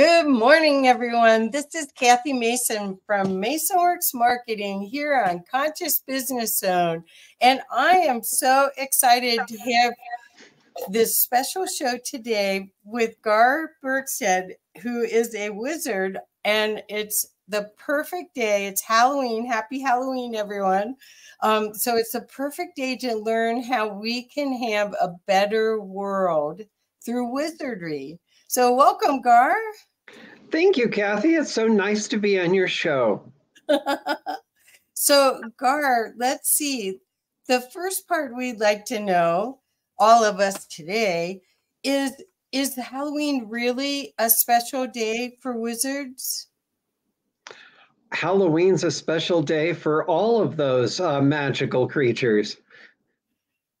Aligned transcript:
Good 0.00 0.28
morning, 0.28 0.88
everyone. 0.88 1.50
This 1.50 1.74
is 1.74 1.92
Kathy 1.92 2.32
Mason 2.32 2.98
from 3.04 3.26
MasonWorks 3.26 4.14
Marketing 4.14 4.80
here 4.80 5.22
on 5.28 5.44
Conscious 5.44 6.00
Business 6.00 6.58
Zone. 6.58 7.04
And 7.42 7.60
I 7.70 7.96
am 7.96 8.22
so 8.22 8.70
excited 8.78 9.40
to 9.46 9.58
have 9.58 9.92
this 10.88 11.18
special 11.18 11.66
show 11.66 11.98
today 12.02 12.72
with 12.82 13.20
Gar 13.20 13.72
Bergstedt, 13.84 14.52
who 14.80 15.02
is 15.02 15.34
a 15.34 15.50
wizard. 15.50 16.18
And 16.46 16.82
it's 16.88 17.34
the 17.48 17.70
perfect 17.76 18.34
day. 18.34 18.68
It's 18.68 18.80
Halloween. 18.80 19.44
Happy 19.44 19.80
Halloween, 19.82 20.34
everyone. 20.34 20.96
Um, 21.42 21.74
so 21.74 21.98
it's 21.98 22.12
the 22.12 22.22
perfect 22.22 22.74
day 22.74 22.96
to 22.96 23.16
learn 23.16 23.62
how 23.62 23.88
we 23.88 24.22
can 24.22 24.50
have 24.62 24.94
a 24.94 25.14
better 25.26 25.78
world 25.78 26.62
through 27.04 27.34
wizardry. 27.34 28.18
So, 28.48 28.74
welcome, 28.74 29.20
Gar. 29.20 29.54
Thank 30.50 30.76
you, 30.76 30.88
Kathy. 30.88 31.34
It's 31.36 31.52
so 31.52 31.66
nice 31.66 32.08
to 32.08 32.16
be 32.16 32.40
on 32.40 32.52
your 32.54 32.68
show. 32.68 33.32
so, 34.94 35.40
Gar, 35.56 36.12
let's 36.16 36.50
see. 36.50 36.98
The 37.46 37.60
first 37.72 38.08
part 38.08 38.36
we'd 38.36 38.60
like 38.60 38.84
to 38.86 39.00
know, 39.00 39.60
all 39.98 40.24
of 40.24 40.40
us 40.40 40.66
today, 40.66 41.42
is 41.84 42.12
is 42.52 42.74
Halloween 42.74 43.46
really 43.48 44.12
a 44.18 44.28
special 44.28 44.86
day 44.86 45.36
for 45.40 45.56
wizards? 45.56 46.48
Halloween's 48.12 48.82
a 48.82 48.90
special 48.90 49.40
day 49.40 49.72
for 49.72 50.04
all 50.06 50.42
of 50.42 50.56
those 50.56 50.98
uh, 50.98 51.20
magical 51.20 51.88
creatures. 51.88 52.56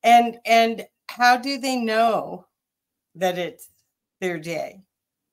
And 0.04 0.38
and 0.44 0.86
how 1.08 1.36
do 1.36 1.58
they 1.58 1.76
know 1.76 2.46
that 3.16 3.38
it's 3.38 3.68
their 4.20 4.38
day? 4.38 4.82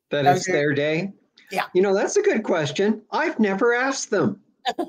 That 0.10 0.26
it's 0.26 0.48
their 0.48 0.74
day? 0.74 1.14
Yeah. 1.52 1.66
You 1.74 1.82
know, 1.82 1.94
that's 1.94 2.18
a 2.18 2.22
good 2.22 2.44
question. 2.44 3.02
I've 3.12 3.40
never 3.40 3.74
asked 3.74 4.10
them. 4.10 4.42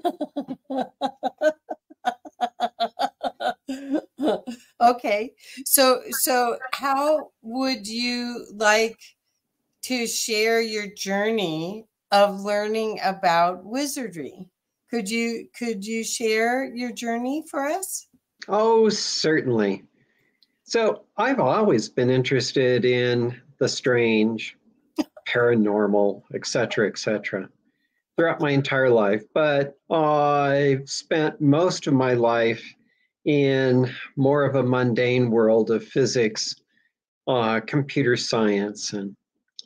okay. 4.81 5.33
So 5.65 6.03
so 6.11 6.59
how 6.73 7.31
would 7.43 7.87
you 7.87 8.47
like 8.55 8.99
to 9.83 10.07
share 10.07 10.61
your 10.61 10.89
journey 10.89 11.87
of 12.11 12.41
learning 12.41 12.99
about 13.05 13.65
wizardry? 13.65 14.49
Could 14.91 15.09
you 15.09 15.49
could 15.57 15.87
you 15.87 16.03
share 16.03 16.65
your 16.65 16.93
journey 16.93 17.45
for 17.49 17.67
us? 17.67 18.09
Oh, 18.49 18.89
certainly. 18.89 19.85
So, 20.69 21.05
I've 21.17 21.41
always 21.41 21.89
been 21.89 22.11
interested 22.11 22.85
in 22.85 23.41
the 23.59 23.67
strange, 23.67 24.55
paranormal, 25.29 26.23
etc., 26.35 26.89
etc. 26.89 27.49
throughout 28.17 28.41
my 28.41 28.51
entire 28.51 28.91
life. 28.91 29.23
But 29.35 29.75
I've 29.91 30.89
spent 30.89 31.41
most 31.41 31.87
of 31.87 31.95
my 31.95 32.15
life 32.15 32.65
in 33.25 33.91
more 34.17 34.45
of 34.45 34.55
a 34.55 34.63
mundane 34.63 35.31
world 35.31 35.71
of 35.71 35.85
physics, 35.85 36.55
uh, 37.27 37.61
computer 37.61 38.17
science, 38.17 38.93
and 38.93 39.15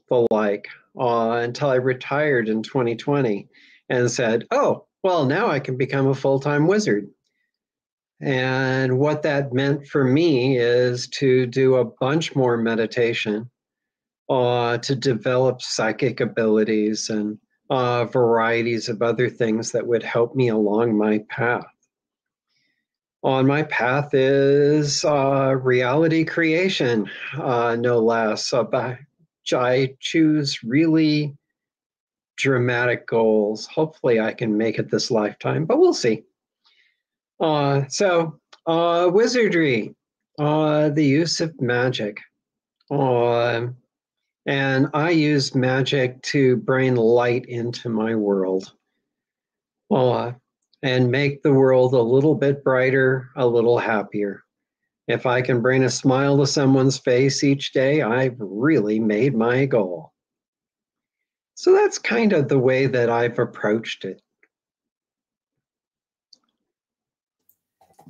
the 0.09 0.27
like 0.31 0.67
uh, 0.99 1.41
until 1.43 1.71
I 1.71 1.77
retired 1.77 2.49
in 2.49 2.63
2020 2.63 3.49
and 3.89 4.11
said, 4.11 4.47
oh, 4.51 4.87
well, 5.03 5.25
now 5.25 5.49
I 5.49 5.61
can 5.61 5.77
become 5.77 6.09
a 6.09 6.15
full 6.15 6.41
time 6.41 6.67
wizard. 6.67 7.09
And 8.21 8.99
what 8.99 9.23
that 9.23 9.53
meant 9.53 9.87
for 9.87 10.05
me 10.05 10.57
is 10.57 11.09
to 11.09 11.47
do 11.47 11.77
a 11.77 11.85
bunch 11.85 12.37
more 12.37 12.57
meditation 12.57 13.51
uh, 14.33 14.79
to 14.79 14.97
develop 14.97 15.61
psychic 15.61 16.21
abilities 16.21 17.11
and 17.11 17.39
uh, 17.69 18.07
varieties 18.07 18.89
of 18.89 19.03
other 19.03 19.29
things 19.29 19.73
that 19.73 19.87
would 19.87 20.03
help 20.03 20.35
me 20.35 20.49
along 20.49 20.97
my 20.97 21.19
path. 21.29 21.67
On 23.23 23.47
my 23.47 23.65
path 23.65 24.15
is 24.15 25.05
uh, 25.05 25.55
reality 25.63 26.25
creation, 26.25 27.11
uh, 27.39 27.77
no 27.79 27.99
less. 27.99 28.53
Uh, 28.55 28.97
I 29.55 29.95
choose 30.01 30.65
really 30.65 31.37
dramatic 32.37 33.07
goals. 33.07 33.67
Hopefully, 33.67 34.19
I 34.19 34.33
can 34.33 34.57
make 34.57 34.79
it 34.79 34.91
this 34.91 35.11
lifetime, 35.11 35.67
but 35.67 35.79
we'll 35.79 35.93
see. 35.93 36.25
Uh, 37.39 37.83
so, 37.89 38.41
uh, 38.67 39.11
wizardry, 39.13 39.95
uh, 40.39 40.89
the 40.89 41.05
use 41.05 41.41
of 41.43 41.61
magic. 41.61 42.19
Uh, 42.91 43.69
and 44.47 44.89
I 44.93 45.11
use 45.11 45.55
magic 45.55 46.21
to 46.23 46.57
bring 46.57 46.97
light 46.97 47.47
into 47.47 47.89
my 47.89 48.15
world 48.15 48.73
uh, 49.91 50.33
and 50.83 51.11
make 51.11 51.43
the 51.43 51.53
world 51.53 51.95
a 51.95 52.01
little 52.01 52.35
bit 52.35 52.65
brighter, 52.65 53.31
a 53.37 53.47
little 53.47 53.79
happier. 53.79 54.43
If 55.09 55.27
I 55.27 55.43
can 55.43 55.61
bring 55.61 55.85
a 55.85 55.91
smile 55.91 56.39
to 56.39 56.47
someone's 56.47 56.99
face 56.99 57.45
each 57.45 57.73
day, 57.73 58.03
I've 58.03 58.37
really 58.39 58.99
made 58.99 59.35
my 59.35 59.67
goal. 59.67 60.13
So 61.55 61.73
that's 61.73 61.99
kind 61.99 62.33
of 62.33 62.49
the 62.49 62.59
way 62.59 62.87
that 62.87 63.11
I've 63.11 63.39
approached 63.39 64.05
it. 64.05 64.21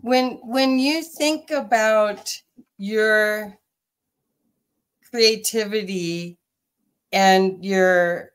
When 0.01 0.41
when 0.43 0.79
you 0.79 1.03
think 1.03 1.51
about 1.51 2.35
your 2.79 3.59
creativity 5.13 6.39
and 7.13 7.65
your 7.65 8.31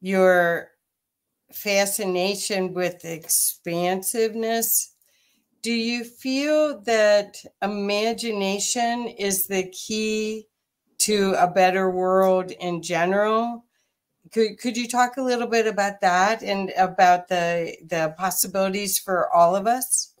your 0.00 0.68
fascination 1.52 2.74
with 2.74 3.04
expansiveness 3.04 4.94
do 5.62 5.72
you 5.72 6.04
feel 6.04 6.80
that 6.82 7.36
imagination 7.60 9.08
is 9.08 9.46
the 9.46 9.64
key 9.64 10.46
to 10.98 11.34
a 11.38 11.46
better 11.46 11.90
world 11.90 12.50
in 12.50 12.82
general? 12.82 13.64
Could, 14.32 14.58
could 14.58 14.76
you 14.76 14.88
talk 14.88 15.16
a 15.16 15.22
little 15.22 15.46
bit 15.46 15.66
about 15.66 16.00
that 16.00 16.42
and 16.42 16.72
about 16.78 17.28
the 17.28 17.76
the 17.86 18.14
possibilities 18.16 18.98
for 18.98 19.30
all 19.34 19.54
of 19.54 19.66
us? 19.66 20.14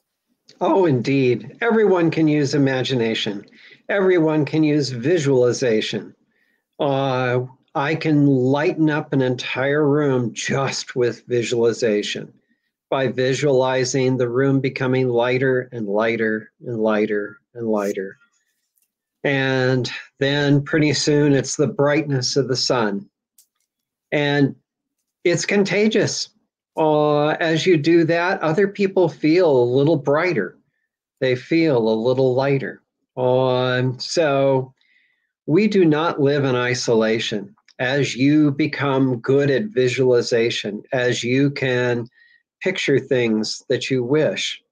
Oh 0.60 0.84
indeed. 0.84 1.56
Everyone 1.62 2.10
can 2.10 2.28
use 2.28 2.54
imagination 2.54 3.46
everyone 3.90 4.44
can 4.44 4.62
use 4.62 4.90
visualization. 4.90 6.14
Uh, 6.78 7.40
I 7.74 7.96
can 7.96 8.26
lighten 8.26 8.88
up 8.88 9.12
an 9.12 9.20
entire 9.20 9.86
room 9.86 10.32
just 10.32 10.94
with 10.94 11.26
visualization 11.26 12.32
by 12.88 13.08
visualizing 13.08 14.16
the 14.16 14.28
room 14.28 14.60
becoming 14.60 15.08
lighter 15.08 15.68
and 15.72 15.88
lighter 15.88 16.52
and 16.64 16.78
lighter 16.78 17.38
and 17.52 17.66
lighter. 17.68 18.16
And 19.24 19.90
then 20.20 20.62
pretty 20.62 20.94
soon 20.94 21.32
it's 21.32 21.56
the 21.56 21.66
brightness 21.66 22.36
of 22.36 22.48
the 22.48 22.56
sun. 22.56 23.10
And 24.12 24.54
it's 25.24 25.44
contagious. 25.44 26.30
Uh, 26.76 27.28
as 27.28 27.66
you 27.66 27.76
do 27.76 28.04
that, 28.04 28.40
other 28.40 28.68
people 28.68 29.08
feel 29.08 29.50
a 29.50 29.72
little 29.76 29.96
brighter, 29.96 30.56
they 31.20 31.34
feel 31.34 31.76
a 31.76 32.02
little 32.06 32.34
lighter. 32.34 32.80
So 33.98 34.72
we 35.46 35.68
do 35.68 35.84
not 35.84 36.20
live 36.20 36.44
in 36.44 36.54
isolation. 36.54 37.54
As 37.78 38.14
you 38.14 38.50
become 38.50 39.20
good 39.20 39.50
at 39.50 39.64
visualization, 39.64 40.82
as 40.92 41.24
you 41.24 41.50
can 41.50 42.08
picture 42.62 42.98
things 42.98 43.62
that 43.68 43.90
you 43.90 44.04
wish, 44.04 44.62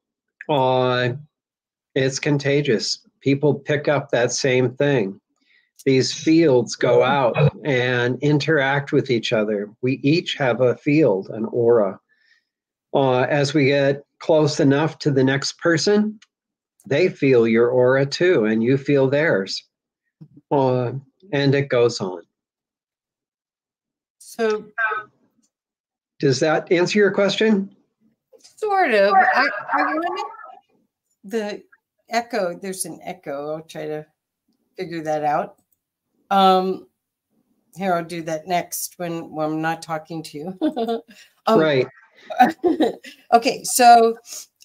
uh, 0.48 1.10
it's 1.94 2.18
contagious. 2.18 3.00
People 3.20 3.54
pick 3.54 3.88
up 3.88 4.10
that 4.10 4.30
same 4.32 4.74
thing. 4.74 5.20
These 5.84 6.12
fields 6.12 6.76
go 6.76 7.02
out 7.02 7.36
and 7.64 8.18
interact 8.20 8.92
with 8.92 9.10
each 9.10 9.32
other. 9.32 9.70
We 9.80 10.00
each 10.02 10.34
have 10.34 10.60
a 10.60 10.76
field, 10.76 11.30
an 11.30 11.46
aura. 11.46 11.98
Uh, 12.94 13.20
as 13.22 13.54
we 13.54 13.66
get 13.66 14.02
close 14.18 14.60
enough 14.60 14.98
to 14.98 15.10
the 15.10 15.24
next 15.24 15.58
person, 15.58 16.20
they 16.88 17.08
feel 17.08 17.46
your 17.46 17.68
aura 17.68 18.06
too, 18.06 18.46
and 18.46 18.62
you 18.62 18.76
feel 18.76 19.08
theirs. 19.08 19.64
Uh, 20.50 20.92
and 21.32 21.54
it 21.54 21.68
goes 21.68 22.00
on. 22.00 22.22
So, 24.18 24.64
does 26.18 26.40
that 26.40 26.70
answer 26.72 26.98
your 26.98 27.10
question? 27.10 27.74
Sort 28.56 28.92
of. 28.92 29.12
I, 29.14 29.48
I 29.72 29.82
wanted 29.94 30.24
the 31.24 31.62
echo. 32.08 32.58
There's 32.60 32.84
an 32.84 33.00
echo. 33.02 33.56
I'll 33.56 33.62
try 33.62 33.86
to 33.86 34.06
figure 34.76 35.02
that 35.02 35.24
out. 35.24 35.56
Um, 36.30 36.86
here, 37.76 37.94
I'll 37.94 38.04
do 38.04 38.22
that 38.22 38.46
next 38.46 38.94
when, 38.96 39.30
when 39.30 39.46
I'm 39.46 39.62
not 39.62 39.82
talking 39.82 40.22
to 40.24 40.38
you. 40.38 41.02
um, 41.46 41.60
right. 41.60 41.86
okay. 43.32 43.64
So, 43.64 44.16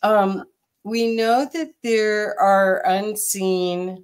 um, 0.02 0.46
we 0.84 1.16
know 1.16 1.48
that 1.54 1.74
there 1.82 2.40
are 2.40 2.86
unseen 2.86 4.04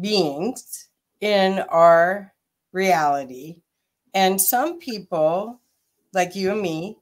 beings 0.00 0.88
in 1.20 1.60
our 1.68 2.32
reality. 2.72 3.56
And 4.14 4.40
some 4.40 4.78
people, 4.78 5.60
like 6.12 6.34
you 6.34 6.52
and 6.52 6.62
me, 6.62 6.98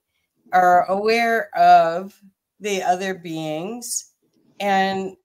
are 0.53 0.85
aware 0.91 1.55
of 1.57 2.21
the 2.61 2.83
other 2.83 3.15
beings 3.15 4.13
and 4.61 5.17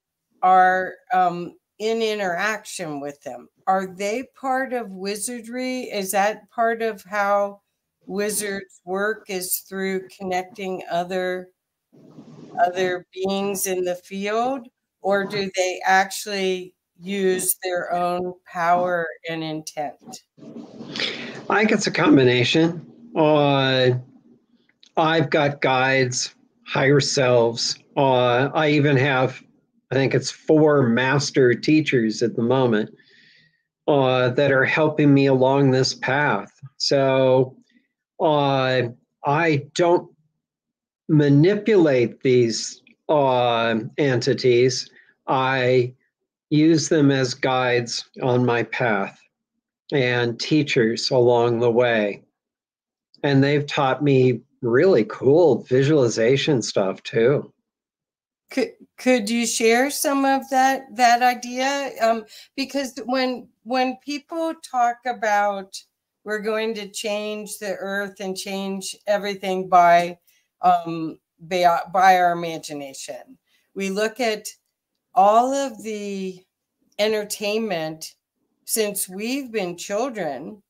are 0.42 0.94
um, 1.14 1.56
in 1.80 2.02
interaction 2.02 3.00
with 3.00 3.22
them. 3.24 3.50
Are 3.66 3.88
they 3.88 4.24
part 4.40 4.74
of 4.74 4.92
wizardry? 4.92 5.82
Is 5.84 6.12
that 6.12 6.50
part 6.52 6.82
of 6.82 7.04
how 7.04 7.62
wizards 8.06 8.82
work 8.86 9.26
is 9.30 9.58
through 9.68 10.08
connecting 10.10 10.84
other 10.90 11.50
other 12.66 13.06
beings 13.14 13.68
in 13.68 13.84
the 13.84 13.96
field 13.96 14.68
or 15.02 15.26
do 15.26 15.50
they 15.56 15.80
actually 15.86 16.74
use 17.00 17.56
their 17.64 17.94
own 17.94 18.34
power 18.46 19.08
and 19.30 19.44
intent? 19.44 20.24
I 21.50 21.60
think 21.60 21.72
it's 21.72 21.88
a 21.88 21.92
combination. 21.92 22.86
Uh, 23.16 23.92
I've 24.98 25.30
got 25.30 25.62
guides, 25.62 26.36
higher 26.66 27.00
selves. 27.00 27.78
Uh, 27.96 28.50
I 28.54 28.70
even 28.72 28.98
have, 28.98 29.42
I 29.92 29.96
think 29.96 30.14
it's 30.14 30.32
four 30.32 30.84
master 30.84 31.54
teachers 31.54 32.22
at 32.22 32.36
the 32.36 32.42
moment 32.42 32.90
uh, 33.88 34.30
that 34.30 34.52
are 34.52 34.66
helping 34.66 35.14
me 35.14 35.28
along 35.28 35.72
this 35.72 35.94
path. 35.94 36.52
So 36.78 37.56
uh, 38.20 38.90
I 39.26 39.66
don't 39.76 40.12
manipulate 41.08 42.22
these 42.22 42.82
uh, 43.10 43.80
entities. 43.98 44.90
I 45.28 45.94
use 46.50 46.90
them 46.90 47.12
as 47.12 47.34
guides 47.34 48.10
on 48.22 48.46
my 48.46 48.64
path 48.64 49.20
and 49.92 50.40
teachers 50.40 51.10
along 51.12 51.60
the 51.60 51.72
way. 51.72 52.24
And 53.24 53.44
they've 53.44 53.66
taught 53.66 54.04
me 54.04 54.42
really 54.62 55.06
cool 55.06 55.64
visualization 55.64 56.62
stuff 56.62 57.02
too. 57.04 57.52
Could 58.50 58.72
could 58.98 59.30
you 59.30 59.46
share 59.46 59.92
some 59.92 60.24
of 60.24 60.50
that 60.50 60.96
that 60.96 61.22
idea? 61.22 61.92
Um, 62.02 62.24
because 62.56 62.98
when 63.06 63.50
when 63.64 63.98
people 63.98 64.54
talk 64.64 64.98
about 65.06 65.76
we're 66.24 66.40
going 66.40 66.74
to 66.76 66.90
change 66.90 67.58
the 67.58 67.74
earth 67.76 68.20
and 68.20 68.36
change 68.36 68.96
everything 69.08 69.70
by 69.70 70.18
um, 70.62 71.20
by, 71.40 71.80
by 71.94 72.18
our 72.18 72.32
imagination, 72.32 73.38
we 73.76 73.90
look 73.90 74.20
at 74.20 74.48
all 75.14 75.54
of 75.54 75.84
the 75.84 76.44
entertainment 77.00 78.16
since 78.66 79.08
we've 79.08 79.52
been 79.52 79.78
children 79.78 80.62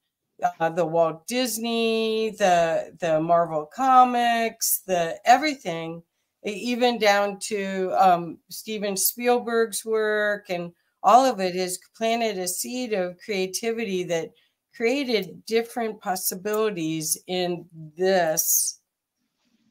uh, 0.60 0.70
the 0.70 0.86
Walt 0.86 1.26
Disney, 1.28 2.32
the 2.38 2.96
the 3.00 3.20
Marvel 3.20 3.66
comics, 3.66 4.82
the 4.86 5.20
everything, 5.26 6.04
even 6.44 7.00
down 7.00 7.40
to 7.40 7.92
um, 7.98 8.38
Steven 8.50 8.96
Spielberg's 8.96 9.84
work, 9.86 10.50
and 10.50 10.72
all 11.04 11.26
of 11.26 11.40
it 11.40 11.56
has 11.56 11.80
planted 11.96 12.38
a 12.38 12.48
seed 12.48 12.94
of 12.94 13.18
creativity 13.18 14.04
that 14.04 14.32
created 14.76 15.44
different 15.46 16.00
possibilities 16.02 17.18
in 17.28 17.66
this 17.98 18.80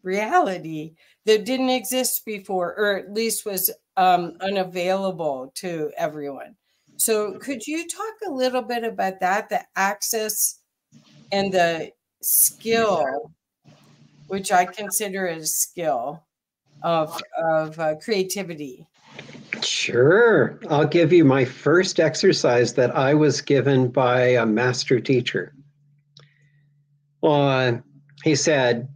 reality 0.06 0.94
that 1.26 1.44
didn't 1.44 1.70
exist 1.70 2.24
before, 2.24 2.74
or 2.78 2.96
at 2.96 3.12
least 3.12 3.44
was 3.44 3.70
um, 3.96 4.34
unavailable 4.40 5.52
to 5.56 5.90
everyone. 5.98 6.54
So, 6.96 7.32
could 7.32 7.66
you 7.66 7.86
talk 7.86 8.14
a 8.26 8.32
little 8.32 8.62
bit 8.62 8.84
about 8.84 9.20
that, 9.20 9.50
the 9.50 9.60
access 9.76 10.60
and 11.30 11.52
the 11.52 11.90
skill, 12.22 13.32
which 14.28 14.50
I 14.50 14.64
consider 14.64 15.26
a 15.26 15.44
skill 15.44 16.24
of, 16.82 17.20
of 17.36 17.78
uh, 17.78 17.96
creativity? 18.02 18.86
Sure. 19.62 20.58
I'll 20.70 20.86
give 20.86 21.12
you 21.12 21.24
my 21.24 21.44
first 21.44 22.00
exercise 22.00 22.74
that 22.74 22.96
I 22.96 23.14
was 23.14 23.40
given 23.40 23.88
by 23.88 24.20
a 24.20 24.46
master 24.46 25.00
teacher. 25.00 25.54
Uh, 27.22 27.78
he 28.24 28.34
said, 28.34 28.88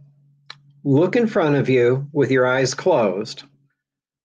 Look 0.83 1.15
in 1.15 1.27
front 1.27 1.55
of 1.55 1.69
you 1.69 2.07
with 2.11 2.31
your 2.31 2.47
eyes 2.47 2.73
closed. 2.73 3.43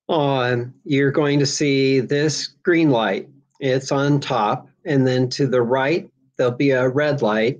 Uh, 0.08 0.56
you're 0.84 1.10
going 1.10 1.38
to 1.38 1.46
see 1.46 2.00
this 2.00 2.48
green 2.62 2.90
light 2.90 3.28
it's 3.60 3.92
on 3.92 4.20
top. 4.20 4.68
And 4.84 5.06
then 5.06 5.28
to 5.30 5.46
the 5.46 5.62
right, 5.62 6.08
there'll 6.36 6.52
be 6.52 6.70
a 6.70 6.88
red 6.88 7.22
light. 7.22 7.58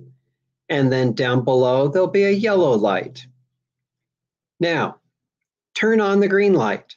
And 0.69 0.91
then 0.91 1.13
down 1.13 1.43
below, 1.43 1.87
there'll 1.87 2.07
be 2.07 2.25
a 2.25 2.31
yellow 2.31 2.71
light. 2.71 3.25
Now, 4.59 4.99
turn 5.75 6.01
on 6.01 6.19
the 6.19 6.27
green 6.27 6.53
light. 6.53 6.95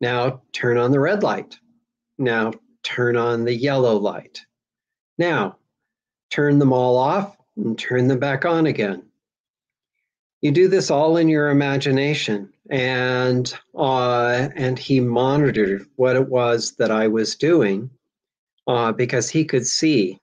Now, 0.00 0.42
turn 0.52 0.76
on 0.76 0.90
the 0.90 1.00
red 1.00 1.22
light. 1.22 1.58
Now, 2.18 2.52
turn 2.82 3.16
on 3.16 3.44
the 3.44 3.54
yellow 3.54 3.96
light. 3.96 4.44
Now, 5.18 5.56
turn 6.30 6.58
them 6.58 6.72
all 6.72 6.96
off 6.96 7.36
and 7.56 7.78
turn 7.78 8.08
them 8.08 8.18
back 8.18 8.44
on 8.44 8.66
again. 8.66 9.07
You 10.40 10.52
do 10.52 10.68
this 10.68 10.90
all 10.90 11.16
in 11.16 11.28
your 11.28 11.50
imagination 11.50 12.52
and 12.70 13.52
uh, 13.74 14.48
and 14.54 14.78
he 14.78 15.00
monitored 15.00 15.86
what 15.96 16.16
it 16.16 16.28
was 16.28 16.72
that 16.72 16.90
I 16.90 17.08
was 17.08 17.34
doing 17.34 17.90
uh, 18.66 18.92
because 18.92 19.30
he 19.30 19.44
could 19.44 19.66
see, 19.66 20.20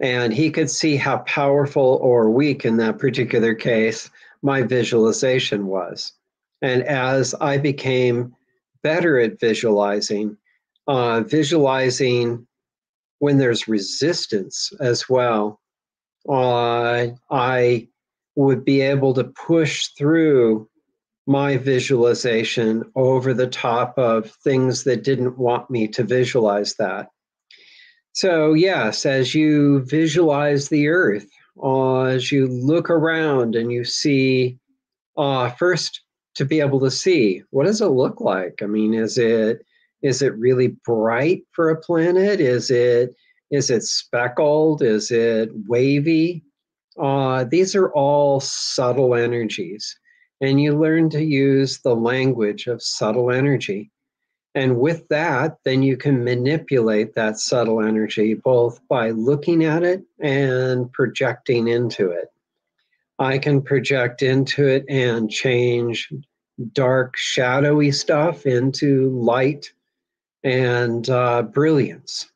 and 0.00 0.32
he 0.32 0.50
could 0.50 0.68
see 0.68 0.96
how 0.96 1.18
powerful 1.18 1.98
or 2.02 2.30
weak 2.30 2.64
in 2.64 2.76
that 2.78 2.98
particular 2.98 3.54
case 3.54 4.10
my 4.42 4.62
visualization 4.62 5.66
was. 5.66 6.12
And 6.62 6.82
as 6.82 7.34
I 7.40 7.58
became 7.58 8.34
better 8.82 9.18
at 9.20 9.38
visualizing, 9.38 10.36
uh, 10.88 11.20
visualizing 11.20 12.46
when 13.20 13.38
there's 13.38 13.68
resistance 13.68 14.72
as 14.80 15.08
well, 15.08 15.60
uh, 16.28 17.08
I 17.30 17.88
would 18.40 18.64
be 18.64 18.80
able 18.80 19.12
to 19.12 19.24
push 19.24 19.88
through 19.98 20.66
my 21.26 21.58
visualization 21.58 22.82
over 22.96 23.34
the 23.34 23.46
top 23.46 23.96
of 23.98 24.30
things 24.42 24.84
that 24.84 25.04
didn't 25.04 25.38
want 25.38 25.70
me 25.70 25.86
to 25.86 26.02
visualize 26.02 26.74
that. 26.76 27.08
So, 28.12 28.54
yes, 28.54 29.04
as 29.04 29.34
you 29.34 29.84
visualize 29.84 30.68
the 30.68 30.88
earth, 30.88 31.26
uh, 31.62 32.04
as 32.04 32.32
you 32.32 32.46
look 32.46 32.88
around 32.88 33.54
and 33.54 33.70
you 33.70 33.84
see, 33.84 34.58
uh, 35.18 35.50
first 35.50 36.00
to 36.36 36.44
be 36.46 36.60
able 36.60 36.80
to 36.80 36.90
see 36.90 37.42
what 37.50 37.66
does 37.66 37.82
it 37.82 37.88
look 37.88 38.20
like? 38.20 38.60
I 38.62 38.66
mean, 38.66 38.94
is 38.94 39.18
it 39.18 39.64
is 40.02 40.22
it 40.22 40.34
really 40.38 40.68
bright 40.86 41.42
for 41.52 41.68
a 41.68 41.80
planet? 41.80 42.40
Is 42.40 42.70
it 42.70 43.14
is 43.50 43.68
it 43.68 43.82
speckled? 43.82 44.80
Is 44.82 45.10
it 45.10 45.50
wavy? 45.68 46.42
Uh, 47.00 47.44
these 47.44 47.74
are 47.74 47.90
all 47.92 48.40
subtle 48.40 49.14
energies 49.14 49.98
and 50.40 50.60
you 50.60 50.78
learn 50.78 51.10
to 51.10 51.22
use 51.22 51.80
the 51.80 51.94
language 51.94 52.66
of 52.66 52.82
subtle 52.82 53.30
energy. 53.30 53.90
And 54.54 54.78
with 54.78 55.06
that, 55.08 55.58
then 55.64 55.82
you 55.82 55.96
can 55.96 56.24
manipulate 56.24 57.14
that 57.14 57.38
subtle 57.38 57.80
energy 57.80 58.34
both 58.34 58.80
by 58.88 59.10
looking 59.10 59.64
at 59.64 59.82
it 59.82 60.02
and 60.18 60.92
projecting 60.92 61.68
into 61.68 62.10
it. 62.10 62.32
I 63.18 63.38
can 63.38 63.62
project 63.62 64.22
into 64.22 64.66
it 64.66 64.84
and 64.88 65.30
change 65.30 66.12
dark, 66.72 67.16
shadowy 67.16 67.92
stuff 67.92 68.46
into 68.46 69.10
light 69.10 69.72
and 70.42 71.08
uh, 71.08 71.42
brilliance. 71.42 72.30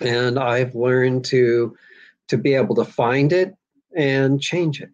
And 0.00 0.38
I've 0.38 0.74
learned 0.74 1.24
to 1.26 1.76
to 2.28 2.36
be 2.36 2.54
able 2.54 2.74
to 2.74 2.84
find 2.84 3.32
it 3.32 3.54
and 3.96 4.40
change 4.40 4.80
it. 4.80 4.90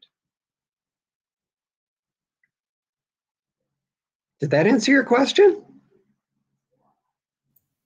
Did 4.41 4.51
that 4.51 4.67
answer 4.67 4.91
your 4.91 5.05
question? 5.05 5.63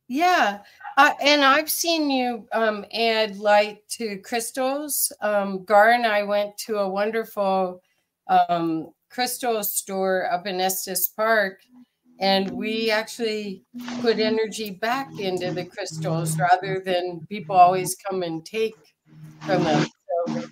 Yeah. 0.09 0.61
Uh, 0.97 1.13
and 1.21 1.45
I've 1.45 1.69
seen 1.69 2.11
you 2.11 2.47
um, 2.53 2.87
add 2.95 3.37
light 3.37 3.87
to 3.91 4.19
crystals. 4.19 5.13
Um, 5.21 5.65
Gar 5.65 5.91
and 5.91 6.07
I 6.07 6.23
went 6.23 6.57
to 6.59 6.79
a 6.79 6.89
wonderful 6.89 7.83
um, 8.29 8.91
crystal 9.11 9.63
store 9.63 10.31
up 10.33 10.47
in 10.47 10.61
Estes 10.61 11.09
Park, 11.09 11.61
and 12.21 12.51
we 12.51 12.91
actually 12.91 13.65
put 14.01 14.19
energy 14.19 14.71
back 14.71 15.19
into 15.19 15.51
the 15.51 15.65
crystals 15.65 16.39
rather 16.39 16.81
than 16.85 17.27
people 17.29 17.57
always 17.57 17.97
come 17.97 18.23
and 18.23 18.47
take 18.47 18.77
from 19.45 19.65
them. 19.65 19.87
So, 20.27 20.45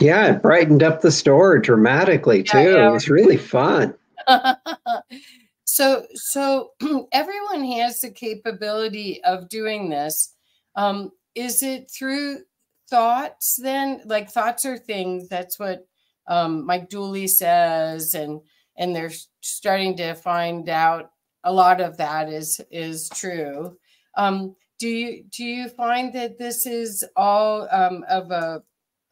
yeah, 0.00 0.34
it 0.34 0.42
brightened 0.42 0.82
up 0.82 1.00
the 1.00 1.10
store 1.10 1.58
dramatically 1.58 2.42
too. 2.42 2.58
Yeah, 2.58 2.76
yeah. 2.76 2.88
It 2.88 2.92
was 2.92 3.08
really 3.08 3.36
fun. 3.36 3.94
so 5.64 6.06
so 6.14 6.70
everyone 7.12 7.64
has 7.64 8.00
the 8.00 8.10
capability 8.10 9.22
of 9.24 9.48
doing 9.48 9.90
this 9.90 10.34
um, 10.76 11.12
is 11.34 11.62
it 11.62 11.90
through 11.90 12.40
thoughts 12.88 13.58
then? 13.62 14.02
Like 14.04 14.30
thoughts 14.30 14.64
are 14.66 14.78
things. 14.78 15.28
That's 15.28 15.58
what 15.58 15.86
um, 16.26 16.66
Mike 16.66 16.88
Dooley 16.88 17.26
says, 17.26 18.14
and 18.14 18.40
and 18.76 18.94
they're 18.94 19.12
starting 19.40 19.96
to 19.98 20.14
find 20.14 20.68
out 20.68 21.10
a 21.44 21.52
lot 21.52 21.80
of 21.80 21.96
that 21.98 22.28
is 22.28 22.60
is 22.70 23.08
true. 23.10 23.76
Um, 24.16 24.54
do 24.84 24.90
you 24.90 25.24
do 25.30 25.44
you 25.44 25.68
find 25.70 26.12
that 26.12 26.36
this 26.36 26.66
is 26.66 27.02
all 27.16 27.66
um, 27.70 28.04
of 28.06 28.30
a, 28.30 28.62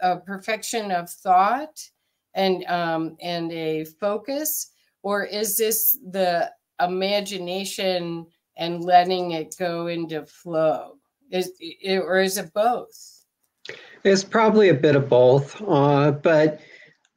a, 0.02 0.18
perfection 0.18 0.90
of 0.90 1.08
thought 1.08 1.80
and 2.34 2.62
um, 2.66 3.16
and 3.22 3.50
a 3.52 3.86
focus, 3.98 4.70
or 5.02 5.24
is 5.24 5.56
this 5.56 5.98
the 6.10 6.50
imagination 6.78 8.26
and 8.58 8.84
letting 8.84 9.30
it 9.30 9.54
go 9.58 9.86
into 9.86 10.26
flow? 10.26 10.98
Is 11.30 11.52
it, 11.58 12.02
or 12.02 12.20
is 12.20 12.36
it 12.36 12.52
both? 12.52 13.24
It's 14.04 14.24
probably 14.24 14.68
a 14.68 14.74
bit 14.74 14.94
of 14.94 15.08
both, 15.08 15.58
uh, 15.66 16.10
but 16.10 16.60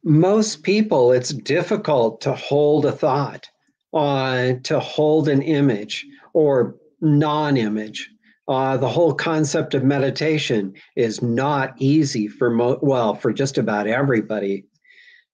most 0.06 0.64
people, 0.64 1.12
it's 1.12 1.34
difficult 1.34 2.22
to 2.22 2.32
hold 2.32 2.86
a 2.86 2.94
thought, 2.94 3.50
uh, 3.94 4.54
to 4.64 4.80
hold 4.80 5.28
an 5.28 5.42
image 5.42 6.06
or 6.32 6.78
non 7.02 7.58
image. 7.58 8.12
Uh, 8.48 8.78
the 8.78 8.90
whole 8.90 9.14
concept 9.14 9.74
of 9.74 9.84
meditation 9.84 10.74
is 10.96 11.22
not 11.22 11.74
easy 11.80 12.28
for 12.28 12.50
mo- 12.50 12.80
well 12.82 13.16
for 13.16 13.34
just 13.34 13.58
about 13.58 13.88
everybody. 13.88 14.66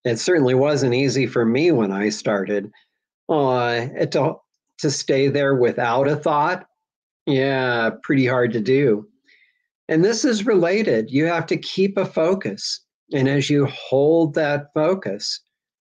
It 0.06 0.18
certainly 0.18 0.53
wasn't 0.53 0.94
easy 0.94 1.27
for 1.27 1.46
me 1.46 1.72
when 1.72 1.91
I 1.91 2.10
started. 2.10 2.72
Uh, 3.27 3.88
to 4.12 4.36
to 4.80 4.89
stay 4.89 5.27
there 5.27 5.56
without 5.56 6.08
a 6.08 6.15
thought, 6.15 6.65
yeah, 7.25 7.91
pretty 8.01 8.25
hard 8.25 8.51
to 8.53 8.60
do. 8.60 9.08
And 9.88 10.03
this 10.03 10.25
is 10.25 10.46
related. 10.46 11.12
You 11.12 11.25
have 11.25 11.46
to 11.48 11.58
keep 11.58 11.98
a 11.98 12.06
focus. 12.06 12.82
And 13.13 13.27
as 13.27 13.50
you 13.50 13.68
hold 13.68 14.34
that 14.36 14.74
focus 14.74 15.39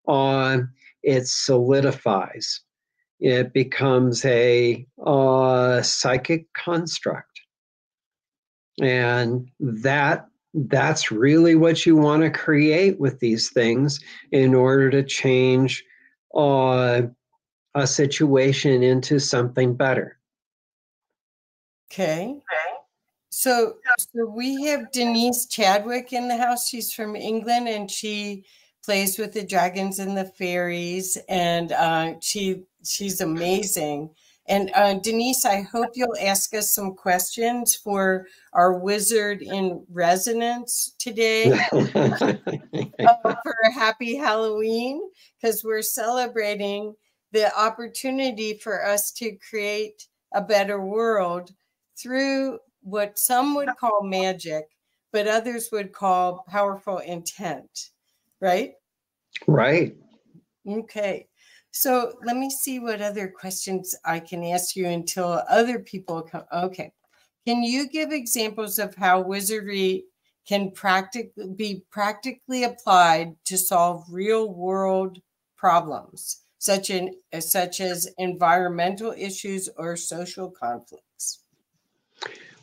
on, 0.08 0.70
it 1.04 1.28
solidifies. 1.28 2.62
It 3.20 3.54
becomes 3.54 4.24
a 4.26 4.86
uh, 5.06 5.82
psychic 5.82 6.52
construct. 6.54 7.42
And 8.82 9.50
that 9.60 10.28
that's 10.54 11.12
really 11.12 11.56
what 11.56 11.86
you 11.86 11.96
want 11.96 12.24
to 12.24 12.30
create 12.30 13.00
with 13.00 13.20
these 13.20 13.50
things 13.50 14.00
in 14.32 14.56
order 14.56 14.90
to 14.90 15.04
change 15.04 15.84
uh, 16.36 17.02
a 17.76 17.88
situation 17.88 18.82
into 18.82 19.20
something 19.20 19.76
better. 19.76 20.18
Okay. 21.92 22.40
So, 23.30 23.76
so 23.98 24.26
we 24.26 24.64
have 24.66 24.92
Denise 24.92 25.46
Chadwick 25.46 26.14
in 26.14 26.28
the 26.28 26.38
house. 26.38 26.68
She's 26.68 26.92
from 26.92 27.16
England 27.16 27.68
and 27.68 27.90
she 27.90 28.46
plays 28.90 29.20
with 29.20 29.34
the 29.34 29.46
dragons 29.46 30.00
and 30.00 30.18
the 30.18 30.26
fairies, 30.26 31.16
and 31.30 31.72
uh, 31.74 32.16
she 32.22 32.64
she's 32.84 33.22
amazing. 33.22 34.10
And 34.48 34.72
uh, 34.74 34.96
Denise, 34.96 35.46
I 35.46 35.62
hope 35.62 35.90
you'll 35.94 36.18
ask 36.20 36.56
us 36.56 36.74
some 36.74 36.96
questions 36.96 37.76
for 37.76 38.26
our 38.52 38.80
wizard 38.80 39.44
in 39.44 39.86
resonance 39.92 40.96
today 40.98 41.52
uh, 41.72 42.34
for 43.44 43.56
a 43.68 43.72
happy 43.72 44.16
Halloween 44.16 45.00
because 45.40 45.64
we're 45.64 45.84
celebrating 45.84 46.96
the 47.32 47.56
opportunity 47.56 48.58
for 48.58 48.84
us 48.84 49.12
to 49.12 49.38
create 49.52 50.08
a 50.34 50.42
better 50.42 50.82
world 50.82 51.52
through 51.96 52.58
what 52.82 53.20
some 53.20 53.54
would 53.54 53.70
call 53.80 54.02
magic, 54.02 54.66
but 55.12 55.28
others 55.28 55.70
would 55.72 55.94
call 55.94 56.44
powerful 56.50 56.98
intent, 56.98 57.92
right? 58.42 58.74
Right. 59.48 59.96
Okay. 60.68 61.28
So 61.72 62.14
let 62.26 62.36
me 62.36 62.50
see 62.50 62.80
what 62.80 63.02
other 63.02 63.28
questions 63.28 63.96
I 64.06 64.20
can 64.20 64.44
ask 64.44 64.76
you 64.76 64.88
until 64.88 65.44
other 65.50 65.80
people 65.80 66.22
come. 66.24 66.44
Okay. 66.52 66.92
Can 67.46 67.64
you 67.64 67.88
give 67.90 68.12
examples 68.12 68.80
of 68.80 68.96
how 68.96 69.22
wizardry 69.22 70.06
can 70.48 70.72
practically 70.72 71.54
be 71.56 71.84
practically 71.92 72.64
applied 72.64 73.36
to 73.46 73.58
solve 73.58 74.04
real 74.10 74.52
world 74.52 75.20
problems, 75.56 76.42
such, 76.58 76.90
in, 76.90 77.14
such 77.40 77.82
as 77.82 78.08
environmental 78.18 79.14
issues 79.16 79.70
or 79.78 79.96
social 79.96 80.50
conflicts? 80.50 81.44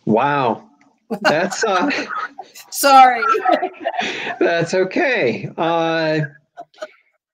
Wow. 0.04 0.68
That's 1.20 1.62
uh 1.62 1.88
sorry. 2.70 3.22
that's 4.40 4.74
okay. 4.74 5.48
Uh 5.56 6.20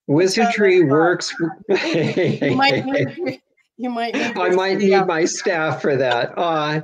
wizardry 0.07 0.83
works 0.83 1.33
you 1.69 2.55
might 2.55 2.85
need, 2.85 3.41
you 3.77 3.89
might 3.89 4.13
need 4.13 4.37
I 4.37 4.49
might 4.49 4.77
need 4.79 5.05
my 5.05 5.25
staff 5.25 5.81
for 5.81 5.95
that. 5.95 6.37
Uh 6.37 6.81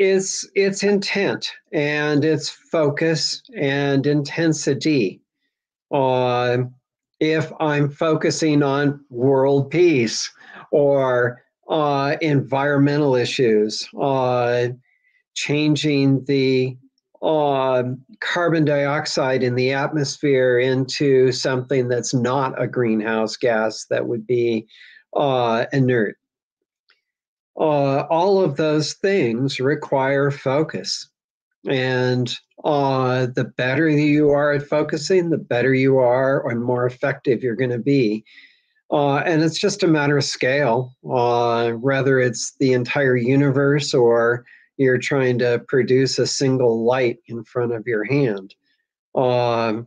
it's 0.00 0.48
it's 0.54 0.82
intent 0.82 1.52
and 1.72 2.24
it's 2.24 2.48
focus 2.48 3.42
and 3.54 4.06
intensity. 4.06 5.20
Uh, 5.92 6.56
if 7.20 7.52
I'm 7.60 7.90
focusing 7.90 8.62
on 8.62 9.04
world 9.10 9.70
peace 9.70 10.32
or 10.70 11.42
uh, 11.68 12.16
environmental 12.22 13.14
issues, 13.14 13.90
uh, 14.00 14.68
changing 15.34 16.24
the 16.24 16.78
uh, 17.22 17.82
carbon 18.20 18.64
dioxide 18.64 19.42
in 19.42 19.54
the 19.54 19.72
atmosphere 19.72 20.58
into 20.58 21.32
something 21.32 21.88
that's 21.88 22.14
not 22.14 22.60
a 22.60 22.66
greenhouse 22.66 23.36
gas 23.36 23.86
that 23.90 24.06
would 24.06 24.26
be 24.26 24.66
uh, 25.14 25.66
inert. 25.72 26.16
Uh, 27.58 28.06
all 28.08 28.42
of 28.42 28.56
those 28.56 28.94
things 28.94 29.60
require 29.60 30.30
focus. 30.30 31.10
And 31.68 32.34
uh, 32.64 33.26
the 33.34 33.44
better 33.44 33.88
you 33.88 34.30
are 34.30 34.52
at 34.52 34.66
focusing, 34.66 35.28
the 35.28 35.38
better 35.38 35.74
you 35.74 35.98
are 35.98 36.48
and 36.48 36.64
more 36.64 36.86
effective 36.86 37.42
you're 37.42 37.56
going 37.56 37.70
to 37.70 37.78
be. 37.78 38.24
Uh, 38.90 39.18
and 39.18 39.42
it's 39.42 39.58
just 39.58 39.82
a 39.82 39.86
matter 39.86 40.16
of 40.16 40.24
scale, 40.24 40.96
uh, 41.08 41.72
whether 41.72 42.18
it's 42.18 42.54
the 42.58 42.72
entire 42.72 43.16
universe 43.16 43.94
or 43.94 44.44
you're 44.80 44.98
trying 44.98 45.38
to 45.38 45.62
produce 45.68 46.18
a 46.18 46.26
single 46.26 46.86
light 46.86 47.18
in 47.26 47.44
front 47.44 47.74
of 47.74 47.86
your 47.86 48.02
hand. 48.02 48.54
Um, 49.14 49.86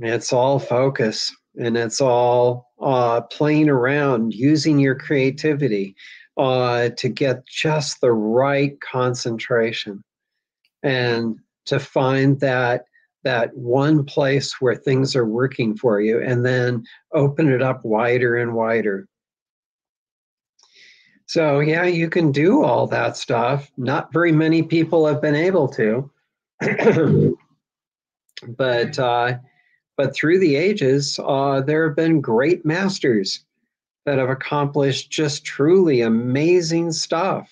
it's 0.00 0.32
all 0.32 0.58
focus 0.58 1.30
and 1.56 1.76
it's 1.76 2.00
all 2.00 2.70
uh, 2.80 3.20
playing 3.20 3.68
around, 3.68 4.32
using 4.32 4.78
your 4.78 4.94
creativity 4.94 5.94
uh, 6.38 6.88
to 6.96 7.10
get 7.10 7.46
just 7.46 8.00
the 8.00 8.12
right 8.12 8.80
concentration 8.80 10.02
and 10.82 11.36
to 11.66 11.78
find 11.78 12.40
that 12.40 12.86
that 13.22 13.54
one 13.54 14.02
place 14.02 14.60
where 14.60 14.74
things 14.74 15.14
are 15.14 15.26
working 15.26 15.76
for 15.76 16.00
you 16.00 16.20
and 16.22 16.44
then 16.44 16.82
open 17.12 17.52
it 17.52 17.60
up 17.62 17.84
wider 17.84 18.38
and 18.38 18.54
wider 18.54 19.06
so 21.32 21.60
yeah, 21.60 21.84
you 21.84 22.10
can 22.10 22.30
do 22.30 22.62
all 22.62 22.86
that 22.88 23.16
stuff. 23.16 23.72
Not 23.78 24.12
very 24.12 24.32
many 24.32 24.62
people 24.62 25.06
have 25.06 25.22
been 25.22 25.34
able 25.34 25.66
to, 25.68 26.10
but 28.46 28.98
uh, 28.98 29.38
but 29.96 30.14
through 30.14 30.40
the 30.40 30.56
ages, 30.56 31.18
uh, 31.24 31.62
there 31.62 31.88
have 31.88 31.96
been 31.96 32.20
great 32.20 32.66
masters 32.66 33.46
that 34.04 34.18
have 34.18 34.28
accomplished 34.28 35.10
just 35.10 35.42
truly 35.42 36.02
amazing 36.02 36.92
stuff. 36.92 37.48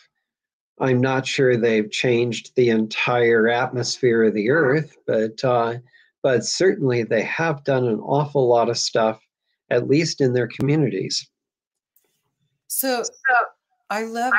I'm 0.78 1.00
not 1.00 1.26
sure 1.26 1.56
they've 1.56 1.90
changed 1.90 2.54
the 2.56 2.68
entire 2.68 3.48
atmosphere 3.48 4.24
of 4.24 4.34
the 4.34 4.50
earth, 4.50 4.94
but 5.06 5.42
uh, 5.42 5.76
but 6.22 6.44
certainly 6.44 7.02
they 7.02 7.22
have 7.22 7.64
done 7.64 7.88
an 7.88 8.00
awful 8.00 8.46
lot 8.46 8.68
of 8.68 8.76
stuff, 8.76 9.22
at 9.70 9.88
least 9.88 10.20
in 10.20 10.34
their 10.34 10.48
communities. 10.48 11.26
So, 12.66 13.02
so 13.02 13.10
I 13.90 14.04
love 14.04 14.32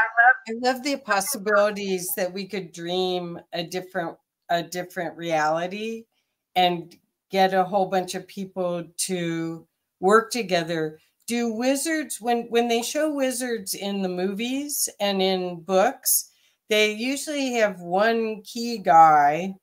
I 0.48 0.54
love 0.62 0.84
the 0.84 0.98
possibilities 0.98 2.10
that 2.16 2.32
we 2.34 2.48
could 2.48 2.72
dream 2.72 3.40
a 3.54 3.64
different 3.64 4.18
a 4.50 4.64
different 4.64 5.18
reality 5.18 6.06
and 6.56 6.96
get 7.32 7.54
a 7.54 7.64
whole 7.64 7.88
bunch 7.88 8.16
of 8.16 8.28
people 8.28 8.84
to 8.98 9.68
work 10.00 10.32
together. 10.32 11.00
Do 11.28 11.54
wizards 11.54 12.20
when 12.22 12.44
when 12.50 12.70
they 12.70 12.82
show 12.82 13.12
wizards 13.14 13.74
in 13.74 14.02
the 14.02 14.10
movies 14.10 14.90
and 15.00 15.22
in 15.22 15.62
books, 15.62 16.32
they 16.70 16.94
usually 16.94 17.54
have 17.54 17.80
one 17.82 18.42
key 18.44 18.78
guy 18.78 19.56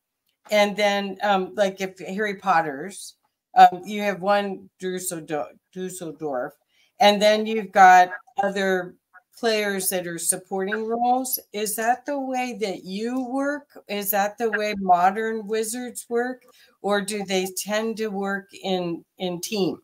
and 0.51 0.77
then 0.77 1.19
um, 1.23 1.55
like 1.57 1.81
if 1.81 1.99
Harry 2.01 2.37
Potter's 2.37 3.17
um, 3.57 3.83
you 3.85 4.03
have 4.03 4.21
one 4.23 4.71
Dusseldorf, 4.81 5.49
Dusseldorf 5.73 6.55
and 7.01 7.21
then 7.21 7.47
you've 7.47 7.73
got 7.73 8.11
other 8.43 8.95
players 9.39 9.89
that 9.91 10.07
are 10.07 10.19
supporting 10.19 10.85
roles. 10.85 11.39
Is 11.53 11.77
that 11.77 12.05
the 12.07 12.19
way 12.19 12.59
that 12.61 12.85
you 12.85 13.25
work? 13.25 13.67
Is 13.89 14.11
that 14.11 14.39
the 14.39 14.51
way 14.51 14.75
modern 14.79 15.47
wizards 15.47 16.07
work, 16.09 16.45
or 16.83 17.01
do 17.01 17.25
they 17.25 17.47
tend 17.57 17.97
to 17.99 18.09
work 18.09 18.49
in 18.63 19.05
in 19.19 19.41
team? 19.41 19.81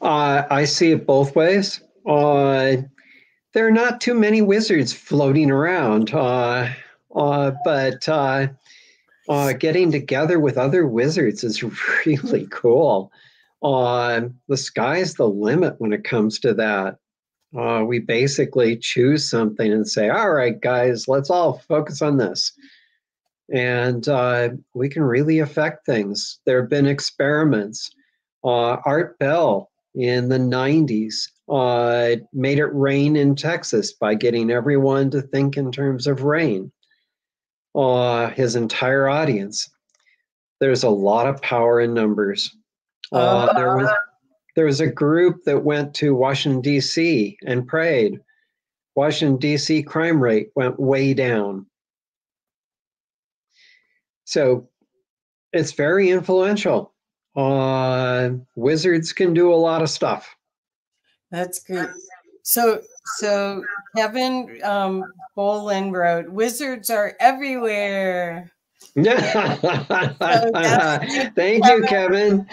Uh, 0.00 0.44
I 0.50 0.64
see 0.64 0.92
it 0.92 1.06
both 1.06 1.34
ways. 1.34 1.80
Uh, 2.06 2.76
there 3.52 3.66
are 3.66 3.72
not 3.72 4.00
too 4.00 4.14
many 4.14 4.42
wizards 4.42 4.92
floating 4.92 5.50
around, 5.50 6.12
uh, 6.12 6.68
uh 7.14 7.52
but 7.64 8.08
uh, 8.08 8.48
uh, 9.28 9.52
getting 9.54 9.90
together 9.90 10.38
with 10.38 10.58
other 10.58 10.86
wizards 10.86 11.42
is 11.42 11.62
really 12.06 12.46
cool. 12.50 13.10
the 13.62 14.56
sky's 14.56 15.14
the 15.14 15.28
limit 15.28 15.74
when 15.78 15.92
it 15.92 16.04
comes 16.04 16.38
to 16.40 16.54
that. 16.54 16.98
We 17.52 17.98
basically 18.00 18.76
choose 18.76 19.28
something 19.28 19.72
and 19.72 19.88
say, 19.88 20.08
all 20.08 20.30
right, 20.30 20.60
guys, 20.60 21.08
let's 21.08 21.30
all 21.30 21.58
focus 21.68 22.02
on 22.02 22.16
this 22.16 22.52
and 23.52 24.08
uh, 24.08 24.50
we 24.74 24.88
can 24.88 25.02
really 25.02 25.38
affect 25.38 25.86
things. 25.86 26.40
There 26.46 26.60
have 26.60 26.70
been 26.70 26.86
experiments. 26.86 27.90
Uh, 28.44 28.76
Art 28.84 29.18
Bell 29.18 29.70
in 29.94 30.28
the 30.28 30.38
90s 30.38 31.14
uh, 31.48 32.20
made 32.32 32.58
it 32.58 32.74
rain 32.74 33.16
in 33.16 33.34
Texas 33.34 33.92
by 33.92 34.14
getting 34.14 34.50
everyone 34.50 35.10
to 35.10 35.22
think 35.22 35.56
in 35.56 35.70
terms 35.70 36.06
of 36.06 36.22
rain. 36.22 36.72
Uh, 37.74 38.30
his 38.30 38.56
entire 38.56 39.08
audience. 39.08 39.68
There's 40.60 40.82
a 40.82 40.88
lot 40.88 41.26
of 41.26 41.42
power 41.42 41.80
in 41.80 41.92
numbers. 41.92 42.50
Uh, 43.12 43.52
there 43.52 43.76
was 43.76 43.90
there 44.56 44.64
was 44.64 44.80
a 44.80 44.86
group 44.86 45.44
that 45.44 45.62
went 45.62 45.94
to 45.94 46.14
Washington 46.14 46.62
D.C. 46.62 47.38
and 47.46 47.68
prayed. 47.68 48.20
Washington 48.96 49.36
D.C. 49.36 49.82
crime 49.82 50.20
rate 50.20 50.50
went 50.56 50.80
way 50.80 51.12
down. 51.12 51.66
So 54.24 54.68
it's 55.52 55.72
very 55.72 56.10
influential. 56.10 56.94
Uh, 57.36 58.30
wizards 58.56 59.12
can 59.12 59.34
do 59.34 59.52
a 59.52 59.54
lot 59.54 59.82
of 59.82 59.90
stuff. 59.90 60.34
That's 61.30 61.62
good. 61.62 61.90
So, 62.42 62.80
so 63.18 63.62
Kevin 63.94 64.58
um, 64.64 65.04
Bolin 65.36 65.92
wrote, 65.92 66.30
"Wizards 66.30 66.88
are 66.88 67.14
everywhere." 67.20 68.50
so 68.96 69.12
Thank 71.34 71.66
you, 71.66 71.84
Kevin. 71.88 72.46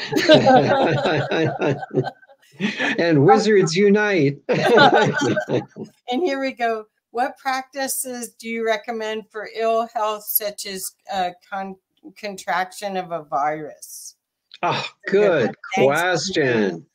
and 3.00 3.26
wizards 3.26 3.76
unite. 3.76 4.38
and 4.50 5.64
here 6.10 6.40
we 6.40 6.52
go. 6.52 6.86
What 7.12 7.38
practices 7.38 8.34
do 8.40 8.50
you 8.50 8.66
recommend 8.66 9.30
for 9.30 9.50
ill 9.56 9.88
health, 9.94 10.24
such 10.24 10.66
as 10.66 10.92
uh, 11.12 11.32
con- 11.50 11.76
contraction 12.18 12.98
of 12.98 13.12
a 13.12 13.24
virus? 13.24 14.16
Oh, 14.64 14.86
good 15.08 15.56
question. 15.76 16.86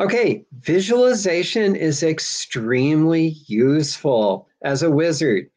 Okay, 0.00 0.44
visualization 0.60 1.76
is 1.76 2.02
extremely 2.02 3.36
useful 3.46 4.48
as 4.62 4.82
a 4.82 4.90
wizard. 4.90 5.48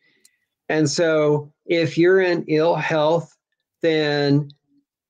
And 0.70 0.88
so 0.90 1.52
if 1.68 1.98
you're 1.98 2.22
in 2.22 2.46
ill 2.48 2.76
health, 2.76 3.36
then 3.82 4.50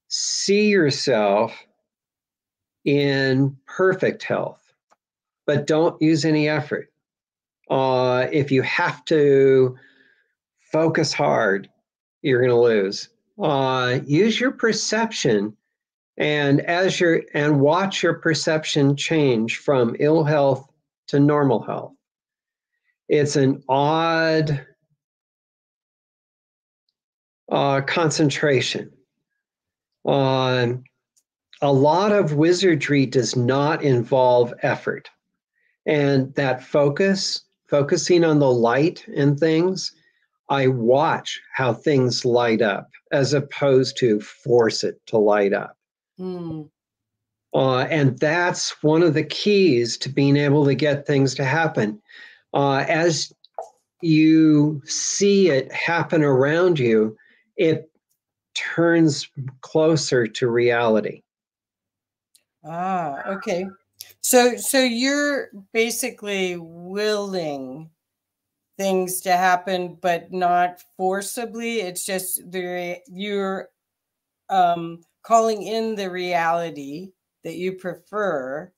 see 0.09 0.67
yourself 0.67 1.55
in 2.85 3.57
perfect 3.65 4.23
health, 4.23 4.61
but 5.45 5.67
don't 5.67 6.01
use 6.01 6.25
any 6.25 6.47
effort 6.47 6.89
uh, 7.69 8.27
if 8.31 8.51
you 8.51 8.61
have 8.61 9.03
to 9.05 9.77
focus 10.59 11.13
hard, 11.13 11.69
you're 12.21 12.39
going 12.39 12.49
to 12.49 12.55
lose. 12.59 13.09
Uh, 13.41 13.99
use 14.05 14.39
your 14.39 14.51
perception 14.51 15.55
and 16.17 16.61
as 16.61 16.99
your 16.99 17.21
and 17.35 17.61
watch 17.61 18.01
your 18.01 18.15
perception 18.15 18.95
change 18.95 19.57
from 19.57 19.95
ill 19.99 20.23
health 20.23 20.67
to 21.07 21.19
normal 21.19 21.61
health. 21.61 21.93
It's 23.07 23.35
an 23.35 23.63
odd 23.69 24.65
uh, 27.49 27.81
concentration. 27.81 28.91
Um, 30.05 30.83
a 31.61 31.71
lot 31.71 32.11
of 32.11 32.33
wizardry 32.33 33.05
does 33.05 33.35
not 33.35 33.83
involve 33.83 34.53
effort. 34.61 35.09
And 35.85 36.33
that 36.35 36.63
focus 36.63 37.43
focusing 37.67 38.23
on 38.23 38.39
the 38.39 38.51
light 38.51 39.05
and 39.15 39.37
things, 39.37 39.93
I 40.49 40.67
watch 40.67 41.41
how 41.53 41.73
things 41.73 42.23
light 42.23 42.61
up 42.61 42.89
as 43.11 43.33
opposed 43.33 43.97
to 43.97 44.21
force 44.21 44.83
it 44.83 44.99
to 45.07 45.17
light 45.17 45.53
up. 45.53 45.77
Mm. 46.19 46.69
Uh, 47.53 47.79
and 47.79 48.17
that's 48.19 48.81
one 48.83 49.03
of 49.03 49.13
the 49.13 49.23
keys 49.23 49.97
to 49.97 50.09
being 50.09 50.37
able 50.37 50.65
to 50.65 50.75
get 50.75 51.05
things 51.05 51.33
to 51.35 51.43
happen. 51.43 52.01
Uh, 52.53 52.85
as 52.87 53.33
you 54.01 54.81
see 54.85 55.49
it 55.49 55.71
happen 55.71 56.23
around 56.23 56.79
you, 56.79 57.17
it 57.57 57.91
turns 58.53 59.29
closer 59.61 60.27
to 60.27 60.47
reality. 60.49 61.21
Ah, 62.63 63.23
okay. 63.27 63.67
So 64.21 64.57
so 64.57 64.79
you're 64.79 65.49
basically 65.73 66.57
willing 66.57 67.89
things 68.77 69.21
to 69.21 69.31
happen, 69.31 69.97
but 70.01 70.31
not 70.31 70.83
forcibly. 70.97 71.81
It's 71.81 72.05
just 72.05 72.51
the 72.51 72.97
you're 73.07 73.69
um, 74.49 75.01
calling 75.23 75.63
in 75.63 75.95
the 75.95 76.09
reality 76.09 77.11
that 77.43 77.55
you 77.55 77.73
prefer, 77.73 78.71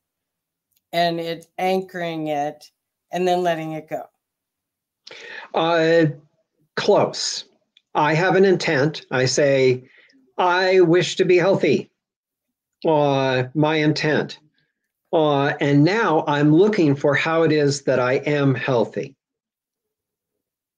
and 0.93 1.19
it 1.19 1.47
anchoring 1.57 2.27
it, 2.27 2.69
and 3.11 3.27
then 3.27 3.43
letting 3.43 3.73
it 3.73 3.89
go. 3.89 4.03
Uh, 5.53 6.05
close. 6.75 7.45
I 7.95 8.13
have 8.13 8.35
an 8.35 8.45
intent. 8.45 9.05
I 9.11 9.25
say, 9.25 9.89
I 10.37 10.81
wish 10.81 11.17
to 11.17 11.25
be 11.25 11.37
healthy. 11.37 11.91
Uh, 12.85 13.45
my 13.53 13.75
intent 13.75 14.39
uh, 15.11 15.53
and 15.59 15.83
now 15.83 16.23
I'm 16.27 16.53
looking 16.53 16.95
for 16.95 17.15
how 17.15 17.43
it 17.43 17.51
is 17.51 17.83
that 17.83 17.99
I 17.99 18.13
am 18.13 18.55
healthy. 18.55 19.15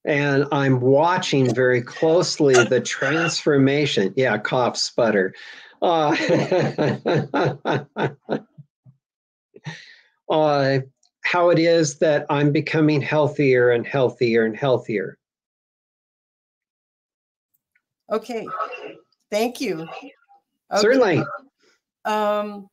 And 0.05 0.45
I'm 0.51 0.79
watching 0.79 1.53
very 1.53 1.81
closely 1.81 2.63
the 2.63 2.81
transformation. 2.81 4.13
Yeah, 4.15 4.37
cough, 4.39 4.77
sputter. 4.77 5.35
Uh, 5.81 6.15
uh, 10.29 10.79
how 11.23 11.49
it 11.49 11.59
is 11.59 11.99
that 11.99 12.25
I'm 12.29 12.51
becoming 12.51 13.01
healthier 13.01 13.69
and 13.69 13.85
healthier 13.85 14.43
and 14.45 14.55
healthier. 14.55 15.17
Okay, 18.11 18.45
thank 19.29 19.61
you. 19.61 19.81
Okay. 19.81 20.11
Certainly. 20.75 21.23
Um, 22.05 22.67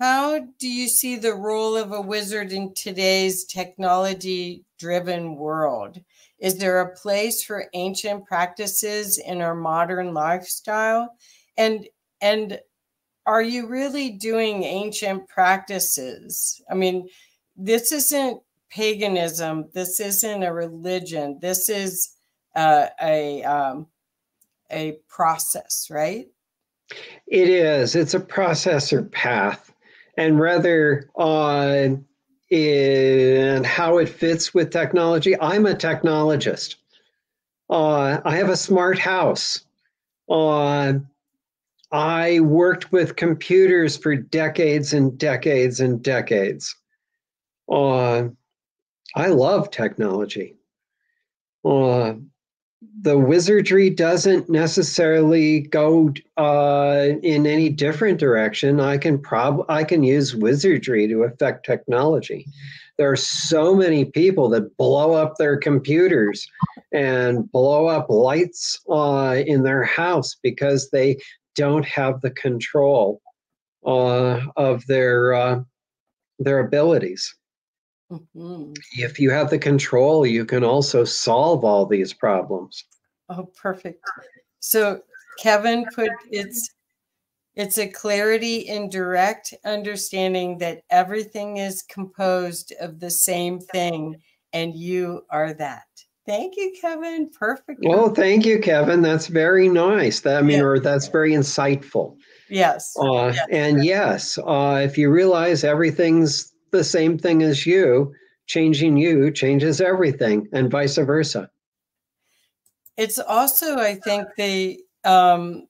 how 0.00 0.40
do 0.58 0.68
you 0.68 0.88
see 0.88 1.16
the 1.16 1.34
role 1.34 1.76
of 1.76 1.92
a 1.92 2.00
wizard 2.00 2.52
in 2.52 2.74
today's 2.74 3.44
technology 3.44 4.64
driven 4.78 5.36
world? 5.36 6.00
Is 6.40 6.58
there 6.58 6.80
a 6.80 6.96
place 6.96 7.44
for 7.44 7.66
ancient 7.72 8.26
practices 8.26 9.18
in 9.18 9.40
our 9.40 9.54
modern 9.54 10.12
lifestyle? 10.12 11.14
And 11.56 11.86
and 12.20 12.58
are 13.26 13.42
you 13.42 13.68
really 13.68 14.10
doing 14.10 14.64
ancient 14.64 15.28
practices? 15.28 16.60
I 16.68 16.74
mean, 16.74 17.08
this 17.56 17.92
isn't 17.92 18.40
paganism. 18.70 19.68
This 19.72 20.00
isn't 20.00 20.42
a 20.42 20.52
religion. 20.52 21.38
This 21.40 21.68
is 21.68 22.16
uh, 22.56 22.88
a 23.00 23.44
um, 23.44 23.86
a 24.72 24.98
process, 25.08 25.88
right? 25.90 26.28
It 27.26 27.48
is. 27.48 27.94
It's 27.94 28.14
a 28.14 28.20
process 28.20 28.92
or 28.92 29.02
path 29.02 29.72
and 30.16 30.38
rather 30.38 31.08
on 31.14 32.04
in 32.50 33.64
how 33.64 33.96
it 33.98 34.08
fits 34.08 34.52
with 34.52 34.70
technology. 34.70 35.38
I'm 35.40 35.64
a 35.64 35.74
technologist. 35.74 36.76
Uh, 37.70 38.20
I 38.24 38.36
have 38.36 38.50
a 38.50 38.56
smart 38.56 38.98
house. 38.98 39.64
Uh, 40.28 40.94
I 41.90 42.40
worked 42.40 42.92
with 42.92 43.16
computers 43.16 43.96
for 43.96 44.14
decades 44.16 44.92
and 44.92 45.16
decades 45.16 45.80
and 45.80 46.02
decades. 46.02 46.76
Uh, 47.70 48.28
I 49.14 49.28
love 49.28 49.70
technology. 49.70 50.56
Uh, 51.64 52.14
the 53.02 53.18
wizardry 53.18 53.90
doesn't 53.90 54.48
necessarily 54.48 55.60
go 55.60 56.12
uh, 56.36 57.08
in 57.22 57.46
any 57.46 57.68
different 57.68 58.18
direction. 58.18 58.80
I 58.80 58.98
can 58.98 59.18
prob 59.18 59.64
I 59.68 59.84
can 59.84 60.02
use 60.02 60.34
wizardry 60.34 61.08
to 61.08 61.24
affect 61.24 61.66
technology. 61.66 62.46
There 62.98 63.10
are 63.10 63.16
so 63.16 63.74
many 63.74 64.04
people 64.04 64.48
that 64.50 64.76
blow 64.76 65.14
up 65.14 65.34
their 65.36 65.56
computers 65.56 66.46
and 66.92 67.50
blow 67.50 67.86
up 67.86 68.08
lights 68.08 68.80
uh, 68.88 69.42
in 69.46 69.62
their 69.62 69.82
house 69.82 70.36
because 70.42 70.90
they 70.90 71.18
don't 71.56 71.84
have 71.86 72.20
the 72.20 72.30
control 72.30 73.20
uh, 73.84 74.40
of 74.56 74.86
their 74.86 75.34
uh, 75.34 75.60
their 76.38 76.60
abilities. 76.60 77.34
Mm-hmm. 78.12 78.72
If 78.98 79.18
you 79.18 79.30
have 79.30 79.48
the 79.48 79.58
control, 79.58 80.26
you 80.26 80.44
can 80.44 80.64
also 80.64 81.04
solve 81.04 81.64
all 81.64 81.86
these 81.86 82.12
problems. 82.12 82.84
Oh, 83.30 83.48
perfect. 83.56 84.04
So 84.60 85.00
Kevin 85.38 85.86
put 85.94 86.10
it's 86.30 86.70
it's 87.54 87.78
a 87.78 87.88
clarity 87.88 88.58
in 88.58 88.88
direct 88.88 89.54
understanding 89.64 90.58
that 90.58 90.82
everything 90.90 91.58
is 91.58 91.82
composed 91.82 92.72
of 92.80 93.00
the 93.00 93.10
same 93.10 93.60
thing, 93.60 94.16
and 94.52 94.74
you 94.74 95.22
are 95.30 95.54
that. 95.54 95.84
Thank 96.26 96.56
you, 96.56 96.72
Kevin. 96.80 97.30
Perfect. 97.30 97.80
Well, 97.82 98.14
thank 98.14 98.46
you, 98.46 98.60
Kevin. 98.60 99.02
That's 99.02 99.26
very 99.26 99.68
nice. 99.68 100.20
That, 100.20 100.36
I 100.38 100.42
mean, 100.42 100.58
yeah. 100.58 100.64
or 100.64 100.78
that's 100.78 101.08
very 101.08 101.32
insightful. 101.32 102.16
Yes. 102.48 102.94
Uh, 102.96 103.32
yes. 103.34 103.46
And 103.50 103.84
yes, 103.84 104.38
uh, 104.38 104.80
if 104.84 104.96
you 104.96 105.10
realize 105.10 105.64
everything's 105.64 106.51
the 106.72 106.84
same 106.84 107.18
thing 107.18 107.42
as 107.42 107.64
you, 107.64 108.12
changing 108.46 108.96
you 108.96 109.30
changes 109.30 109.80
everything, 109.80 110.48
and 110.52 110.70
vice 110.70 110.96
versa. 110.96 111.48
It's 112.96 113.18
also, 113.18 113.78
I 113.78 113.94
think, 113.94 114.26
the 114.36 114.80
um, 115.04 115.68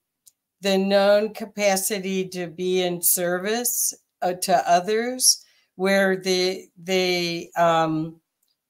the 0.61 0.79
known 0.79 1.35
capacity 1.35 2.29
to 2.29 2.47
be 2.47 2.83
in 2.83 3.03
service 3.03 3.93
uh, 4.23 4.35
to 4.35 4.71
others, 4.71 5.45
where 5.77 6.17
the 6.17 6.67
the 6.83 7.51
um, 7.57 8.21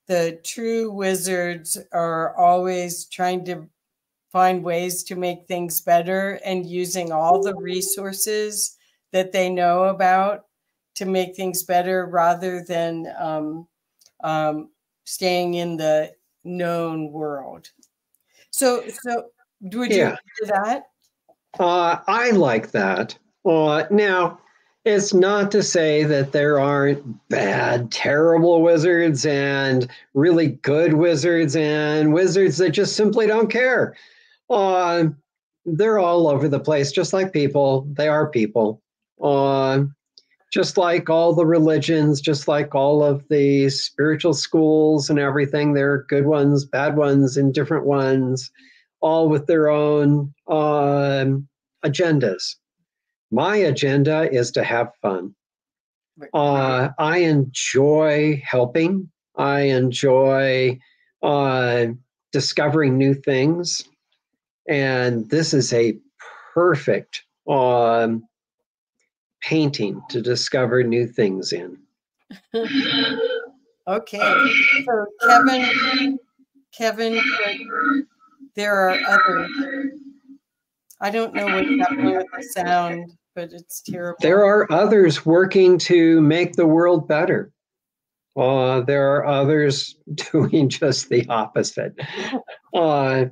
the 0.09 0.41
true 0.45 0.91
wizards 0.91 1.79
are 1.93 2.37
always 2.37 3.07
trying 3.07 3.45
to 3.45 3.69
find 4.33 4.65
ways 4.65 5.03
to 5.05 5.15
make 5.15 5.47
things 5.47 5.81
better 5.83 6.41
and 6.45 6.67
using 6.67 7.13
all 7.13 7.43
the 7.43 7.55
resources 7.55 8.77
that 9.13 9.31
they 9.33 9.51
know 9.51 9.85
about 9.85 10.47
to 11.03 11.11
make 11.11 11.35
things 11.35 11.63
better 11.65 12.07
rather 12.07 12.63
than 12.63 13.13
um, 13.19 13.67
um, 14.23 14.71
staying 15.05 15.55
in 15.55 15.77
the 15.77 16.13
known 16.45 17.11
world. 17.11 17.69
So, 18.51 18.85
so 18.89 19.27
would 19.61 19.91
you 19.91 19.97
yeah. 19.97 20.17
do 20.41 20.47
that? 20.47 20.85
Uh, 21.59 21.99
I 22.07 22.31
like 22.31 22.71
that. 22.71 23.19
Uh, 23.45 23.85
now, 23.91 24.39
it's 24.85 25.13
not 25.15 25.51
to 25.53 25.63
say 25.63 26.05
that 26.05 26.33
there 26.33 26.59
aren't 26.59 27.29
bad, 27.29 27.91
terrible 27.93 28.63
wizards 28.63 29.27
and 29.27 29.89
really 30.15 30.49
good 30.63 30.95
wizards 30.95 31.55
and 31.55 32.13
wizards 32.13 32.59
that 32.59 32.71
just 32.71 32.97
simply 32.97 33.27
don't 33.27 33.51
care. 33.51 33.97
Uh, 34.51 35.05
they're 35.65 35.99
all 35.99 36.27
over 36.29 36.49
the 36.49 36.59
place, 36.61 36.91
just 36.91 37.13
like 37.13 37.33
people. 37.33 37.87
They 37.93 38.09
are 38.09 38.29
people. 38.29 38.83
Uh, 39.23 39.85
just 40.53 40.77
like 40.77 41.09
all 41.09 41.35
the 41.35 41.47
religions, 41.47 42.21
just 42.21 42.47
like 42.47 42.75
all 42.75 43.03
of 43.03 43.27
the 43.29 43.71
spiritual 43.71 44.35
schools 44.35 45.09
and 45.09 45.19
everything, 45.19 45.73
there 45.73 45.93
are 45.93 46.07
good 46.09 46.27
ones, 46.27 46.67
bad 46.67 46.95
ones, 46.95 47.39
and 47.39 47.55
different 47.55 47.87
ones, 47.87 48.51
all 49.01 49.31
with 49.31 49.47
their 49.47 49.71
own 49.71 50.33
um, 50.49 51.49
agendas. 51.85 52.57
My 53.31 53.57
agenda 53.57 54.31
is 54.31 54.51
to 54.53 54.63
have 54.63 54.93
fun. 55.01 55.35
Uh, 56.35 56.91
I 56.99 57.19
enjoy 57.19 58.43
helping. 58.45 59.11
I 59.37 59.61
enjoy 59.61 60.79
uh, 61.23 61.87
discovering 62.31 62.99
new 62.99 63.15
things. 63.15 63.85
And 64.69 65.31
this 65.31 65.55
is 65.55 65.73
a 65.73 65.99
perfect 66.55 67.23
um, 67.49 68.25
painting 69.43 70.03
to 70.09 70.23
discover 70.23 70.83
new 70.83 71.07
things 71.07 71.53
in. 71.53 71.79
okay. 73.89 74.53
So 74.87 75.07
Kevin, 75.21 76.19
Kevin, 76.73 77.21
there 78.55 78.75
are 78.75 78.99
others. 79.07 79.51
I 81.01 81.11
don't 81.11 81.35
know 81.35 81.47
what's 81.47 81.69
happening 81.81 82.17
with 82.17 82.27
the 82.37 82.43
sound, 82.43 83.13
but 83.35 83.53
it's 83.53 83.83
terrible. 83.83 84.19
There 84.21 84.45
are 84.45 84.71
others 84.71 85.27
working 85.27 85.79
to 85.79 86.21
make 86.21 86.55
the 86.55 86.67
world 86.67 87.09
better. 87.09 87.53
Uh, 88.37 88.81
there 88.81 89.15
are 89.17 89.27
others 89.27 89.97
doing 90.33 90.69
just 90.69 91.09
the 91.09 91.27
opposite. 91.29 91.95
Uh, 92.75 93.27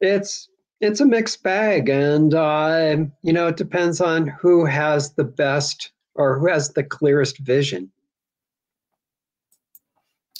it's 0.00 0.48
it's 0.82 1.00
a 1.00 1.06
mixed 1.06 1.44
bag, 1.44 1.88
and 1.88 2.34
uh, 2.34 2.96
you 3.22 3.32
know 3.32 3.46
it 3.46 3.56
depends 3.56 4.00
on 4.00 4.26
who 4.26 4.64
has 4.64 5.14
the 5.14 5.24
best 5.24 5.92
or 6.14 6.38
who 6.38 6.48
has 6.48 6.70
the 6.70 6.82
clearest 6.82 7.38
vision. 7.38 7.90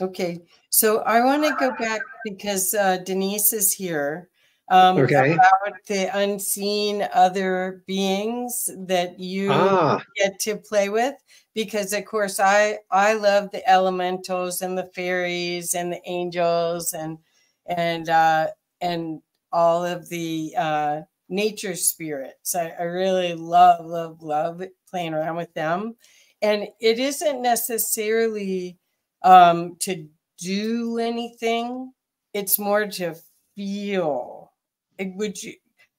Okay, 0.01 0.41
so 0.69 0.99
I 1.03 1.25
want 1.25 1.45
to 1.45 1.55
go 1.59 1.73
back 1.79 2.03
because 2.25 2.75
uh, 2.75 2.99
Denise 2.99 3.53
is 3.53 3.73
here. 3.73 4.29
Um, 4.69 4.99
okay. 4.99 5.35
About 5.35 5.77
the 5.87 6.17
unseen 6.17 7.07
other 7.13 7.83
beings 7.87 8.71
that 8.87 9.19
you 9.19 9.51
ah. 9.53 10.03
get 10.17 10.39
to 10.41 10.57
play 10.57 10.89
with, 10.89 11.15
because 11.55 11.93
of 11.93 12.05
course 12.05 12.41
I 12.41 12.79
I 12.91 13.15
love 13.15 13.51
the 13.53 13.69
elementals 13.69 14.61
and 14.61 14.77
the 14.77 14.91
fairies 14.95 15.75
and 15.75 15.93
the 15.93 16.01
angels 16.05 16.95
and 16.95 17.19
and 17.67 18.09
uh, 18.09 18.49
and 18.81 19.21
all 19.53 19.85
of 19.85 20.09
the 20.09 20.55
uh, 20.57 21.01
nature 21.29 21.75
spirits. 21.75 22.55
I, 22.55 22.73
I 22.79 22.83
really 22.85 23.35
love, 23.35 23.85
love, 23.85 24.23
love 24.23 24.63
playing 24.91 25.15
around 25.15 25.37
with 25.37 25.53
them. 25.55 25.97
And 26.41 26.69
it 26.81 26.99
isn't 26.99 27.41
necessarily 27.41 28.79
um, 29.23 29.77
to 29.81 30.09
do 30.39 30.99
anything, 30.99 31.93
it's 32.35 32.59
more 32.59 32.87
to 32.87 33.15
feel. 33.55 34.53
It, 34.99 35.15
would 35.15 35.43
you 35.43 35.55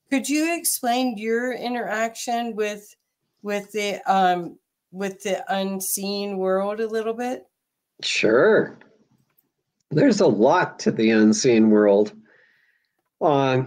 could 0.09 0.29
you 0.29 0.55
explain 0.55 1.17
your 1.17 1.53
interaction 1.53 2.55
with 2.55 2.95
with 3.41 3.71
the 3.71 4.01
um 4.11 4.57
with 4.91 5.23
the 5.23 5.43
unseen 5.51 6.37
world 6.37 6.79
a 6.79 6.87
little 6.87 7.13
bit? 7.13 7.47
Sure. 8.01 8.77
There's 9.91 10.19
a 10.19 10.27
lot 10.27 10.79
to 10.79 10.91
the 10.91 11.11
unseen 11.11 11.69
world. 11.69 12.13
Uh, 13.23 13.63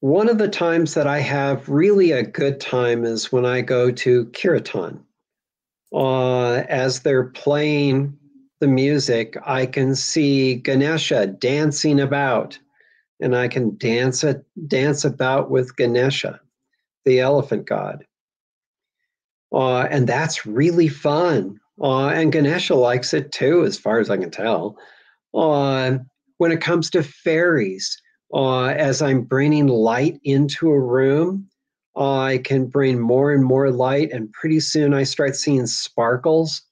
one 0.00 0.28
of 0.28 0.38
the 0.38 0.48
times 0.48 0.94
that 0.94 1.06
I 1.06 1.20
have 1.20 1.68
really 1.68 2.10
a 2.10 2.24
good 2.24 2.60
time 2.60 3.04
is 3.04 3.30
when 3.30 3.46
I 3.46 3.60
go 3.60 3.92
to 3.92 4.24
Kirtan. 4.26 5.04
Uh, 5.94 6.64
as 6.68 7.00
they're 7.00 7.28
playing 7.28 8.18
the 8.58 8.66
music, 8.66 9.36
I 9.46 9.66
can 9.66 9.94
see 9.94 10.56
Ganesha 10.56 11.28
dancing 11.28 12.00
about, 12.00 12.58
and 13.20 13.36
I 13.36 13.46
can 13.46 13.76
dance 13.78 14.24
it, 14.24 14.44
dance 14.66 15.04
about 15.04 15.48
with 15.48 15.76
Ganesha, 15.76 16.40
the 17.04 17.20
elephant 17.20 17.66
god. 17.66 18.04
Uh, 19.52 19.82
and 19.82 20.08
that's 20.08 20.44
really 20.44 20.88
fun. 20.88 21.60
Uh, 21.80 22.08
and 22.08 22.32
Ganesha 22.32 22.74
likes 22.74 23.14
it 23.14 23.30
too, 23.30 23.64
as 23.64 23.78
far 23.78 24.00
as 24.00 24.10
I 24.10 24.16
can 24.16 24.32
tell. 24.32 24.76
Uh, 25.32 25.98
when 26.38 26.52
it 26.52 26.60
comes 26.60 26.90
to 26.90 27.02
fairies, 27.02 28.00
uh, 28.32 28.66
as 28.66 29.00
I'm 29.00 29.22
bringing 29.22 29.68
light 29.68 30.18
into 30.24 30.70
a 30.70 30.80
room, 30.80 31.48
I 31.96 32.40
can 32.44 32.66
bring 32.66 32.98
more 32.98 33.32
and 33.32 33.44
more 33.44 33.70
light, 33.70 34.10
and 34.12 34.32
pretty 34.32 34.60
soon 34.60 34.94
I 34.94 35.04
start 35.04 35.36
seeing 35.36 35.66
sparkles. 35.66 36.62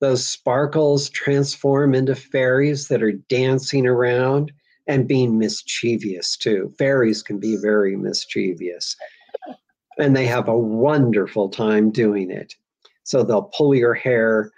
Those 0.00 0.26
sparkles 0.26 1.08
transform 1.08 1.94
into 1.94 2.14
fairies 2.14 2.88
that 2.88 3.02
are 3.02 3.12
dancing 3.12 3.86
around 3.86 4.52
and 4.86 5.08
being 5.08 5.38
mischievous 5.38 6.36
too. 6.36 6.72
Fairies 6.78 7.22
can 7.22 7.38
be 7.38 7.56
very 7.56 7.96
mischievous, 7.96 8.94
and 9.98 10.14
they 10.14 10.26
have 10.26 10.46
a 10.48 10.58
wonderful 10.58 11.48
time 11.48 11.90
doing 11.90 12.30
it. 12.30 12.54
So 13.02 13.22
they'll 13.24 13.50
pull 13.56 13.74
your 13.74 13.94
hair, 13.94 14.52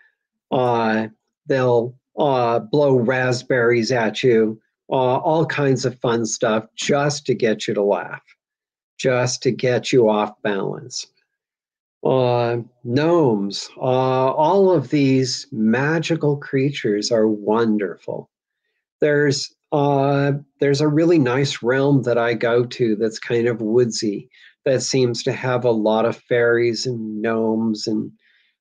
uh, 0.50 1.08
they'll 1.46 1.96
uh, 2.18 2.58
blow 2.58 2.96
raspberries 2.96 3.92
at 3.92 4.22
you, 4.22 4.60
uh, 4.90 5.18
all 5.18 5.46
kinds 5.46 5.84
of 5.84 5.98
fun 6.00 6.26
stuff 6.26 6.66
just 6.76 7.26
to 7.26 7.34
get 7.34 7.66
you 7.66 7.74
to 7.74 7.82
laugh, 7.82 8.22
just 8.98 9.42
to 9.42 9.50
get 9.50 9.92
you 9.92 10.08
off 10.08 10.40
balance. 10.42 11.06
Uh, 12.04 12.58
gnomes, 12.84 13.68
uh, 13.76 13.80
all 13.80 14.70
of 14.70 14.90
these 14.90 15.46
magical 15.52 16.36
creatures 16.36 17.10
are 17.10 17.28
wonderful. 17.28 18.30
There's 19.00 19.52
Uh, 19.72 20.32
there's 20.60 20.80
a 20.80 20.88
really 20.88 21.18
nice 21.18 21.60
realm 21.60 22.02
that 22.04 22.16
I 22.16 22.34
go 22.34 22.64
to 22.64 22.94
that's 22.96 23.18
kind 23.18 23.48
of 23.48 23.60
woodsy, 23.60 24.30
that 24.64 24.80
seems 24.80 25.24
to 25.24 25.32
have 25.32 25.64
a 25.64 25.72
lot 25.72 26.06
of 26.06 26.16
fairies 26.16 26.86
and 26.86 27.20
gnomes 27.20 27.88
and 27.88 28.12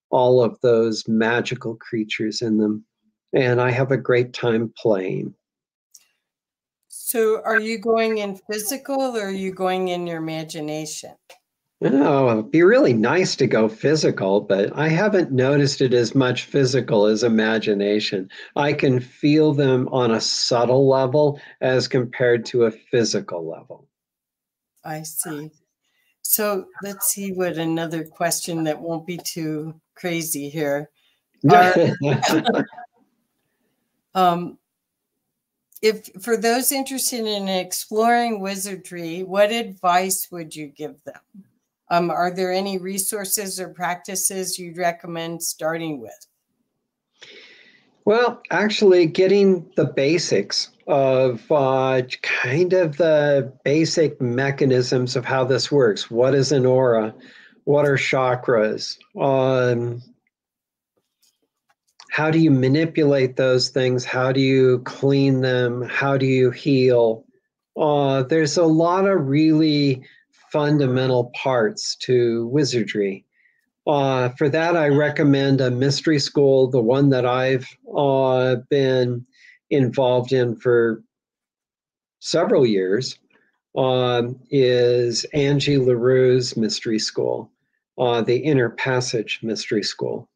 all 0.10 0.44
of 0.44 0.60
those 0.62 1.08
magical 1.08 1.76
creatures 1.76 2.42
in 2.42 2.58
them. 2.58 2.84
And 3.36 3.62
I 3.62 3.70
have 3.70 3.92
a 3.92 3.98
great 3.98 4.34
time 4.34 4.74
playing. 4.78 5.36
So, 6.88 7.42
are 7.44 7.60
you 7.60 7.78
going 7.78 8.18
in 8.18 8.40
physical 8.50 9.16
or 9.16 9.28
are 9.28 9.30
you 9.30 9.54
going 9.54 9.90
in 9.90 10.08
your 10.08 10.18
imagination? 10.18 11.12
Oh, 11.82 12.32
it'd 12.32 12.52
be 12.52 12.64
really 12.64 12.94
nice 12.94 13.36
to 13.36 13.48
go 13.48 13.68
physical, 13.68 14.40
but 14.42 14.76
I 14.76 14.88
haven't 14.88 15.32
noticed 15.32 15.82
it 15.82 15.94
as 15.94 16.16
much 16.16 16.46
physical 16.46 17.06
as 17.06 17.22
imagination. 17.22 18.30
I 18.56 18.74
can 18.74 19.02
feel 19.02 19.54
them 19.54 19.90
on 19.90 20.12
a 20.12 20.22
subtle 20.22 20.88
level 20.88 21.40
as 21.60 21.90
compared 21.90 22.46
to 22.48 22.64
a 22.64 22.72
physical 22.72 23.48
level. 23.48 23.88
I 24.84 25.04
see. 25.04 25.52
So 26.22 26.66
let's 26.82 27.08
see 27.08 27.34
what 27.34 27.58
another 27.58 28.06
question 28.06 28.64
that 28.64 28.82
won't 28.82 29.06
be 29.06 29.18
too 29.18 29.80
crazy 29.96 30.50
here. 30.50 30.90
um, 34.16 34.58
if 35.82 36.10
for 36.22 36.38
those 36.38 36.72
interested 36.72 37.26
in 37.26 37.48
exploring 37.48 38.40
wizardry, 38.40 39.22
what 39.24 39.52
advice 39.52 40.30
would 40.32 40.56
you 40.56 40.68
give 40.68 40.96
them? 41.04 41.20
Um, 41.92 42.10
are 42.10 42.32
there 42.32 42.52
any 42.52 42.80
resources 42.80 43.60
or 43.60 43.70
practices 43.70 44.58
you'd 44.58 44.78
recommend 44.78 45.44
starting 45.44 46.02
with? 46.02 46.26
Well, 48.06 48.42
actually, 48.52 49.06
getting 49.08 49.70
the 49.76 49.86
basics 49.86 50.72
of 50.88 51.44
uh, 51.52 52.02
kind 52.22 52.74
of 52.74 52.98
the 52.98 53.52
basic 53.64 54.22
mechanisms 54.22 55.16
of 55.16 55.26
how 55.26 55.44
this 55.44 55.72
works. 55.72 56.10
What 56.10 56.36
is 56.36 56.52
an 56.52 56.66
aura? 56.66 57.14
What 57.64 57.86
are 57.86 57.98
chakras? 57.98 58.98
Um, 59.20 60.02
how 62.16 62.32
do 62.32 62.40
you 62.40 62.50
manipulate 62.50 63.36
those 63.36 63.68
things? 63.68 64.06
How 64.06 64.32
do 64.32 64.40
you 64.40 64.80
clean 64.86 65.42
them? 65.42 65.82
How 65.82 66.16
do 66.16 66.26
you 66.26 66.50
heal? 66.50 67.26
Uh, 67.76 68.24
there's 68.24 68.56
a 68.56 68.64
lot 68.64 69.06
of 69.06 69.28
really 69.28 70.02
fundamental 70.50 71.34
parts 71.36 71.98
to 71.98 72.48
wizardry. 72.48 73.26
Uh, 73.86 74.30
for 74.30 74.48
that, 74.48 74.78
I 74.78 74.88
recommend 74.88 75.60
a 75.60 75.70
mystery 75.70 76.20
school, 76.20 76.70
the 76.70 76.80
one 76.80 77.10
that 77.10 77.26
I've 77.26 77.68
uh, 77.94 78.56
been 78.70 79.26
involved 79.70 80.32
in 80.32 80.56
for 80.56 81.04
several 82.22 82.66
years, 82.66 83.20
um, 83.78 84.40
is 84.50 85.26
Angie 85.34 85.80
LaRue's 85.80 86.56
Mystery 86.56 86.98
School, 86.98 87.52
uh, 87.98 88.22
the 88.22 88.38
Inner 88.38 88.70
Passage 88.70 89.42
Mystery 89.44 89.84
School. 89.84 90.30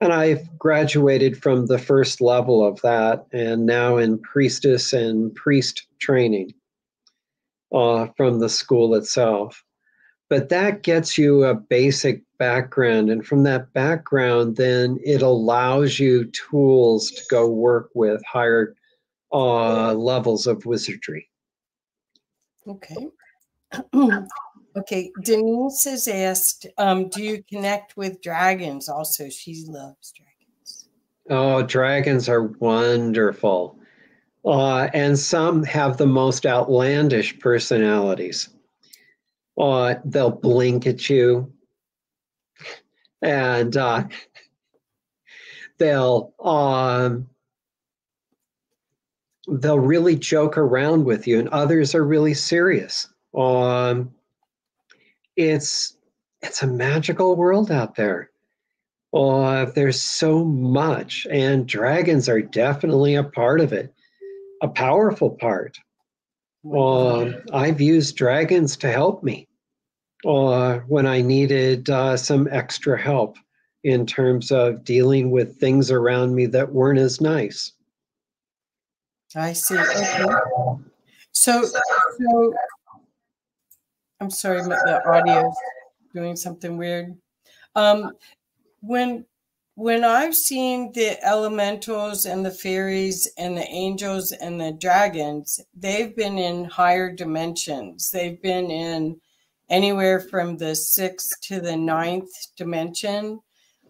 And 0.00 0.12
I've 0.12 0.56
graduated 0.58 1.42
from 1.42 1.66
the 1.66 1.78
first 1.78 2.20
level 2.20 2.64
of 2.64 2.80
that 2.82 3.26
and 3.32 3.66
now 3.66 3.96
in 3.96 4.18
priestess 4.20 4.92
and 4.92 5.34
priest 5.34 5.86
training 6.00 6.54
uh, 7.74 8.06
from 8.16 8.38
the 8.38 8.48
school 8.48 8.94
itself. 8.94 9.64
But 10.30 10.50
that 10.50 10.82
gets 10.82 11.18
you 11.18 11.44
a 11.44 11.54
basic 11.54 12.22
background. 12.38 13.10
And 13.10 13.26
from 13.26 13.42
that 13.44 13.72
background, 13.72 14.56
then 14.56 14.98
it 15.02 15.22
allows 15.22 15.98
you 15.98 16.26
tools 16.26 17.10
to 17.10 17.22
go 17.30 17.48
work 17.48 17.90
with 17.94 18.22
higher 18.24 18.76
uh, 19.32 19.94
levels 19.94 20.46
of 20.46 20.64
wizardry. 20.64 21.28
Okay. 22.66 23.08
okay. 24.78 25.10
Denise 25.24 25.84
has 25.84 26.08
asked 26.08 26.66
um, 26.78 27.08
Do 27.08 27.22
you 27.22 27.42
connect 27.48 27.96
with 27.96 28.22
dragons 28.22 28.88
also? 28.88 29.28
She 29.28 29.64
loves 29.66 30.12
dragons. 30.12 30.88
Oh, 31.30 31.62
dragons 31.62 32.28
are 32.28 32.44
wonderful. 32.44 33.78
Uh, 34.44 34.88
and 34.94 35.18
some 35.18 35.62
have 35.64 35.96
the 35.96 36.06
most 36.06 36.46
outlandish 36.46 37.38
personalities. 37.38 38.48
Uh, 39.58 39.96
they'll 40.04 40.30
blink 40.30 40.86
at 40.86 41.10
you 41.10 41.52
and 43.22 43.76
uh, 43.76 44.04
they'll 45.78 46.32
um, 46.40 47.28
they'll 49.48 49.78
really 49.78 50.16
joke 50.16 50.58
around 50.58 51.04
with 51.04 51.26
you 51.26 51.38
and 51.38 51.48
others 51.48 51.94
are 51.94 52.04
really 52.04 52.34
serious 52.34 53.08
um, 53.36 54.12
it's 55.38 55.96
it's 56.42 56.62
a 56.62 56.66
magical 56.66 57.34
world 57.36 57.70
out 57.70 57.94
there 57.94 58.30
uh, 59.14 59.64
there's 59.74 60.02
so 60.02 60.44
much 60.44 61.26
and 61.30 61.66
dragons 61.66 62.28
are 62.28 62.42
definitely 62.42 63.14
a 63.14 63.24
part 63.24 63.60
of 63.60 63.72
it 63.72 63.94
a 64.60 64.68
powerful 64.68 65.30
part. 65.30 65.78
Uh, 66.74 67.32
I've 67.52 67.80
used 67.80 68.16
dragons 68.16 68.76
to 68.78 68.90
help 68.90 69.22
me 69.22 69.48
uh, 70.26 70.78
when 70.88 71.06
I 71.06 71.22
needed 71.22 71.88
uh, 71.88 72.16
some 72.16 72.48
extra 72.50 73.00
help 73.00 73.36
in 73.84 74.04
terms 74.04 74.50
of 74.50 74.84
dealing 74.84 75.30
with 75.30 75.56
things 75.56 75.90
around 75.90 76.34
me 76.34 76.46
that 76.46 76.72
weren't 76.72 76.98
as 76.98 77.20
nice. 77.20 77.72
I 79.36 79.52
see. 79.52 79.78
Okay. 79.78 80.24
So, 81.32 81.62
so 81.62 82.54
I'm 84.20 84.30
sorry, 84.30 84.62
the 84.62 85.02
audio 85.06 85.48
is 85.48 85.56
doing 86.12 86.34
something 86.36 86.76
weird. 86.76 87.16
Um, 87.74 88.12
when 88.80 89.24
when 89.76 90.02
I've 90.02 90.34
seen 90.34 90.90
the 90.92 91.24
elementals 91.24 92.26
and 92.26 92.44
the 92.44 92.50
fairies 92.50 93.30
and 93.38 93.56
the 93.56 93.68
angels 93.68 94.32
and 94.32 94.60
the 94.60 94.72
dragons, 94.72 95.60
they've 95.72 96.16
been 96.16 96.36
in 96.36 96.64
higher 96.64 97.12
dimensions. 97.12 98.10
They've 98.10 98.42
been 98.42 98.72
in 98.72 99.20
anywhere 99.70 100.18
from 100.18 100.56
the 100.56 100.74
sixth 100.74 101.40
to 101.42 101.60
the 101.60 101.76
ninth 101.76 102.28
dimension, 102.56 103.38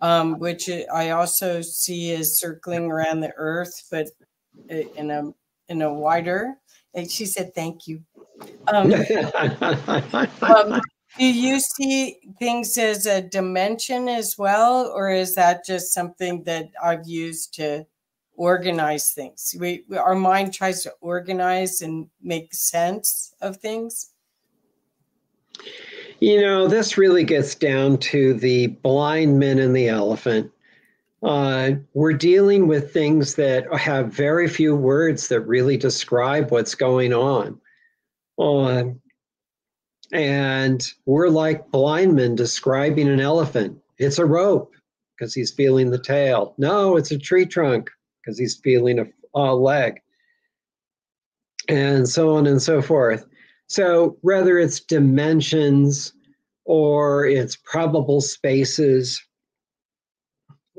um, 0.03 0.39
which 0.39 0.69
I 0.69 1.11
also 1.11 1.63
see 1.63 2.13
as 2.13 2.39
circling 2.39 2.91
around 2.91 3.21
the 3.21 3.33
earth, 3.37 3.85
but 3.91 4.09
in 4.69 5.11
a 5.11 5.33
in 5.71 5.81
a 5.81 5.93
wider. 5.93 6.55
And 6.95 7.11
she 7.11 7.27
said, 7.27 7.55
"Thank 7.55 7.87
you." 7.87 8.03
Um, 8.69 8.93
um, 10.43 10.81
do 11.19 11.25
you 11.25 11.59
see 11.59 12.17
things 12.39 12.77
as 12.79 13.07
a 13.07 13.23
dimension 13.23 14.09
as 14.09 14.37
well, 14.39 14.87
or 14.95 15.11
is 15.11 15.35
that 15.35 15.65
just 15.65 15.93
something 15.93 16.45
that 16.45 16.69
I've 16.83 17.07
used 17.07 17.55
to 17.55 17.87
organize 18.37 19.13
things? 19.13 19.55
We, 19.59 19.85
our 19.97 20.15
mind 20.15 20.55
tries 20.55 20.83
to 20.85 20.93
organize 21.01 21.83
and 21.83 22.09
make 22.23 22.55
sense 22.55 23.35
of 23.41 23.57
things. 23.57 24.11
You 26.21 26.41
know, 26.41 26.69
this 26.69 26.99
really 26.99 27.25
gets 27.25 27.55
down 27.55 27.99
to 27.99 28.35
the 28.35 28.69
blind 28.69 29.39
men 29.39 29.59
and 29.59 29.75
the 29.75 29.89
elephant. 29.89 30.51
Uh, 31.23 31.73
we're 31.95 32.13
dealing 32.13 32.69
with 32.69 32.93
things 32.93 33.35
that 33.35 33.73
have 33.75 34.13
very 34.13 34.49
few 34.49 34.77
words 34.77 35.29
that 35.29 35.41
really 35.41 35.77
describe 35.77 36.51
what's 36.51 36.75
going 36.75 37.13
on. 37.13 37.61
Uh, 38.39 38.85
and 40.13 40.93
we're 41.07 41.29
like 41.29 41.71
blind 41.71 42.15
men 42.15 42.35
describing 42.35 43.09
an 43.09 43.21
elephant. 43.21 43.79
It's 43.99 44.19
a 44.19 44.25
rope 44.25 44.75
because 45.17 45.35
he's 45.35 45.51
feeling 45.51 45.91
the 45.91 45.99
tail. 45.99 46.55
No, 46.57 46.97
it's 46.97 47.11
a 47.11 47.19
tree 47.19 47.47
trunk 47.47 47.91
because 48.23 48.39
he's 48.39 48.57
feeling 48.57 49.01
a, 49.01 49.07
a 49.35 49.55
leg. 49.55 50.01
And 51.69 52.09
so 52.09 52.37
on 52.37 52.47
and 52.47 52.63
so 52.63 52.81
forth. 52.81 53.27
So 53.67 54.17
whether 54.23 54.59
it's 54.59 54.81
dimensions 54.81 56.15
or 56.65 57.27
it's 57.27 57.57
probable 57.57 58.21
spaces 58.21 59.23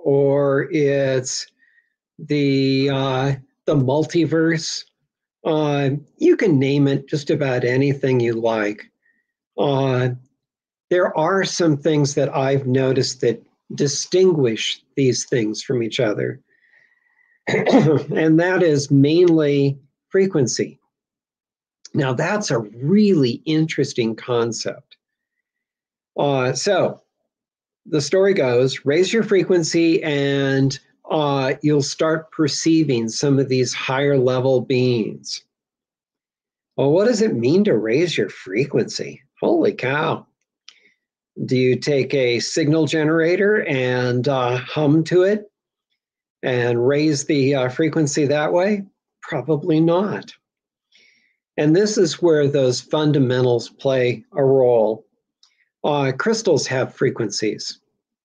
or 0.10 0.67
it's 0.72 1.45
the 2.17 2.89
uh, 2.89 3.32
the 3.65 3.76
multiverse, 3.76 4.86
uh, 5.45 5.91
you 6.17 6.36
can 6.36 6.58
name 6.58 6.88
it 6.88 7.08
just 7.08 7.30
about 7.30 7.63
anything 7.63 8.19
you 8.19 8.34
like. 8.34 8.89
Uh, 9.56 10.10
there 10.89 11.15
are 11.15 11.43
some 11.43 11.78
things 11.78 12.15
that 12.15 12.36
I've 12.36 12.65
noticed 12.65 13.22
that 13.22 13.39
distinguish 13.76 14.82
these 14.95 15.28
things 15.28 15.62
from 15.62 15.84
each 15.84 16.00
other. 16.00 16.41
and 17.48 18.39
that 18.39 18.63
is 18.63 18.89
mainly 18.89 19.78
frequency. 20.08 20.80
Now, 21.93 22.13
that's 22.13 22.50
a 22.50 22.58
really 22.58 23.43
interesting 23.45 24.15
concept. 24.15 24.98
Uh, 26.17 26.54
so, 26.54 27.02
the 27.89 28.02
story 28.02 28.34
goes 28.34 28.86
raise 28.86 29.12
your 29.12 29.23
frequency, 29.23 30.02
and 30.04 30.80
uh, 31.10 31.54
you'll 31.62 31.82
start 31.82 32.32
perceiving 32.32 33.10
some 33.10 33.39
of 33.39 33.49
these 33.49 33.73
higher 33.73 34.17
level 34.17 34.62
beings. 34.62 35.43
Well, 36.78 36.91
what 36.91 37.06
does 37.06 37.21
it 37.21 37.36
mean 37.36 37.63
to 37.65 37.78
raise 37.78 38.17
your 38.17 38.30
frequency? 38.30 39.21
Holy 39.41 39.73
cow. 39.73 40.25
Do 41.45 41.58
you 41.58 41.78
take 41.78 42.13
a 42.13 42.39
signal 42.39 42.86
generator 42.86 43.65
and 43.65 44.28
uh, 44.28 44.58
hum 44.58 45.04
to 45.06 45.23
it 45.23 45.52
and 46.43 46.88
raise 46.88 47.25
the 47.25 47.56
uh, 47.56 47.69
frequency 47.69 48.25
that 48.28 48.54
way? 48.54 48.84
Probably 49.21 49.80
not. 49.80 50.34
And 51.58 51.75
this 51.75 51.97
is 51.97 52.21
where 52.21 52.47
those 52.47 52.80
fundamentals 52.80 53.69
play 53.69 54.23
a 54.34 54.43
role. 54.43 55.06
Uh, 55.84 56.12
crystals 56.18 56.68
have 56.68 56.94
frequencies. 56.94 57.80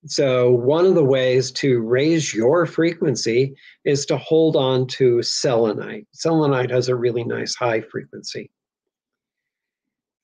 So, 0.07 0.51
one 0.51 0.85
of 0.85 0.95
the 0.95 1.05
ways 1.05 1.51
to 1.53 1.81
raise 1.81 2.35
your 2.35 2.67
frequency 2.67 3.57
is 3.85 4.05
to 4.07 4.19
hold 4.19 4.55
on 4.55 4.87
to 4.89 5.23
selenite. 5.23 6.07
Selenite 6.13 6.71
has 6.71 6.89
a 6.89 6.97
really 6.97 7.25
nice 7.25 7.55
high 7.55 7.81
frequency. 7.81 8.51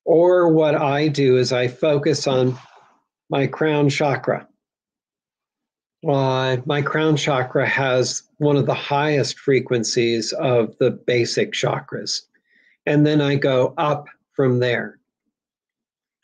Or, 0.05 0.53
what 0.53 0.75
I 0.75 1.09
do 1.09 1.39
is 1.39 1.53
I 1.53 1.69
focus 1.69 2.27
on 2.27 2.59
my 3.31 3.47
crown 3.47 3.89
chakra. 3.89 4.47
Uh, 6.07 6.59
my 6.67 6.83
crown 6.83 7.17
chakra 7.17 7.67
has 7.67 8.23
one 8.39 8.57
of 8.57 8.67
the 8.67 8.75
highest 8.75 9.39
frequencies 9.39 10.33
of 10.33 10.77
the 10.79 10.91
basic 10.91 11.53
chakras. 11.53 12.23
And 12.87 13.07
then 13.07 13.21
I 13.21 13.37
go 13.37 13.73
up 13.79 14.07
from 14.33 14.59
there. 14.59 15.00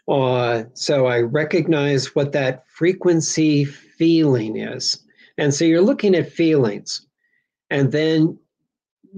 Uh, 0.08 0.64
so 0.74 1.06
I 1.06 1.20
recognize 1.20 2.14
what 2.14 2.32
that 2.32 2.68
frequency 2.68 3.64
feeling 3.64 4.56
is. 4.56 5.02
And 5.38 5.52
so 5.52 5.64
you're 5.64 5.82
looking 5.82 6.14
at 6.14 6.30
feelings 6.30 7.06
and 7.70 7.92
then 7.92 8.38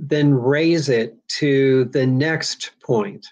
then 0.00 0.32
raise 0.32 0.88
it 0.88 1.16
to 1.26 1.86
the 1.86 2.06
next 2.06 2.70
point 2.82 3.26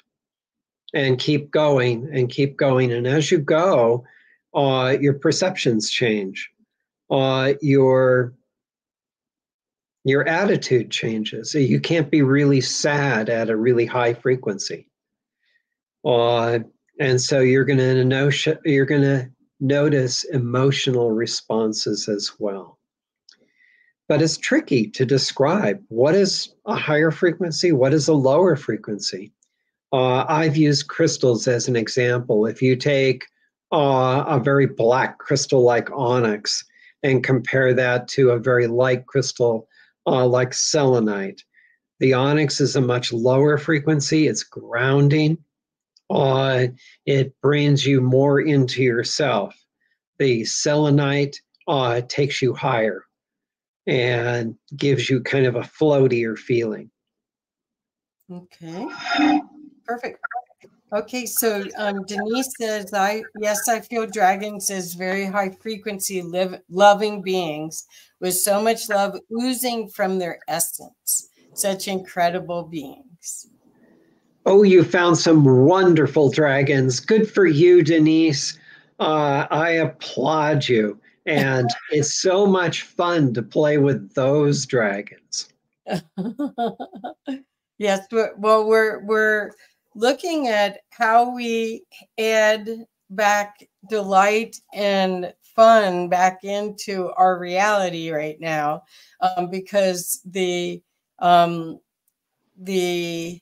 and 0.92 1.19
keep 1.19 1.51
going 1.51 2.09
and 2.12 2.29
keep 2.29 2.57
going. 2.57 2.92
And 2.92 3.07
as 3.07 3.31
you 3.31 3.38
go, 3.38 4.05
uh, 4.53 4.97
your 5.01 5.14
perceptions 5.14 5.90
change. 5.90 6.51
Uh, 7.09 7.55
your 7.62 8.35
your 10.05 10.27
attitude 10.29 10.90
changes. 10.90 11.51
So 11.51 11.59
you 11.59 11.81
can't 11.81 12.11
be 12.11 12.23
really 12.23 12.61
sad 12.61 13.29
at 13.29 13.51
a 13.51 13.57
really 13.57 13.87
high 13.87 14.14
frequency. 14.14 14.88
Uh, 16.05 16.61
and 16.98 17.20
so 17.20 17.40
you're 17.40 17.64
going 17.64 17.78
to 17.78 18.04
know 18.04 18.30
you're 18.64 18.87
going 18.87 19.02
to 19.02 19.30
notice 19.61 20.24
emotional 20.24 21.11
responses 21.11 22.09
as 22.09 22.32
well. 22.38 22.78
But 24.09 24.22
it's 24.22 24.37
tricky 24.37 24.88
to 24.90 25.04
describe 25.04 25.82
what 25.88 26.14
is 26.14 26.54
a 26.66 26.76
higher 26.76 27.11
frequency, 27.11 27.72
what 27.72 27.92
is 27.92 28.09
a 28.09 28.14
lower 28.14 28.54
frequency. 28.54 29.32
Uh, 29.92 30.24
I've 30.28 30.56
used 30.56 30.88
crystals 30.88 31.48
as 31.48 31.68
an 31.68 31.76
example. 31.76 32.46
If 32.46 32.62
you 32.62 32.76
take 32.76 33.24
uh, 33.72 34.24
a 34.26 34.38
very 34.38 34.66
black 34.66 35.18
crystal 35.18 35.62
like 35.62 35.90
onyx 35.90 36.64
and 37.02 37.24
compare 37.24 37.74
that 37.74 38.09
to 38.09 38.30
a 38.30 38.38
very 38.38 38.68
light 38.68 39.06
crystal 39.06 39.68
uh, 40.06 40.26
like 40.26 40.54
selenite, 40.54 41.42
the 41.98 42.12
onyx 42.12 42.61
is 42.61 42.76
a 42.76 42.80
much 42.80 43.12
lower 43.12 43.59
frequency, 43.59 44.28
it's 44.28 44.44
grounding 44.44 45.38
uh, 46.11 46.66
it 47.05 47.35
brings 47.40 47.85
you 47.85 48.01
more 48.01 48.40
into 48.40 48.83
yourself. 48.83 49.55
The 50.19 50.45
selenite 50.45 51.40
uh, 51.69 52.03
takes 52.09 52.40
you 52.40 52.55
higher 52.55 53.05
and 53.87 54.57
gives 54.77 55.09
you 55.09 55.21
kind 55.21 55.47
of 55.47 55.57
a 55.57 55.61
floatier 55.61 56.38
feeling. 56.38 56.90
Okay, 58.31 58.88
perfect. 59.85 60.19
Okay, 60.92 61.27
so 61.27 61.64
um, 61.77 62.05
Denise 62.07 62.49
says, 62.59 62.92
"I 62.92 63.23
yes, 63.40 63.69
I 63.69 63.81
feel 63.81 64.07
dragons 64.07 64.71
as 64.71 64.95
very 64.95 65.27
high 65.27 65.51
frequency, 65.51 66.23
live, 66.23 66.61
loving 66.69 67.23
beings 67.23 67.87
with 68.21 68.35
so 68.35 68.62
much 68.62 68.88
love 68.88 69.19
oozing 69.33 69.88
from 69.88 70.19
their 70.19 70.40
essence. 70.49 71.29
Such 71.55 71.88
incredible 71.88 72.64
beings." 72.64 73.49
Oh, 74.48 74.62
you 74.62 74.85
found 74.85 75.18
some 75.18 75.44
wonderful 75.44 76.30
dragons. 76.30 77.00
Good 77.00 77.28
for 77.28 77.46
you, 77.46 77.82
Denise. 77.82 78.56
Uh, 79.00 79.48
I 79.50 79.70
applaud 79.70 80.68
you. 80.68 81.00
And 81.26 81.68
it's 81.90 82.14
so 82.14 82.46
much 82.46 82.82
fun 82.82 83.35
to 83.35 83.42
play 83.42 83.78
with 83.78 84.14
those 84.14 84.64
dragons. 84.64 85.52
yes, 87.78 88.06
well, 88.38 88.66
we're 88.66 89.04
we're 89.04 89.50
looking 89.96 90.48
at 90.48 90.78
how 90.90 91.35
we 91.35 91.82
add 92.18 92.87
back 93.11 93.66
delight 93.88 94.61
and 94.74 95.32
fun 95.42 96.09
back 96.09 96.44
into 96.44 97.11
our 97.16 97.38
reality 97.38 98.11
right 98.11 98.40
now, 98.40 98.82
um, 99.20 99.48
because 99.48 100.20
the 100.24 100.82
um, 101.20 101.78
the 102.59 103.40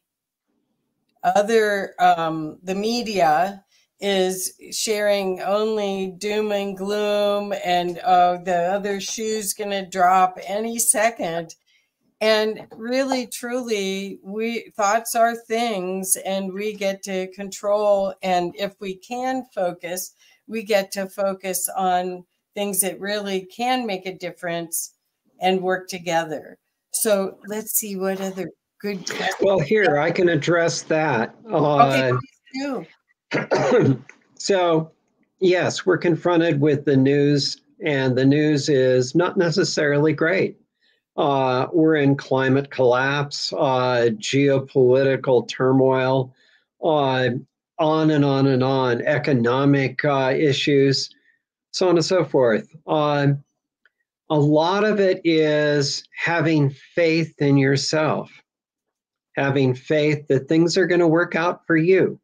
other 1.24 1.94
um, 1.98 2.58
the 2.62 2.74
media 2.74 3.64
is 4.00 4.54
sharing 4.72 5.40
only 5.40 6.14
doom 6.18 6.52
and 6.52 6.76
gloom 6.76 7.54
and 7.64 7.98
uh, 8.00 8.38
the 8.44 8.72
other 8.72 9.00
shoe's 9.00 9.54
going 9.54 9.70
to 9.70 9.88
drop 9.88 10.38
any 10.46 10.78
second. 10.78 11.54
And 12.20 12.66
really 12.76 13.26
truly 13.26 14.18
we 14.22 14.72
thoughts 14.76 15.14
are 15.14 15.34
things 15.34 16.16
and 16.24 16.52
we 16.52 16.74
get 16.74 17.02
to 17.04 17.30
control. 17.32 18.14
And 18.22 18.54
if 18.58 18.74
we 18.80 18.96
can 18.96 19.44
focus 19.54 20.14
we 20.46 20.62
get 20.62 20.90
to 20.92 21.06
focus 21.06 21.68
on 21.68 22.24
things 22.54 22.80
that 22.80 23.00
really 23.00 23.46
can 23.46 23.87
make 23.87 24.06
a 24.06 24.16
difference 24.16 24.94
and 25.40 25.62
work 25.62 25.88
together. 25.88 26.58
So 26.92 27.38
let's 27.46 27.72
see 27.72 27.96
what 27.96 28.20
other 28.20 28.50
Good. 28.84 29.10
Well, 29.40 29.60
here 29.60 29.96
I 29.98 30.10
can 30.10 30.28
address 30.28 30.82
that. 30.82 31.34
okay, 31.50 32.12
Uh, 32.62 32.82
okay, 33.34 33.98
so, 34.34 34.92
yes, 35.40 35.86
we're 35.86 35.96
confronted 35.96 36.60
with 36.60 36.84
the 36.84 36.94
news, 36.94 37.62
and 37.82 38.14
the 38.14 38.26
news 38.26 38.68
is 38.68 39.14
not 39.14 39.38
necessarily 39.38 40.12
great. 40.12 40.58
Uh, 41.16 41.68
we're 41.72 41.96
in 41.96 42.14
climate 42.14 42.70
collapse, 42.70 43.54
uh, 43.54 44.10
geopolitical 44.16 45.48
turmoil, 45.48 46.34
uh, 46.82 47.30
on 47.78 48.10
and 48.10 48.22
on 48.22 48.46
and 48.46 48.62
on, 48.62 49.00
economic 49.00 50.04
uh, 50.04 50.34
issues, 50.36 51.08
so 51.70 51.88
on 51.88 51.96
and 51.96 52.04
so 52.04 52.22
forth. 52.22 52.68
Uh, 52.86 53.28
a 54.28 54.38
lot 54.38 54.84
of 54.84 55.00
it 55.00 55.22
is 55.24 56.06
having 56.14 56.68
faith 56.68 57.32
in 57.38 57.56
yourself 57.56 58.30
having 59.36 59.74
faith 59.74 60.26
that 60.28 60.48
things 60.48 60.76
are 60.76 60.86
going 60.86 61.00
to 61.00 61.08
work 61.08 61.34
out 61.34 61.66
for 61.66 61.76
you. 61.76 62.20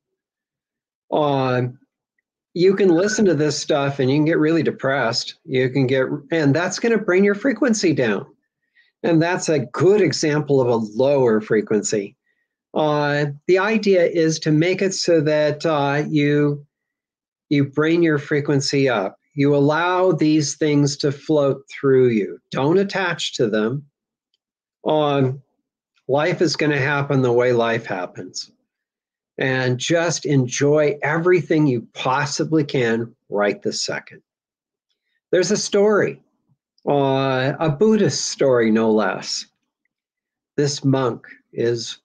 Uh, 1.13 1.63
you 2.55 2.75
can 2.75 2.89
listen 2.89 3.25
to 3.25 3.35
this 3.35 3.59
stuff 3.59 3.99
and 3.99 4.11
you 4.11 4.17
can 4.17 4.25
get 4.25 4.39
really 4.39 4.63
depressed. 4.63 5.37
You 5.45 5.71
can 5.71 5.87
get, 5.87 6.07
and 6.31 6.55
that's 6.55 6.79
going 6.79 6.97
to 6.97 7.05
bring 7.05 7.25
your 7.25 7.35
frequency 7.35 7.93
down. 7.93 8.27
And 9.03 9.23
that's 9.23 9.49
a 9.49 9.61
good 9.61 10.01
example 10.01 10.61
of 10.61 10.69
a 10.69 10.77
lower 10.77 11.41
frequency. 11.41 12.17
Uh, 12.75 13.27
the 13.47 13.59
idea 13.59 14.07
is 14.07 14.39
to 14.41 14.53
make 14.53 14.83
it 14.83 14.95
so 14.95 15.21
that 15.21 15.65
uh, 15.67 16.05
you 16.09 16.65
you 17.49 17.65
bring 17.65 18.03
your 18.03 18.19
frequency 18.19 18.89
up. 18.89 19.17
You 19.35 19.57
allow 19.57 20.13
these 20.13 20.57
things 20.57 20.97
to 20.99 21.11
float 21.11 21.63
through 21.69 22.09
you. 22.09 22.39
Don't 22.53 22.79
attach 22.79 23.35
to 23.35 23.49
them. 23.49 23.85
Um, 24.87 25.43
life 26.11 26.43
is 26.43 26.57
going 26.57 26.73
to 26.73 26.81
happen 26.81 27.23
the 27.23 27.33
way 27.33 27.53
life 27.53 27.87
happens. 27.87 28.51
And 29.39 29.79
just 29.79 30.27
enjoy 30.27 30.99
everything 31.03 31.67
you 31.67 31.87
possibly 31.95 32.65
can 32.65 33.15
right 33.29 33.63
this 33.63 33.83
second. 33.83 34.21
There's 35.31 35.53
a 35.53 35.57
story, 35.57 36.21
uh, 36.87 37.53
a 37.59 37.71
Buddhist 37.71 38.27
story, 38.27 38.73
no 38.73 38.91
less. 38.91 39.47
This 40.57 40.85
monk 40.85 41.27
is 41.53 41.99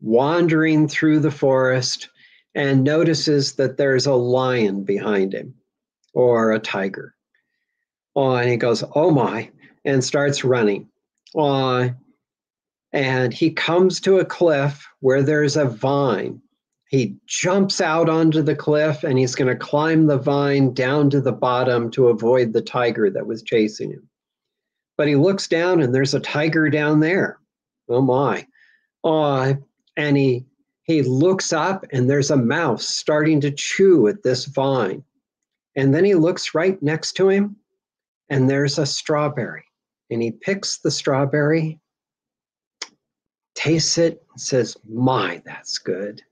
wandering 0.00 0.86
through 0.86 1.18
the 1.18 1.32
forest 1.32 2.08
and 2.54 2.84
notices 2.84 3.54
that 3.54 3.76
there's 3.76 4.06
a 4.06 4.14
lion 4.14 4.84
behind 4.84 5.34
him 5.34 5.52
or 6.14 6.52
a 6.52 6.60
tiger. 6.60 7.14
Uh, 8.14 8.36
and 8.36 8.50
he 8.50 8.56
goes, 8.56 8.84
Oh 8.94 9.10
my, 9.10 9.50
and 9.84 10.02
starts 10.02 10.44
running. 10.44 10.88
Uh, 11.36 11.88
and 12.92 13.34
he 13.34 13.50
comes 13.50 14.00
to 14.00 14.18
a 14.18 14.24
cliff 14.24 14.86
where 15.00 15.22
there's 15.22 15.56
a 15.56 15.66
vine. 15.66 16.40
He 16.88 17.16
jumps 17.26 17.80
out 17.82 18.08
onto 18.08 18.40
the 18.40 18.56
cliff 18.56 19.04
and 19.04 19.18
he's 19.18 19.34
going 19.34 19.48
to 19.48 19.56
climb 19.56 20.06
the 20.06 20.16
vine 20.16 20.72
down 20.72 21.10
to 21.10 21.20
the 21.20 21.32
bottom 21.32 21.90
to 21.90 22.08
avoid 22.08 22.52
the 22.52 22.62
tiger 22.62 23.10
that 23.10 23.26
was 23.26 23.42
chasing 23.42 23.90
him. 23.90 24.08
but 24.96 25.06
he 25.08 25.14
looks 25.16 25.46
down 25.46 25.80
and 25.80 25.94
there's 25.94 26.14
a 26.14 26.20
tiger 26.20 26.68
down 26.68 27.00
there. 27.00 27.38
Oh 27.88 28.02
my. 28.02 28.46
Uh, 29.04 29.54
and 29.96 30.16
he 30.16 30.44
he 30.82 31.02
looks 31.02 31.52
up 31.52 31.84
and 31.92 32.08
there's 32.08 32.30
a 32.30 32.36
mouse 32.36 32.86
starting 32.88 33.40
to 33.42 33.50
chew 33.50 34.08
at 34.08 34.22
this 34.22 34.46
vine. 34.46 35.04
And 35.76 35.94
then 35.94 36.04
he 36.04 36.14
looks 36.14 36.54
right 36.54 36.82
next 36.82 37.12
to 37.14 37.28
him 37.28 37.56
and 38.30 38.48
there's 38.48 38.78
a 38.78 38.86
strawberry. 38.86 39.64
And 40.10 40.22
he 40.22 40.32
picks 40.32 40.78
the 40.78 40.90
strawberry, 40.90 41.78
tastes 43.58 43.98
it, 43.98 44.22
and 44.30 44.40
says, 44.40 44.76
My, 44.88 45.42
that's 45.44 45.78
good. 45.78 46.22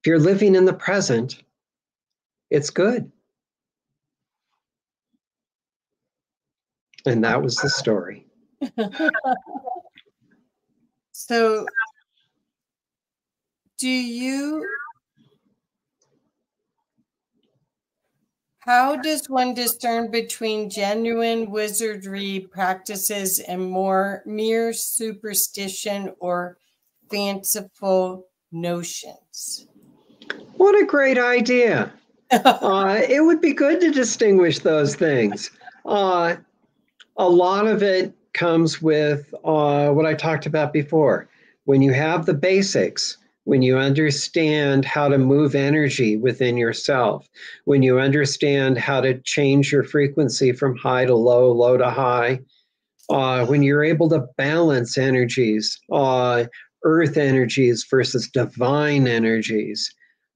If 0.00 0.06
you're 0.06 0.18
living 0.18 0.56
in 0.56 0.64
the 0.64 0.72
present, 0.72 1.44
it's 2.50 2.70
good. 2.70 3.10
And 7.06 7.22
that 7.22 7.40
was 7.40 7.54
the 7.56 7.70
story. 7.70 8.26
so, 11.12 11.66
do 13.78 13.88
you 13.88 14.66
How 18.70 18.94
does 18.94 19.28
one 19.28 19.52
discern 19.54 20.12
between 20.12 20.70
genuine 20.70 21.50
wizardry 21.50 22.46
practices 22.52 23.40
and 23.40 23.68
more 23.68 24.22
mere 24.24 24.72
superstition 24.72 26.12
or 26.20 26.56
fanciful 27.10 28.28
notions? 28.52 29.66
What 30.56 30.80
a 30.80 30.86
great 30.86 31.18
idea. 31.18 31.92
uh, 32.30 33.00
it 33.08 33.24
would 33.24 33.40
be 33.40 33.52
good 33.52 33.80
to 33.80 33.90
distinguish 33.90 34.60
those 34.60 34.94
things. 34.94 35.50
Uh, 35.84 36.36
a 37.16 37.28
lot 37.28 37.66
of 37.66 37.82
it 37.82 38.14
comes 38.34 38.80
with 38.80 39.34
uh, 39.42 39.90
what 39.90 40.06
I 40.06 40.14
talked 40.14 40.46
about 40.46 40.72
before. 40.72 41.28
When 41.64 41.82
you 41.82 41.92
have 41.92 42.24
the 42.24 42.34
basics, 42.34 43.16
when 43.50 43.62
you 43.62 43.76
understand 43.76 44.84
how 44.84 45.08
to 45.08 45.18
move 45.18 45.56
energy 45.56 46.16
within 46.16 46.56
yourself, 46.56 47.28
when 47.64 47.82
you 47.82 47.98
understand 47.98 48.78
how 48.78 49.00
to 49.00 49.18
change 49.22 49.72
your 49.72 49.82
frequency 49.82 50.52
from 50.52 50.76
high 50.76 51.04
to 51.04 51.16
low, 51.16 51.50
low 51.50 51.76
to 51.76 51.90
high, 51.90 52.38
uh, 53.08 53.44
when 53.46 53.60
you're 53.64 53.82
able 53.82 54.08
to 54.08 54.24
balance 54.36 54.96
energies, 54.96 55.80
uh, 55.90 56.44
earth 56.84 57.16
energies 57.16 57.84
versus 57.90 58.28
divine 58.28 59.08
energies, 59.08 59.92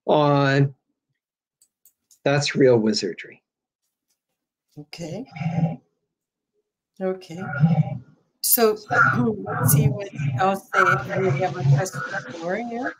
uh, 0.08 0.62
that's 2.24 2.56
real 2.56 2.78
wizardry. 2.78 3.40
Okay. 4.76 5.24
Okay. 7.00 7.40
So 8.46 8.76
let's 8.90 9.72
see 9.72 9.88
what 9.88 10.10
else 10.38 10.68
they 10.74 10.84
have 11.40 11.54
question 11.54 12.02
for 12.34 12.58
you. 12.58 12.92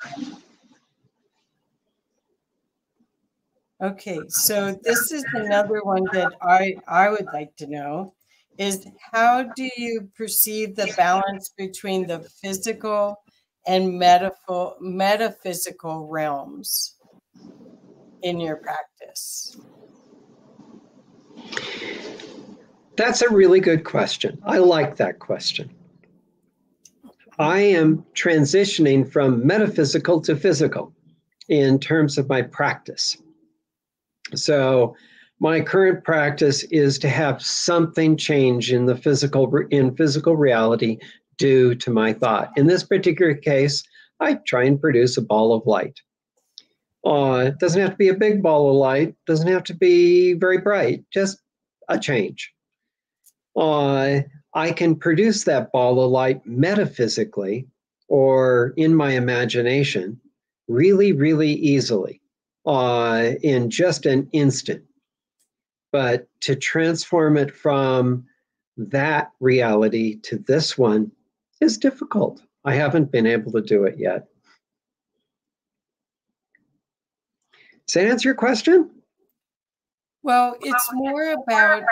Okay, 3.83 4.21
so 4.29 4.75
this 4.83 5.13
is 5.13 5.23
another 5.35 5.83
one 5.83 6.05
that 6.15 6.33
I 6.41 6.77
I 6.89 7.11
would 7.11 7.27
like 7.35 7.55
to 7.57 7.67
know 7.67 8.15
is 8.57 8.87
how 9.13 9.43
do 9.43 9.69
you 9.77 10.09
perceive 10.17 10.77
the 10.77 10.91
balance 10.97 11.51
between 11.59 12.07
the 12.07 12.21
physical 12.21 13.23
and 13.67 13.99
metaphysical 13.99 16.09
realms 16.09 16.95
in 18.23 18.41
your 18.41 18.57
practice? 18.57 19.59
That's 22.97 23.23
a 23.23 23.31
really 23.31 23.61
good 23.61 23.85
question. 23.85 24.41
I 24.45 24.59
like 24.59 24.97
that 24.97 25.19
question. 25.19 25.71
I 27.39 27.59
am 27.59 28.05
transitioning 28.15 29.11
from 29.11 29.45
metaphysical 29.45 30.21
to 30.23 30.37
physical 30.37 30.93
in 31.49 31.81
terms 31.81 32.17
of 32.19 32.29
my 32.29 32.43
practice. 32.43 33.17
So, 34.35 34.95
my 35.41 35.61
current 35.61 36.05
practice 36.05 36.63
is 36.65 36.97
to 37.01 37.09
have 37.09 37.43
something 37.43 38.17
change 38.17 38.73
in 38.73 38.87
the 38.87 38.97
physical 38.97 39.53
in 39.71 39.97
physical 39.97 40.37
reality 40.37 40.99
due 41.37 41.75
to 41.75 41.91
my 41.91 42.13
thought. 42.13 42.53
In 42.57 42.69
this 42.69 42.85
particular 42.85 43.35
case, 43.35 43.83
I 44.21 44.35
try 44.47 44.65
and 44.65 44.81
produce 44.81 45.17
a 45.17 45.23
ball 45.23 45.53
of 45.53 45.67
light. 45.67 46.01
Uh, 47.05 47.47
it 47.49 47.59
doesn't 47.59 47.81
have 47.81 47.91
to 47.91 47.97
be 47.97 48.09
a 48.09 48.15
big 48.15 48.43
ball 48.43 48.71
of 48.71 48.77
light, 48.77 49.17
doesn't 49.27 49.49
have 49.49 49.65
to 49.65 49.75
be 49.75 50.35
very 50.35 50.59
bright, 50.59 51.05
just 51.13 51.39
a 51.89 51.99
change 51.99 52.55
uh, 53.57 54.21
I 54.55 54.73
can 54.73 54.97
produce 54.97 55.45
that 55.45 55.73
ball 55.73 56.01
of 56.03 56.11
light 56.11 56.45
metaphysically 56.47 57.67
or 58.09 58.73
in 58.77 58.95
my 58.95 59.13
imagination 59.13 60.21
really, 60.69 61.13
really 61.13 61.53
easily 61.53 62.21
uh, 62.67 63.33
in 63.43 63.71
just 63.71 64.07
an 64.07 64.29
instant. 64.33 64.85
But 65.93 66.29
to 66.41 66.57
transform 66.57 67.37
it 67.37 67.55
from 67.55 68.27
that 68.77 69.31
reality 69.41 70.19
to 70.23 70.39
this 70.39 70.77
one 70.77 71.13
is 71.61 71.79
difficult. 71.79 72.43
I 72.65 72.75
haven't 72.75 73.13
been 73.13 73.27
able 73.27 73.53
to 73.53 73.61
do 73.61 73.85
it 73.85 73.99
yet. 73.99 74.27
Does 77.87 77.95
that 77.95 78.07
answer 78.07 78.29
your 78.29 78.35
question? 78.35 78.91
Well, 80.23 80.57
it's 80.63 80.89
more 80.95 81.33
about 81.33 81.83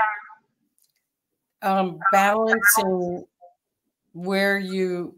um, 1.63 1.99
balancing 2.13 3.25
where 4.13 4.59
you 4.59 5.15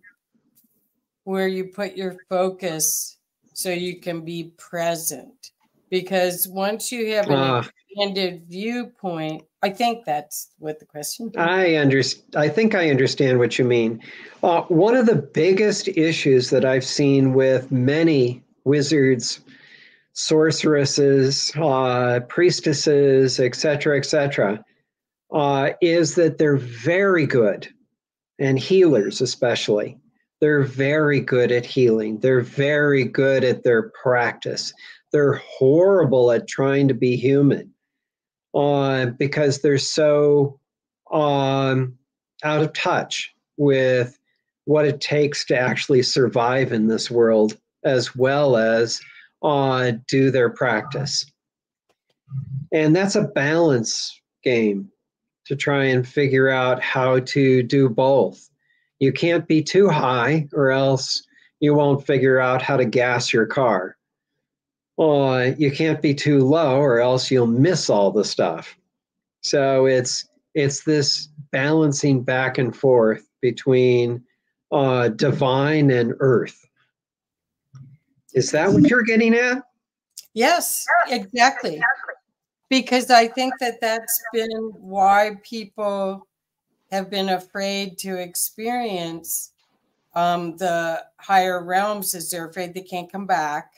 where 1.25 1.49
you 1.49 1.65
put 1.65 1.97
your 1.97 2.17
focus 2.29 3.17
so 3.55 3.71
you 3.71 3.99
can 3.99 4.25
be 4.25 4.53
present. 4.59 5.51
Because 5.91 6.47
once 6.49 6.93
you 6.93 7.15
have 7.15 7.27
an 7.27 7.33
uh, 7.33 7.65
expanded 7.95 8.45
viewpoint 8.49 9.43
i 9.63 9.71
think 9.71 10.05
that's 10.05 10.51
what 10.59 10.79
the 10.79 10.85
question 10.85 11.29
is. 11.29 11.37
i 11.37 11.75
understand 11.75 12.37
i 12.37 12.49
think 12.49 12.75
i 12.75 12.91
understand 12.91 13.39
what 13.39 13.59
you 13.59 13.65
mean. 13.65 14.01
Uh, 14.43 14.63
one 14.63 14.95
of 14.95 15.07
the 15.07 15.15
biggest 15.15 15.89
issues 15.89 16.51
that 16.51 16.65
i've 16.65 16.85
seen 16.85 17.33
with 17.33 17.71
many 17.71 18.43
wizards 18.65 19.41
sorceresses 20.13 21.53
uh, 21.57 22.21
priestesses 22.29 23.41
etc 23.41 23.97
etc 23.97 24.65
uh, 25.35 25.71
is 25.81 26.15
that 26.15 26.39
they're 26.39 26.57
very 26.57 27.27
good, 27.27 27.69
and 28.39 28.59
healers 28.59 29.21
especially. 29.21 29.99
They're 30.41 30.63
very 30.63 31.21
good 31.21 31.51
at 31.51 31.67
healing. 31.67 32.21
They're 32.21 32.41
very 32.41 33.05
good 33.05 33.45
at 33.45 33.65
their 33.65 33.91
practice. 33.91 34.73
They're 35.13 35.35
horrible 35.35 36.31
at 36.31 36.47
trying 36.47 36.89
to 36.89 36.95
be 36.95 37.17
human 37.17 37.73
uh, 38.55 39.07
because 39.07 39.61
they're 39.61 39.79
so 39.79 40.61
um, 41.11 41.99
out 42.45 42.63
of 42.63 42.73
touch 42.73 43.33
with 43.57 44.19
what 44.67 44.87
it 44.87 45.01
takes 45.01 45.45
to 45.47 45.59
actually 45.59 46.03
survive 46.03 46.73
in 46.73 46.87
this 46.87 47.11
world 47.11 47.57
as 47.85 48.15
well 48.15 48.57
as 48.57 49.01
uh, 49.43 49.93
do 50.09 50.31
their 50.31 50.51
practice. 50.51 51.27
And 52.73 52.95
that's 52.95 53.15
a 53.15 53.25
balance 53.25 54.21
game 54.43 54.91
to 55.47 55.57
try 55.57 55.85
and 55.85 56.07
figure 56.07 56.49
out 56.49 56.83
how 56.83 57.21
to 57.21 57.63
do 57.63 57.89
both. 57.89 58.49
You 58.99 59.13
can't 59.13 59.47
be 59.47 59.63
too 59.63 59.89
high, 59.89 60.49
or 60.53 60.71
else 60.71 61.23
you 61.61 61.75
won't 61.75 62.07
figure 62.07 62.39
out 62.39 62.63
how 62.63 62.77
to 62.77 62.85
gas 62.85 63.33
your 63.33 63.47
car. 63.47 63.97
Or 64.97 65.55
you 65.59 65.71
can't 65.71 66.01
be 66.01 66.15
too 66.15 66.45
low, 66.45 66.79
or 66.79 67.01
else 67.01 67.31
you'll 67.31 67.47
miss 67.47 67.91
all 67.91 68.11
the 68.11 68.25
stuff. 68.25 68.77
So 69.43 69.87
it's 69.87 70.27
it's 70.55 70.85
this 70.85 71.29
balancing 71.51 72.23
back 72.23 72.59
and 72.59 72.75
forth 72.75 73.29
between 73.43 74.23
uh, 74.71 75.09
divine 75.09 75.91
and 75.91 76.15
earth. 76.21 76.65
Is 78.35 78.53
that 78.53 78.73
what 78.73 78.85
you're 78.85 79.03
getting 79.03 79.35
at? 79.35 79.63
Yes, 80.33 80.87
exactly 81.09 81.81
because 82.69 83.11
I 83.11 83.29
think 83.29 83.55
that 83.61 83.81
that's 83.81 84.23
been 84.33 84.73
why 84.79 85.37
people 85.43 86.27
have 86.91 87.11
been 87.11 87.31
afraid 87.31 87.99
to 87.99 88.17
experience 88.17 89.53
um, 90.15 90.57
the 90.57 91.05
higher 91.19 91.65
realms 91.65 92.15
is 92.15 92.31
they're 92.31 92.49
afraid 92.49 92.73
they 92.73 92.83
can't 92.83 93.11
come 93.11 93.27
back 93.27 93.73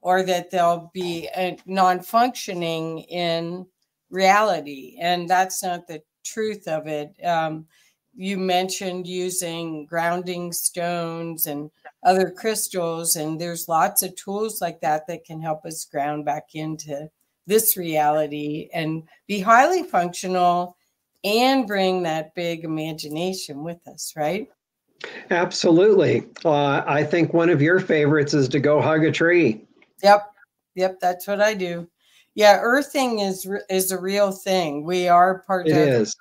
or 0.00 0.22
that 0.22 0.50
they'll 0.50 0.90
be 0.92 1.28
uh, 1.36 1.52
non-functioning 1.66 3.00
in 3.00 3.66
reality. 4.10 4.96
And 5.00 5.28
that's 5.28 5.62
not 5.62 5.86
the 5.86 6.02
truth 6.24 6.66
of 6.66 6.86
it. 6.86 7.14
Um, 7.24 7.66
you 8.14 8.36
mentioned 8.36 9.06
using 9.06 9.86
grounding 9.86 10.52
stones 10.52 11.46
and 11.46 11.70
other 12.02 12.30
crystals 12.30 13.14
and 13.14 13.40
there's 13.40 13.68
lots 13.68 14.02
of 14.02 14.16
tools 14.16 14.60
like 14.60 14.80
that 14.80 15.06
that 15.06 15.24
can 15.24 15.40
help 15.40 15.64
us 15.64 15.84
ground 15.84 16.24
back 16.24 16.54
into 16.54 17.08
this 17.48 17.76
reality 17.76 18.68
and 18.72 19.02
be 19.26 19.40
highly 19.40 19.82
functional 19.82 20.76
and 21.24 21.66
bring 21.66 22.02
that 22.04 22.34
big 22.34 22.62
imagination 22.62 23.64
with 23.64 23.80
us, 23.88 24.12
right? 24.16 24.48
Absolutely. 25.30 26.24
Uh, 26.44 26.82
I 26.86 27.02
think 27.02 27.32
one 27.32 27.48
of 27.48 27.62
your 27.62 27.80
favorites 27.80 28.34
is 28.34 28.48
to 28.50 28.60
go 28.60 28.80
hug 28.80 29.04
a 29.04 29.10
tree. 29.10 29.64
Yep. 30.02 30.30
Yep. 30.74 31.00
That's 31.00 31.26
what 31.26 31.40
I 31.40 31.54
do. 31.54 31.88
Yeah. 32.34 32.58
Earthing 32.60 33.20
is, 33.20 33.48
is 33.68 33.90
a 33.90 34.00
real 34.00 34.30
thing. 34.30 34.84
We 34.84 35.08
are 35.08 35.40
part 35.40 35.66
it 35.66 35.72
of 35.72 35.78
is. 35.78 36.10
it. 36.10 36.16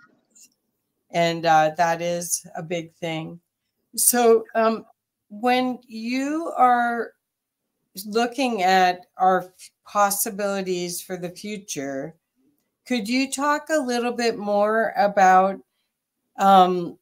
And 1.12 1.46
uh, 1.46 1.72
that 1.78 2.02
is 2.02 2.46
a 2.56 2.64
big 2.64 2.94
thing. 2.96 3.40
So 3.96 4.46
um, 4.56 4.86
when 5.30 5.80
you 5.88 6.52
are 6.58 7.12
looking 8.06 8.64
at 8.64 9.06
our 9.18 9.52
possibilities 9.88 11.02
for 11.02 11.18
the 11.18 11.30
future, 11.30 12.16
could 12.86 13.08
you 13.08 13.32
talk 13.32 13.68
a 13.70 13.80
little 13.80 14.12
bit 14.12 14.38
more 14.38 14.94
about 14.98 15.60
um, 16.38 16.98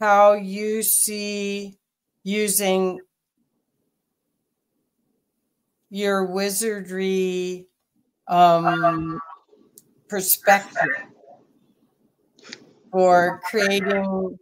how 0.00 0.32
you 0.32 0.82
see 0.82 1.78
using 2.22 3.00
your 5.88 6.26
wizardry 6.26 7.66
um, 8.28 9.20
perspective 10.08 10.88
for 12.92 13.40
creating 13.44 14.38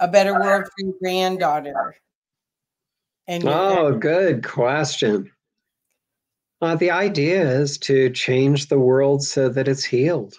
a 0.00 0.08
better 0.08 0.34
world 0.34 0.64
for 0.64 0.86
your 0.86 0.94
granddaughter? 1.00 1.96
And 3.26 3.46
oh, 3.46 3.94
good 3.98 4.44
question. 4.44 5.30
Uh, 6.60 6.74
the 6.74 6.90
idea 6.90 7.48
is 7.60 7.78
to 7.78 8.10
change 8.10 8.66
the 8.66 8.78
world 8.78 9.22
so 9.22 9.48
that 9.48 9.68
it's 9.68 9.84
healed, 9.84 10.34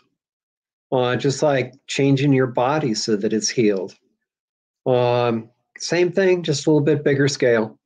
uh, 0.92 1.16
just 1.16 1.42
like 1.42 1.74
changing 1.88 2.34
your 2.34 2.48
body 2.48 2.94
so 2.94 3.16
that 3.16 3.32
it's 3.32 3.50
healed. 3.50 3.96
Um, 4.86 5.50
same 5.78 6.12
thing, 6.12 6.44
just 6.44 6.68
a 6.68 6.70
little 6.70 6.84
bit 6.84 7.06
bigger 7.06 7.30
scale. 7.30 7.80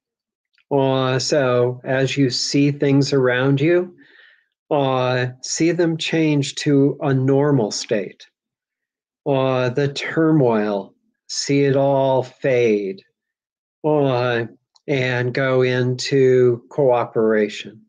Uh, 0.72 1.20
so 1.20 1.80
as 1.84 2.18
you 2.18 2.32
see 2.32 2.72
things 2.72 3.14
around 3.14 3.62
you, 3.62 3.96
uh, 4.72 5.28
see 5.44 5.72
them 5.72 5.98
change 5.98 6.56
to 6.56 6.98
a 7.02 7.14
normal 7.14 7.70
state. 7.70 8.26
Uh, 9.28 9.70
the 9.70 9.94
turmoil, 9.94 10.96
see 11.28 11.66
it 11.66 11.76
all 11.76 12.24
fade 12.24 13.04
uh, 13.84 14.46
and 14.88 15.34
go 15.34 15.62
into 15.62 16.64
cooperation. 16.70 17.83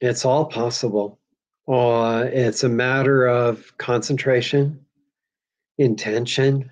It's 0.00 0.24
all 0.24 0.46
possible. 0.46 1.18
It's 1.68 2.64
a 2.64 2.68
matter 2.68 3.26
of 3.26 3.76
concentration, 3.78 4.84
intention, 5.76 6.70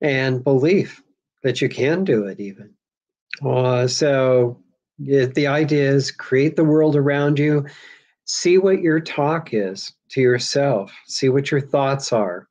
and 0.00 0.42
belief 0.42 1.02
that 1.42 1.60
you 1.60 1.68
can 1.68 2.04
do 2.04 2.26
it, 2.26 2.40
even. 2.40 2.74
Uh, 3.44 3.86
so 3.86 4.60
it, 4.98 5.34
the 5.34 5.46
idea 5.46 5.90
is 5.90 6.10
create 6.10 6.56
the 6.56 6.64
world 6.64 6.96
around 6.96 7.38
you, 7.38 7.66
see 8.24 8.58
what 8.58 8.80
your 8.80 9.00
talk 9.00 9.52
is 9.52 9.92
to 10.10 10.20
yourself, 10.20 10.92
see 11.06 11.28
what 11.28 11.50
your 11.50 11.60
thoughts 11.60 12.12
are. 12.12 12.48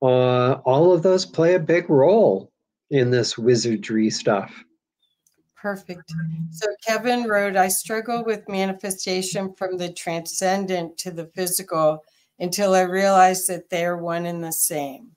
Uh, 0.00 0.54
all 0.64 0.92
of 0.92 1.02
those 1.02 1.24
play 1.24 1.54
a 1.54 1.60
big 1.60 1.88
role 1.88 2.50
in 2.90 3.10
this 3.10 3.38
wizardry 3.38 4.10
stuff. 4.10 4.64
Perfect. 5.62 6.12
So 6.50 6.66
Kevin 6.84 7.28
wrote, 7.28 7.54
I 7.54 7.68
struggle 7.68 8.24
with 8.24 8.48
manifestation 8.48 9.54
from 9.54 9.76
the 9.76 9.92
transcendent 9.92 10.98
to 10.98 11.12
the 11.12 11.26
physical 11.26 12.02
until 12.40 12.74
I 12.74 12.80
realized 12.80 13.46
that 13.46 13.70
they're 13.70 13.96
one 13.96 14.26
and 14.26 14.42
the 14.42 14.52
same. 14.52 15.12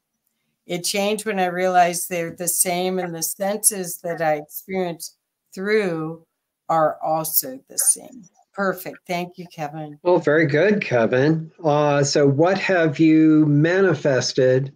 It 0.68 0.84
changed 0.84 1.26
when 1.26 1.39
I 1.39 1.48
realized 1.48 2.10
they're 2.10 2.36
the 2.36 2.48
same 2.48 3.00
and 3.00 3.16
the 3.16 3.24
senses 3.24 3.98
that 4.04 4.22
I 4.22 4.36
experience 4.36 5.18
through 5.52 6.24
are 6.70 7.00
also 7.04 7.60
the 7.68 7.80
same. 7.80 8.26
Perfect. 8.54 9.00
Thank 9.08 9.39
you, 9.39 9.48
Kevin. 9.48 9.98
Well, 10.04 10.20
very 10.20 10.46
good, 10.46 10.80
Kevin. 10.80 11.52
Uh, 11.64 12.04
so, 12.04 12.28
what 12.28 12.60
have 12.60 13.00
you 13.00 13.48
manifested 13.48 14.72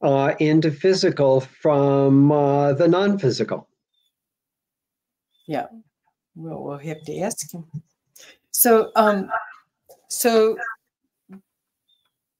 uh, 0.00 0.34
into 0.40 0.70
physical 0.70 1.40
from 1.40 2.32
uh, 2.32 2.72
the 2.72 2.88
non 2.88 3.18
physical? 3.18 3.68
Yeah, 5.46 5.66
we'll, 6.34 6.62
we'll 6.62 6.78
have 6.78 7.02
to 7.04 7.20
ask 7.20 7.52
him. 7.52 7.64
So, 8.50 8.90
um, 8.96 9.30
so 10.08 10.56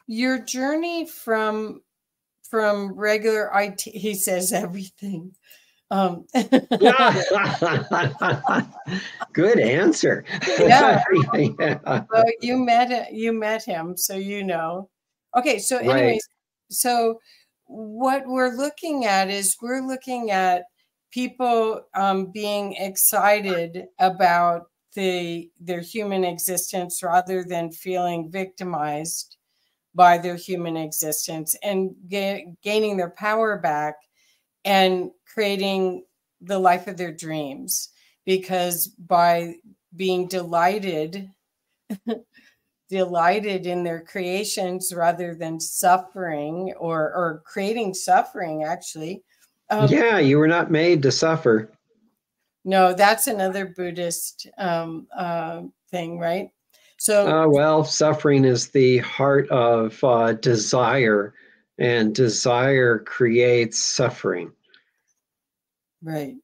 your 0.06 0.38
journey 0.38 1.06
from 1.06 1.82
from 2.48 2.92
regular 2.94 3.50
IT, 3.54 3.80
he 3.82 4.14
says 4.14 4.52
everything. 4.52 5.34
Um, 5.90 6.24
Good 9.32 9.58
answer. 9.58 10.24
yeah. 10.58 11.02
yeah. 11.34 12.04
Well, 12.10 12.24
you 12.40 12.56
met 12.58 13.12
you 13.12 13.32
met 13.32 13.64
him, 13.64 13.96
so 13.96 14.14
you 14.14 14.44
know. 14.44 14.88
Okay, 15.36 15.58
so 15.58 15.78
anyways, 15.78 15.96
right. 15.96 16.20
so 16.70 17.20
what 17.66 18.24
we're 18.26 18.56
looking 18.56 19.04
at 19.04 19.30
is 19.30 19.56
we're 19.60 19.86
looking 19.86 20.30
at 20.30 20.62
people 21.14 21.86
um, 21.94 22.32
being 22.32 22.72
excited 22.72 23.86
about 24.00 24.64
the 24.96 25.48
their 25.60 25.80
human 25.80 26.24
existence 26.24 27.02
rather 27.02 27.44
than 27.44 27.70
feeling 27.70 28.30
victimized 28.30 29.36
by 29.94 30.18
their 30.18 30.34
human 30.34 30.76
existence 30.76 31.54
and 31.62 31.94
ga- 32.08 32.44
gaining 32.64 32.96
their 32.96 33.10
power 33.10 33.56
back 33.58 33.94
and 34.64 35.10
creating 35.32 36.04
the 36.40 36.58
life 36.58 36.88
of 36.88 36.96
their 36.96 37.12
dreams. 37.12 37.90
Because 38.26 38.88
by 38.88 39.54
being 39.94 40.26
delighted 40.26 41.30
delighted 42.88 43.66
in 43.66 43.84
their 43.84 44.02
creations 44.02 44.92
rather 44.92 45.34
than 45.34 45.60
suffering 45.60 46.74
or 46.76 47.00
or 47.14 47.42
creating 47.46 47.94
suffering 47.94 48.64
actually 48.64 49.22
um, 49.70 49.88
yeah, 49.90 50.18
you 50.18 50.38
were 50.38 50.48
not 50.48 50.70
made 50.70 51.02
to 51.02 51.12
suffer. 51.12 51.70
No, 52.64 52.94
that's 52.94 53.26
another 53.26 53.66
Buddhist 53.66 54.48
um, 54.58 55.06
uh, 55.16 55.62
thing, 55.90 56.18
right? 56.18 56.50
So, 56.98 57.26
uh, 57.28 57.48
well, 57.48 57.84
suffering 57.84 58.44
is 58.44 58.68
the 58.68 58.98
heart 58.98 59.48
of 59.50 60.02
uh, 60.02 60.32
desire, 60.34 61.34
and 61.78 62.14
desire 62.14 63.00
creates 63.00 63.78
suffering. 63.78 64.52
Right. 66.02 66.36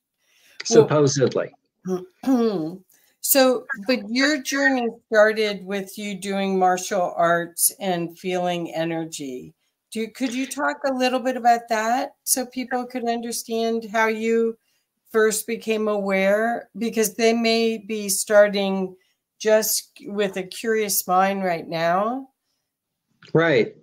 Supposedly. 0.65 1.51
Well, 1.87 2.83
so, 3.21 3.65
but 3.87 4.01
your 4.09 4.43
journey 4.43 4.89
started 5.07 5.65
with 5.65 5.97
you 5.97 6.15
doing 6.15 6.59
martial 6.59 7.15
arts 7.17 7.73
and 7.81 8.19
feeling 8.19 8.75
energy. 8.75 9.55
Do 9.93 10.07
could 10.09 10.33
you 10.33 10.47
talk 10.47 10.79
a 10.85 10.95
little 10.95 11.21
bit 11.21 11.37
about 11.37 11.69
that 11.69 12.15
so 12.25 12.47
people 12.47 12.87
could 12.87 13.09
understand 13.09 13.89
how 13.93 14.07
you 14.07 14.57
first 15.11 15.47
became 15.47 15.89
aware 15.89 16.69
because 16.79 17.15
they 17.15 17.33
may 17.33 17.79
be 17.79 18.09
starting 18.09 18.95
just 19.41 19.91
with 20.07 20.37
a 20.37 20.43
curious 20.43 21.07
mind 21.07 21.43
right 21.43 21.67
now. 21.67 22.29
Right. 23.33 23.75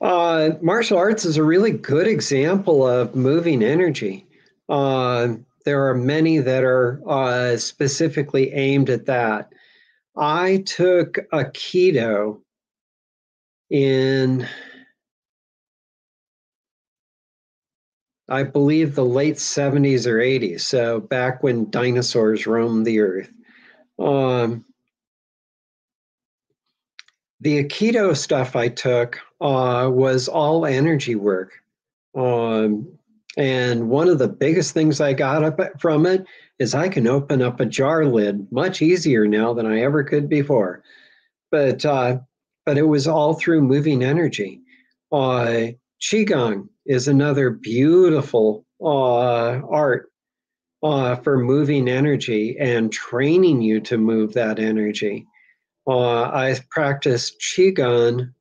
Uh, 0.00 0.50
martial 0.62 0.96
arts 0.96 1.24
is 1.24 1.36
a 1.36 1.42
really 1.42 1.72
good 1.72 2.06
example 2.06 2.86
of 2.86 3.14
moving 3.16 3.62
energy. 3.62 4.26
Uh, 4.68 5.34
there 5.64 5.88
are 5.88 5.94
many 5.94 6.38
that 6.38 6.62
are 6.62 7.02
uh, 7.08 7.56
specifically 7.56 8.52
aimed 8.52 8.88
at 8.88 9.06
that. 9.06 9.52
I 10.16 10.62
took 10.66 11.18
Aikido 11.32 12.40
in 13.70 14.48
I 18.28 18.42
believe 18.42 18.94
the 18.94 19.04
late 19.04 19.36
70s 19.36 20.06
or 20.06 20.16
80s, 20.18 20.60
so 20.60 21.00
back 21.00 21.42
when 21.42 21.70
dinosaurs 21.70 22.46
roamed 22.46 22.86
the 22.86 23.00
earth. 23.00 23.30
Um, 23.98 24.64
the 27.40 27.64
Aikido 27.64 28.16
stuff 28.16 28.54
I 28.54 28.68
took 28.68 29.18
uh, 29.40 29.88
was 29.90 30.28
all 30.28 30.66
energy 30.66 31.14
work. 31.14 31.52
Um, 32.14 32.86
and 33.36 33.88
one 33.88 34.08
of 34.08 34.18
the 34.18 34.28
biggest 34.28 34.74
things 34.74 35.00
I 35.00 35.12
got 35.12 35.44
up 35.44 35.60
from 35.80 36.04
it 36.06 36.24
is 36.58 36.74
I 36.74 36.88
can 36.88 37.06
open 37.06 37.40
up 37.40 37.60
a 37.60 37.66
jar 37.66 38.04
lid 38.04 38.50
much 38.50 38.82
easier 38.82 39.26
now 39.26 39.54
than 39.54 39.66
I 39.66 39.82
ever 39.82 40.02
could 40.02 40.28
before. 40.28 40.82
But 41.50 41.86
uh, 41.86 42.18
but 42.66 42.76
it 42.76 42.82
was 42.82 43.06
all 43.06 43.34
through 43.34 43.62
moving 43.62 44.02
energy. 44.02 44.60
Uh, 45.12 45.68
Qigong 46.02 46.68
is 46.88 47.06
another 47.06 47.50
beautiful 47.50 48.64
uh, 48.80 49.60
art 49.68 50.10
uh, 50.82 51.16
for 51.16 51.38
moving 51.38 51.88
energy 51.88 52.56
and 52.58 52.90
training 52.90 53.60
you 53.60 53.80
to 53.80 53.98
move 53.98 54.32
that 54.32 54.58
energy. 54.58 55.26
Uh, 55.86 56.22
I 56.22 56.56
practiced 56.70 57.40
Qigong 57.40 58.32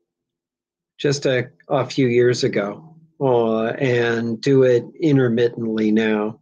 just 0.97 1.25
a, 1.25 1.49
a 1.67 1.85
few 1.85 2.07
years 2.07 2.43
ago 2.43 2.95
uh, 3.19 3.67
and 3.73 4.39
do 4.41 4.63
it 4.63 4.85
intermittently 4.99 5.91
now. 5.91 6.39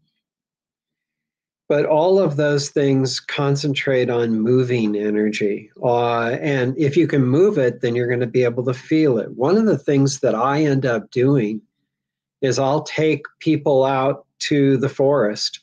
But 1.68 1.88
all 1.88 2.20
of 2.20 2.36
those 2.36 2.70
things 2.70 3.20
concentrate 3.20 4.12
on 4.12 4.40
moving 4.40 4.96
energy. 4.96 5.72
Uh, 5.84 6.38
and 6.40 6.78
if 6.78 6.96
you 6.96 7.08
can 7.08 7.26
move 7.26 7.58
it, 7.58 7.82
then 7.82 7.96
you're 7.96 8.08
going 8.08 8.20
to 8.20 8.28
be 8.28 8.44
able 8.44 8.64
to 8.66 8.74
feel 8.74 9.18
it. 9.18 9.32
One 9.32 9.58
of 9.58 9.66
the 9.66 9.78
things 9.78 10.20
that 10.20 10.36
I 10.36 10.62
end 10.64 10.86
up 10.86 11.10
doing 11.10 11.62
is 12.46 12.60
I'll 12.60 12.84
take 12.84 13.26
people 13.40 13.84
out 13.84 14.26
to 14.40 14.78
the 14.78 14.90
forest. 14.90 15.62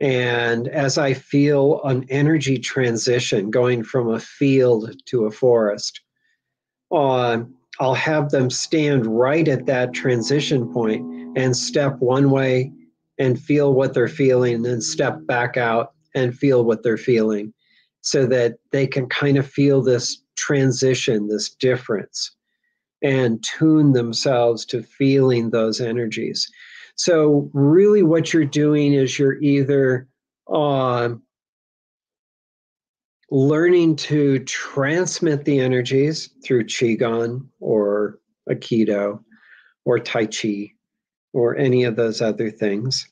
And 0.00 0.66
as 0.68 0.96
I 0.96 1.12
feel 1.12 1.82
an 1.84 2.06
energy 2.08 2.58
transition 2.58 3.50
going 3.50 3.84
from 3.84 4.10
a 4.10 4.18
field 4.18 4.96
to 5.06 5.26
a 5.26 5.30
forest, 5.30 6.00
uh, 6.90 7.42
I'll 7.78 7.94
have 7.94 8.30
them 8.30 8.50
stand 8.50 9.06
right 9.06 9.46
at 9.46 9.66
that 9.66 9.92
transition 9.92 10.72
point 10.72 11.04
and 11.36 11.56
step 11.56 11.98
one 11.98 12.30
way 12.30 12.72
and 13.18 13.38
feel 13.38 13.74
what 13.74 13.92
they're 13.92 14.08
feeling, 14.08 14.54
and 14.54 14.64
then 14.64 14.80
step 14.80 15.26
back 15.26 15.58
out 15.58 15.92
and 16.14 16.36
feel 16.36 16.64
what 16.64 16.82
they're 16.82 16.96
feeling 16.96 17.52
so 18.00 18.26
that 18.26 18.56
they 18.72 18.86
can 18.86 19.06
kind 19.08 19.36
of 19.36 19.46
feel 19.46 19.82
this 19.82 20.22
transition, 20.36 21.28
this 21.28 21.50
difference, 21.50 22.34
and 23.02 23.42
tune 23.42 23.92
themselves 23.92 24.64
to 24.66 24.82
feeling 24.82 25.50
those 25.50 25.80
energies. 25.80 26.50
So, 26.96 27.50
really, 27.52 28.02
what 28.02 28.32
you're 28.32 28.44
doing 28.44 28.92
is 28.92 29.18
you're 29.18 29.40
either 29.40 30.06
uh, 30.52 31.10
learning 33.30 33.96
to 33.96 34.40
transmit 34.40 35.44
the 35.44 35.60
energies 35.60 36.30
through 36.44 36.64
Qigong 36.64 37.46
or 37.60 38.18
Aikido 38.48 39.22
or 39.84 39.98
Tai 39.98 40.26
Chi 40.26 40.72
or 41.32 41.56
any 41.56 41.84
of 41.84 41.96
those 41.96 42.20
other 42.20 42.50
things, 42.50 43.08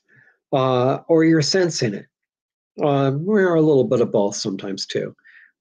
uh, 0.51 0.99
or 1.07 1.23
you're 1.23 1.41
sensing 1.41 1.93
it. 1.93 2.05
Um, 2.83 3.25
we're 3.25 3.55
a 3.55 3.61
little 3.61 3.85
bit 3.85 4.01
of 4.01 4.11
both 4.11 4.35
sometimes 4.35 4.85
too. 4.85 5.15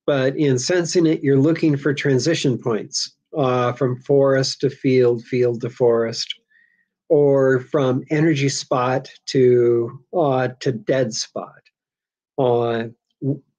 But 0.07 0.37
in 0.37 0.59
sensing 0.59 1.07
it, 1.07 1.23
you're 1.23 1.39
looking 1.39 1.77
for 1.77 1.93
transition 1.93 2.59
points 2.59 3.15
uh, 3.37 3.73
from 3.73 4.01
forest 4.01 4.61
to 4.61 4.71
field, 4.71 5.25
field 5.25 5.61
to 5.61 5.71
forest, 5.71 6.35
or 7.09 7.61
from 7.61 8.05
energy 8.11 8.49
spot 8.49 9.09
to 9.27 10.05
uh, 10.17 10.49
to 10.61 10.73
dead 10.73 11.13
spot. 11.15 11.61
Uh, 12.39 12.85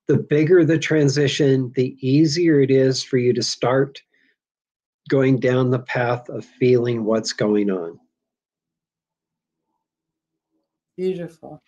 the 0.07 0.17
bigger 0.17 0.65
the 0.65 0.80
transition, 0.80 1.72
the 1.76 1.95
easier 2.01 2.61
it 2.61 2.72
is 2.72 3.03
for 3.03 3.17
you 3.17 3.34
to 3.34 3.43
start 3.43 4.01
going 5.09 5.39
down 5.39 5.70
the 5.70 5.80
path 5.80 6.28
of 6.30 6.45
feeling 6.45 7.03
what's 7.03 7.34
going 7.34 7.70
on. 7.70 7.99
Beautiful. 10.97 11.61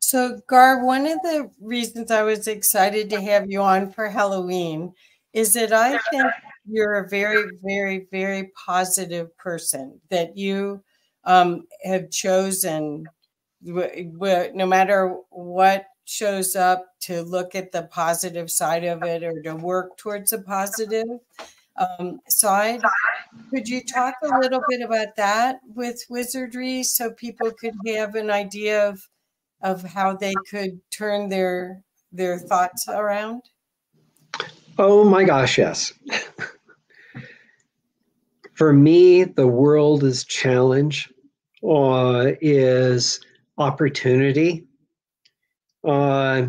So, 0.00 0.40
Garb, 0.46 0.84
one 0.84 1.06
of 1.06 1.20
the 1.22 1.50
reasons 1.60 2.10
I 2.10 2.22
was 2.22 2.46
excited 2.46 3.10
to 3.10 3.20
have 3.20 3.50
you 3.50 3.60
on 3.60 3.90
for 3.90 4.08
Halloween 4.08 4.92
is 5.32 5.52
that 5.54 5.72
I 5.72 5.98
think 6.10 6.24
you're 6.68 6.94
a 6.94 7.08
very, 7.08 7.44
very, 7.62 8.06
very 8.10 8.50
positive 8.66 9.36
person, 9.36 10.00
that 10.10 10.36
you 10.36 10.82
um, 11.24 11.64
have 11.84 12.10
chosen, 12.10 13.06
no 13.62 14.66
matter 14.66 15.16
what 15.30 15.86
shows 16.04 16.56
up, 16.56 16.86
to 17.00 17.22
look 17.22 17.54
at 17.54 17.72
the 17.72 17.82
positive 17.82 18.50
side 18.50 18.84
of 18.84 19.02
it 19.02 19.22
or 19.22 19.42
to 19.42 19.54
work 19.54 19.96
towards 19.96 20.32
a 20.32 20.40
positive 20.40 21.06
um, 21.76 22.20
side. 22.28 22.80
Could 23.50 23.68
you 23.68 23.82
talk 23.82 24.14
a 24.22 24.38
little 24.38 24.60
bit 24.68 24.82
about 24.82 25.16
that 25.16 25.60
with 25.74 26.04
wizardry 26.08 26.82
so 26.82 27.10
people 27.12 27.50
could 27.50 27.74
have 27.86 28.14
an 28.14 28.30
idea 28.30 28.88
of 28.88 29.00
of 29.62 29.82
how 29.82 30.14
they 30.14 30.34
could 30.50 30.80
turn 30.90 31.28
their 31.28 31.82
their 32.12 32.38
thoughts 32.38 32.86
around? 32.88 33.42
Oh 34.78 35.04
my 35.04 35.24
gosh, 35.24 35.58
yes. 35.58 35.92
For 38.56 38.72
me, 38.72 39.24
the 39.24 39.46
world 39.46 40.02
is 40.02 40.24
challenge, 40.24 41.12
uh, 41.62 42.32
is 42.40 43.20
opportunity. 43.58 44.64
Uh, 45.86 46.46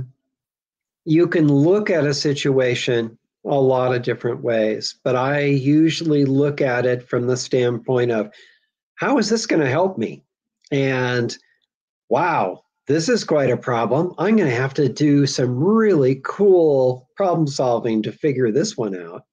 you 1.03 1.27
can 1.27 1.49
look 1.49 1.89
at 1.89 2.05
a 2.05 2.13
situation 2.13 3.17
a 3.43 3.59
lot 3.59 3.93
of 3.93 4.03
different 4.03 4.41
ways, 4.41 4.95
but 5.03 5.17
I 5.17 5.41
usually 5.41 6.23
look 6.23 6.61
at 6.61 6.85
it 6.85 7.07
from 7.07 7.27
the 7.27 7.35
standpoint 7.35 8.11
of 8.11 8.31
how 8.95 9.17
is 9.17 9.29
this 9.29 9.45
going 9.45 9.61
to 9.61 9.69
help 9.69 9.97
me? 9.97 10.23
And 10.71 11.37
wow, 12.07 12.63
this 12.87 13.09
is 13.09 13.25
quite 13.25 13.51
a 13.51 13.57
problem. 13.57 14.13
I'm 14.17 14.37
going 14.37 14.49
to 14.49 14.55
have 14.55 14.73
to 14.75 14.87
do 14.87 15.27
some 15.27 15.61
really 15.61 16.21
cool 16.23 17.09
problem 17.17 17.47
solving 17.47 18.01
to 18.03 18.13
figure 18.13 18.49
this 18.49 18.77
one 18.77 18.95
out. 18.95 19.23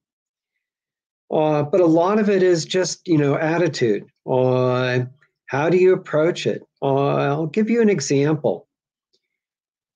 Uh, 1.31 1.63
but 1.63 1.81
a 1.81 1.85
lot 1.85 2.19
of 2.19 2.29
it 2.29 2.43
is 2.43 2.65
just, 2.65 3.07
you 3.07 3.17
know, 3.17 3.37
attitude. 3.37 4.05
Uh, 4.29 4.99
how 5.47 5.69
do 5.69 5.77
you 5.77 5.93
approach 5.93 6.45
it? 6.45 6.63
Uh, 6.81 7.15
I'll 7.15 7.47
give 7.47 7.69
you 7.69 7.81
an 7.81 7.89
example. 7.89 8.67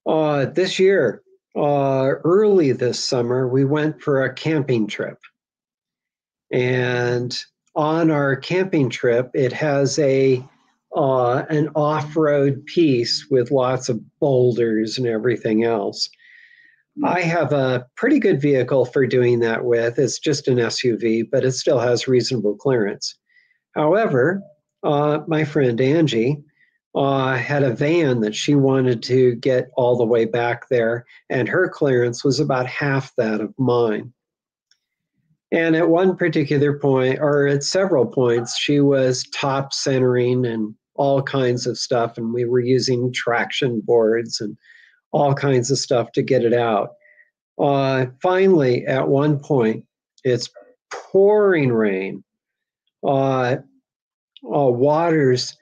Uh, 0.06 0.46
this 0.46 0.80
year, 0.80 1.22
uh, 1.56 2.14
early 2.24 2.72
this 2.72 3.04
summer, 3.04 3.48
we 3.48 3.66
went 3.66 4.02
for 4.02 4.24
a 4.24 4.34
camping 4.34 4.88
trip. 4.88 5.20
And 6.52 7.38
on 7.76 8.10
our 8.10 8.36
camping 8.36 8.90
trip, 8.90 9.30
it 9.34 9.54
has 9.54 10.00
a 10.00 10.44
uh, 10.96 11.44
an 11.50 11.70
off-road 11.76 12.66
piece 12.66 13.28
with 13.30 13.52
lots 13.52 13.90
of 13.90 14.02
boulders 14.20 14.98
and 14.98 15.06
everything 15.06 15.64
else. 15.64 16.10
I 17.04 17.22
have 17.22 17.54
a 17.54 17.86
pretty 17.96 18.20
good 18.20 18.42
vehicle 18.42 18.86
for 18.86 19.06
doing 19.06 19.40
that 19.40 19.64
with. 19.64 19.98
It's 20.00 20.20
just 20.20 20.48
an 20.48 20.58
SUV, 20.58 21.30
but 21.32 21.46
it 21.46 21.54
still 21.54 21.80
has 21.80 22.08
reasonable 22.08 22.56
clearance. 22.56 23.16
However, 23.76 24.42
uh, 24.84 25.20
my 25.28 25.46
friend 25.46 25.80
Angie 25.80 26.44
uh, 26.96 27.36
had 27.36 27.64
a 27.64 27.74
van 27.74 28.22
that 28.22 28.36
she 28.36 28.56
wanted 28.56 29.04
to 29.04 29.36
get 29.36 29.70
all 29.78 29.98
the 29.98 30.06
way 30.06 30.26
back 30.26 30.68
there, 30.70 31.06
and 31.30 31.48
her 31.48 31.70
clearance 31.70 32.24
was 32.24 32.40
about 32.40 32.68
half 32.68 33.16
that 33.16 33.40
of 33.40 33.54
mine. 33.58 34.12
And 35.52 35.76
at 35.76 35.90
one 35.90 36.16
particular 36.16 36.78
point, 36.78 37.20
or 37.20 37.48
at 37.48 37.64
several 37.64 38.06
points, 38.06 38.58
she 38.58 38.80
was 38.82 39.24
top 39.34 39.74
centering 39.74 40.46
and 40.46 40.76
all 40.96 41.24
kinds 41.24 41.66
of 41.66 41.78
stuff, 41.78 42.18
and 42.18 42.34
we 42.34 42.46
were 42.46 42.60
using 42.60 43.14
traction 43.14 43.80
boards 43.80 44.42
and 44.42 44.58
all 45.12 45.34
kinds 45.34 45.72
of 45.72 45.78
stuff 45.78 46.12
to 46.14 46.22
get 46.22 46.44
it 46.44 46.54
out. 46.54 46.92
Uh, 47.60 48.08
finally, 48.22 48.86
at 48.86 49.08
one 49.08 49.40
point, 49.40 49.86
it's 50.24 50.50
pouring 50.92 51.72
rain. 51.72 52.24
Uh, 53.06 53.58
uh, 54.44 54.70
waters 54.70 55.58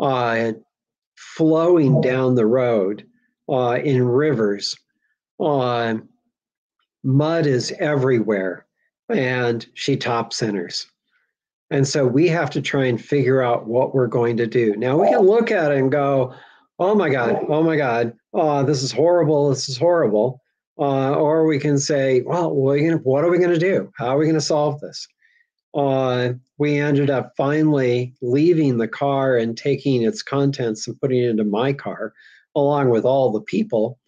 uh, 0.00 0.52
flowing 1.16 2.00
down 2.00 2.34
the 2.34 2.46
road 2.46 3.06
uh, 3.48 3.78
in 3.82 4.06
rivers. 4.06 4.76
Uh, 5.38 5.96
mud 7.04 7.46
is 7.46 7.72
everywhere, 7.78 8.66
and 9.08 9.66
she 9.74 9.96
top 9.96 10.32
centers. 10.32 10.86
And 11.70 11.86
so 11.86 12.06
we 12.06 12.28
have 12.28 12.50
to 12.50 12.62
try 12.62 12.86
and 12.86 13.00
figure 13.00 13.42
out 13.42 13.66
what 13.66 13.94
we're 13.94 14.06
going 14.06 14.36
to 14.36 14.46
do. 14.46 14.76
Now 14.76 15.00
we 15.00 15.08
can 15.08 15.20
look 15.20 15.50
at 15.50 15.72
it 15.72 15.78
and 15.78 15.90
go, 15.90 16.34
oh 16.78 16.94
my 16.94 17.08
God, 17.08 17.44
oh 17.48 17.62
my 17.62 17.76
God, 17.76 18.12
oh, 18.36 18.62
this 18.64 18.82
is 18.82 18.92
horrible, 18.92 19.50
this 19.50 19.68
is 19.68 19.76
horrible. 19.76 20.40
Uh, 20.78 21.14
or 21.14 21.46
we 21.46 21.58
can 21.58 21.78
say, 21.78 22.20
well, 22.20 22.54
what 22.54 23.24
are 23.24 23.30
we 23.30 23.38
going 23.38 23.50
to 23.50 23.58
do? 23.58 23.90
How 23.96 24.08
are 24.08 24.18
we 24.18 24.26
going 24.26 24.34
to 24.34 24.42
solve 24.42 24.78
this? 24.80 25.08
uh, 25.76 26.32
we 26.58 26.78
ended 26.78 27.10
up 27.10 27.32
finally 27.36 28.14
leaving 28.22 28.78
the 28.78 28.88
car 28.88 29.36
and 29.36 29.56
taking 29.56 30.02
its 30.02 30.22
contents 30.22 30.88
and 30.88 30.98
putting 31.00 31.22
it 31.22 31.28
into 31.28 31.44
my 31.44 31.72
car, 31.72 32.14
along 32.54 32.88
with 32.88 33.04
all 33.04 33.30
the 33.30 33.42
people, 33.42 33.98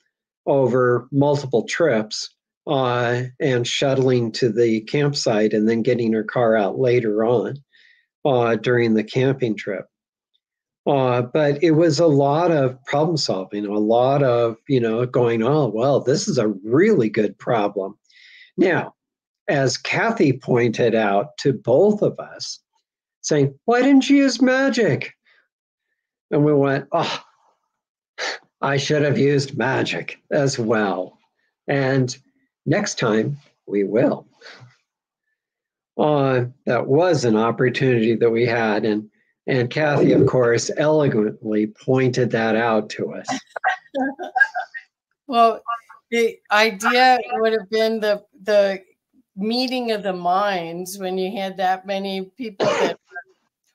over 0.46 1.06
multiple 1.12 1.64
trips 1.64 2.30
uh, 2.66 3.22
and 3.38 3.66
shuttling 3.66 4.32
to 4.32 4.50
the 4.50 4.80
campsite 4.82 5.52
and 5.52 5.68
then 5.68 5.82
getting 5.82 6.12
her 6.14 6.24
car 6.24 6.56
out 6.56 6.78
later 6.78 7.22
on 7.22 7.56
uh, 8.24 8.56
during 8.56 8.94
the 8.94 9.04
camping 9.04 9.54
trip. 9.54 9.84
Uh, 10.88 11.20
but 11.20 11.62
it 11.62 11.72
was 11.72 12.00
a 12.00 12.06
lot 12.06 12.50
of 12.50 12.82
problem 12.86 13.18
solving, 13.18 13.66
a 13.66 13.78
lot 13.78 14.22
of, 14.22 14.56
you 14.68 14.80
know, 14.80 15.04
going, 15.04 15.42
oh, 15.42 15.68
well, 15.68 16.00
this 16.00 16.26
is 16.26 16.38
a 16.38 16.48
really 16.64 17.10
good 17.10 17.38
problem. 17.38 17.94
Now, 18.56 18.94
as 19.48 19.76
Kathy 19.76 20.32
pointed 20.32 20.94
out 20.94 21.36
to 21.38 21.52
both 21.52 22.00
of 22.00 22.18
us, 22.18 22.60
saying, 23.20 23.54
Why 23.66 23.82
didn't 23.82 24.08
you 24.08 24.16
use 24.16 24.40
magic? 24.40 25.12
And 26.30 26.42
we 26.42 26.54
went, 26.54 26.86
Oh, 26.92 27.22
I 28.62 28.78
should 28.78 29.02
have 29.02 29.18
used 29.18 29.58
magic 29.58 30.18
as 30.30 30.58
well. 30.58 31.18
And 31.66 32.16
next 32.64 32.98
time, 32.98 33.36
we 33.66 33.84
will. 33.84 34.26
Uh, 35.98 36.46
that 36.64 36.86
was 36.86 37.26
an 37.26 37.36
opportunity 37.36 38.14
that 38.14 38.30
we 38.30 38.46
had. 38.46 38.86
And, 38.86 39.10
and 39.48 39.70
Kathy, 39.70 40.12
of 40.12 40.26
course, 40.26 40.70
elegantly 40.76 41.66
pointed 41.66 42.30
that 42.30 42.54
out 42.54 42.90
to 42.90 43.14
us. 43.14 43.26
well, 45.26 45.62
the 46.10 46.38
idea 46.50 47.18
would 47.32 47.54
have 47.54 47.68
been 47.70 47.98
the, 47.98 48.24
the 48.42 48.82
meeting 49.36 49.92
of 49.92 50.02
the 50.02 50.12
minds 50.12 50.98
when 50.98 51.16
you 51.16 51.34
had 51.34 51.56
that 51.56 51.86
many 51.86 52.22
people 52.36 52.66
that 52.66 52.98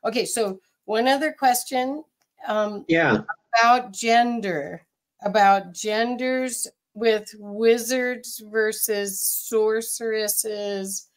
okay 0.04 0.26
so 0.26 0.60
one 0.84 1.08
other 1.08 1.32
question 1.32 2.04
um 2.50 2.84
yeah. 2.90 3.20
about 3.58 3.94
gender 3.94 4.82
about 5.24 5.74
genders 5.74 6.68
with 6.96 7.34
wizards 7.40 8.44
versus 8.52 9.22
sorceresses. 9.22 11.08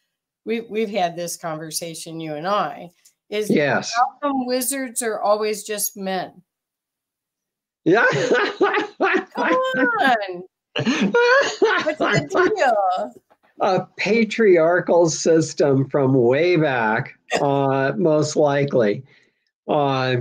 We've 0.45 0.65
we've 0.71 0.91
had 0.91 1.17
this 1.17 1.37
conversation 1.37 2.21
you 2.21 2.35
and 2.35 2.47
i 2.47 2.91
is 3.31 3.51
yes 3.51 3.93
how 3.97 4.07
come 4.23 4.47
wizards 4.47 5.03
are 5.03 5.21
always 5.21 5.65
just 5.65 5.97
men 5.97 6.43
yeah 7.85 8.07
come 8.13 8.83
on 9.37 10.43
what's 11.85 11.99
the 11.99 12.53
deal 12.57 13.13
a 13.61 13.87
patriarchal 13.97 15.09
system 15.09 15.89
from 15.89 16.15
way 16.15 16.57
back, 16.57 17.19
uh, 17.41 17.93
most 17.97 18.37
likely. 18.37 19.03
Uh, 19.67 20.17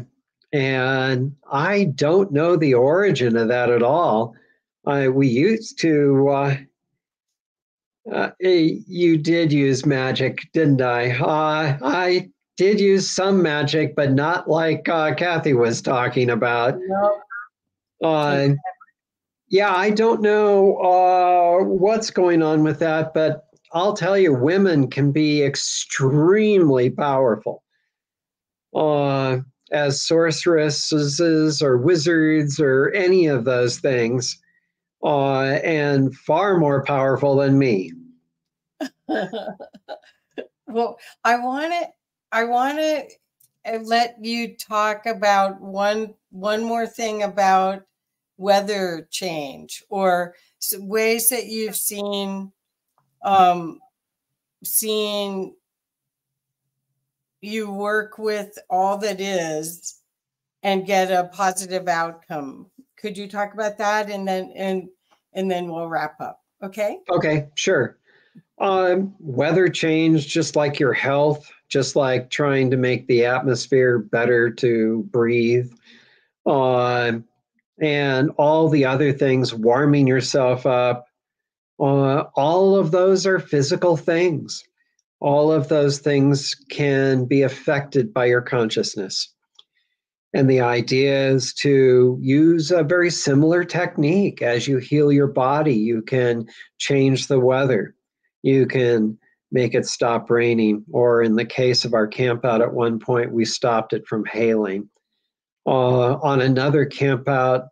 and 0.53 1.35
I 1.51 1.85
don't 1.95 2.31
know 2.31 2.55
the 2.55 2.75
origin 2.75 3.35
of 3.35 3.49
that 3.49 3.69
at 3.69 3.83
all. 3.83 4.35
Uh, 4.85 5.07
we 5.11 5.27
used 5.27 5.79
to, 5.79 6.29
uh, 6.29 6.57
uh, 8.11 8.29
eh, 8.41 8.75
you 8.87 9.17
did 9.17 9.51
use 9.51 9.85
magic, 9.85 10.47
didn't 10.53 10.81
I? 10.81 11.11
Uh, 11.11 11.77
I 11.81 12.29
did 12.57 12.79
use 12.79 13.09
some 13.09 13.41
magic, 13.41 13.95
but 13.95 14.13
not 14.13 14.49
like 14.49 14.85
Kathy 14.85 15.53
was 15.53 15.81
talking 15.81 16.29
about. 16.29 16.77
No 16.79 17.21
yeah, 19.49 19.73
I 19.75 19.89
don't 19.89 20.21
know 20.21 20.77
uh, 20.77 21.63
what's 21.63 22.09
going 22.09 22.41
on 22.41 22.63
with 22.63 22.79
that, 22.79 23.13
but 23.13 23.45
I'll 23.73 23.93
tell 23.93 24.17
you, 24.17 24.33
women 24.33 24.89
can 24.89 25.11
be 25.11 25.43
extremely 25.43 26.89
powerful. 26.89 27.63
Uh, 28.73 29.39
as 29.71 30.01
sorceresses 30.01 31.61
or 31.61 31.77
wizards 31.77 32.59
or 32.59 32.91
any 32.91 33.27
of 33.27 33.45
those 33.45 33.79
things, 33.79 34.37
uh, 35.03 35.59
and 35.63 36.15
far 36.15 36.57
more 36.57 36.83
powerful 36.83 37.37
than 37.37 37.57
me. 37.57 37.91
well, 39.07 40.99
I 41.23 41.37
want 41.37 41.71
to, 41.71 41.87
I 42.35 42.43
want 42.43 42.79
to 42.79 43.07
uh, 43.65 43.79
let 43.83 44.17
you 44.21 44.57
talk 44.57 45.05
about 45.05 45.61
one 45.61 46.15
one 46.31 46.65
more 46.65 46.85
thing 46.85 47.23
about 47.23 47.83
weather 48.35 49.07
change 49.09 49.81
or 49.87 50.35
ways 50.79 51.29
that 51.29 51.45
you've 51.45 51.77
seen 51.77 52.51
um, 53.23 53.79
seen 54.65 55.55
you 57.39 57.71
work 57.71 58.17
with 58.17 58.57
all 58.69 58.97
that 58.97 59.21
is 59.21 60.01
and 60.61 60.85
get 60.85 61.11
a 61.11 61.29
positive 61.31 61.87
outcome. 61.87 62.69
Could 62.97 63.17
you 63.17 63.29
talk 63.29 63.53
about 63.53 63.77
that 63.77 64.09
and 64.09 64.27
then 64.27 64.51
and 64.57 64.89
and 65.31 65.49
then 65.49 65.71
we'll 65.71 65.87
wrap 65.87 66.19
up 66.19 66.41
okay? 66.61 66.99
Okay 67.09 67.47
sure 67.55 67.97
um, 68.59 69.13
weather 69.19 69.67
change 69.67 70.27
just 70.27 70.55
like 70.55 70.79
your 70.79 70.93
health 70.93 71.51
just 71.67 71.95
like 71.95 72.29
trying 72.29 72.69
to 72.71 72.77
make 72.77 73.07
the 73.07 73.25
atmosphere 73.25 73.99
better 73.99 74.49
to 74.49 75.03
breathe 75.11 75.71
um, 76.45 77.25
and 77.81 78.29
all 78.37 78.69
the 78.69 78.85
other 78.85 79.11
things, 79.11 79.53
warming 79.53 80.07
yourself 80.07 80.65
up, 80.65 81.07
uh, 81.79 82.23
all 82.35 82.77
of 82.77 82.91
those 82.91 83.25
are 83.25 83.39
physical 83.39 83.97
things. 83.97 84.63
All 85.19 85.51
of 85.51 85.67
those 85.67 85.99
things 85.99 86.55
can 86.69 87.25
be 87.25 87.41
affected 87.41 88.13
by 88.13 88.25
your 88.25 88.41
consciousness. 88.41 89.33
And 90.33 90.49
the 90.49 90.61
idea 90.61 91.29
is 91.29 91.53
to 91.55 92.17
use 92.21 92.69
a 92.69 92.83
very 92.83 93.09
similar 93.09 93.63
technique. 93.63 94.41
As 94.41 94.67
you 94.67 94.77
heal 94.77 95.11
your 95.11 95.27
body, 95.27 95.73
you 95.73 96.01
can 96.01 96.45
change 96.77 97.27
the 97.27 97.39
weather. 97.39 97.94
You 98.45 98.67
can 98.67 99.17
make 99.51 99.73
it 99.73 99.87
stop 99.87 100.29
raining. 100.29 100.85
Or 100.91 101.23
in 101.23 101.35
the 101.35 101.45
case 101.45 101.83
of 101.83 101.95
our 101.95 102.07
campout, 102.07 102.61
at 102.61 102.73
one 102.73 102.99
point, 102.99 103.33
we 103.33 103.43
stopped 103.43 103.91
it 103.91 104.05
from 104.05 104.23
hailing. 104.25 104.87
Uh, 105.65 106.17
on 106.21 106.41
another 106.41 106.85
campout 106.85 107.67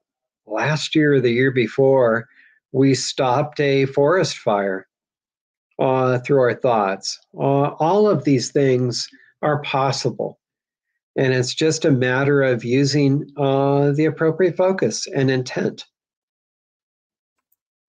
last 0.47 0.95
year 0.95 1.13
or 1.13 1.21
the 1.21 1.29
year 1.29 1.51
before, 1.51 2.27
we 2.71 2.95
stopped 2.95 3.59
a 3.59 3.85
forest 3.85 4.39
fire 4.39 4.87
uh, 5.77 6.17
through 6.19 6.39
our 6.39 6.55
thoughts. 6.55 7.19
Uh, 7.37 7.75
all 7.77 8.09
of 8.09 8.23
these 8.23 8.51
things 8.51 9.07
are 9.43 9.61
possible. 9.61 10.39
And 11.15 11.35
it's 11.35 11.53
just 11.53 11.85
a 11.85 11.91
matter 11.91 12.41
of 12.41 12.63
using 12.63 13.29
uh, 13.37 13.91
the 13.91 14.05
appropriate 14.05 14.57
focus 14.57 15.05
and 15.05 15.29
intent. 15.29 15.85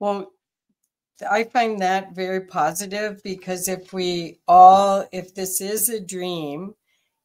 Well, 0.01 0.34
I 1.31 1.45
find 1.45 1.81
that 1.81 2.15
very 2.15 2.41
positive 2.41 3.23
because 3.23 3.69
if 3.69 3.93
we 3.93 4.41
all, 4.49 5.07
if 5.13 5.35
this 5.35 5.61
is 5.61 5.89
a 5.89 6.01
dream 6.01 6.75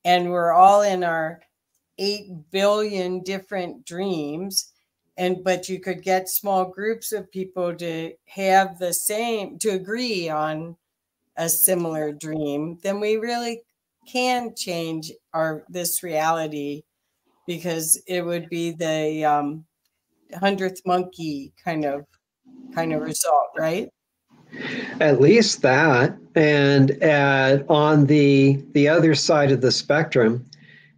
and 0.06 0.30
we're 0.30 0.54
all 0.54 0.82
in 0.82 1.04
our 1.04 1.42
8 1.98 2.52
billion 2.52 3.22
different 3.24 3.86
dreams, 3.86 4.72
and 5.20 5.44
but 5.44 5.68
you 5.68 5.80
could 5.80 6.02
get 6.02 6.30
small 6.30 6.66
groups 6.66 7.12
of 7.12 7.32
people 7.32 7.76
to 7.76 8.14
have 8.26 8.80
the 8.80 8.94
same 8.94 9.60
to 9.60 9.70
agree 9.70 10.30
on 10.30 10.78
a 11.38 11.50
similar 11.50 12.12
dream 12.12 12.80
then 12.82 13.00
we 13.00 13.18
really 13.18 13.62
can 14.08 14.56
change 14.56 15.12
our 15.34 15.64
this 15.70 16.02
reality 16.04 16.84
because 17.46 18.02
it 18.08 18.22
would 18.26 18.50
be 18.50 18.72
the 18.72 19.26
um, 19.26 19.66
hundredth 20.40 20.82
monkey 20.86 21.54
kind 21.64 21.86
of 21.86 22.06
kind 22.74 22.94
of 22.94 23.02
result 23.02 23.50
right 23.58 23.90
at 25.00 25.22
least 25.22 25.62
that 25.62 26.16
and 26.36 26.92
at, 27.04 27.70
on 27.70 28.06
the 28.06 28.64
the 28.74 28.88
other 28.88 29.14
side 29.14 29.52
of 29.52 29.62
the 29.62 29.72
spectrum 29.72 30.46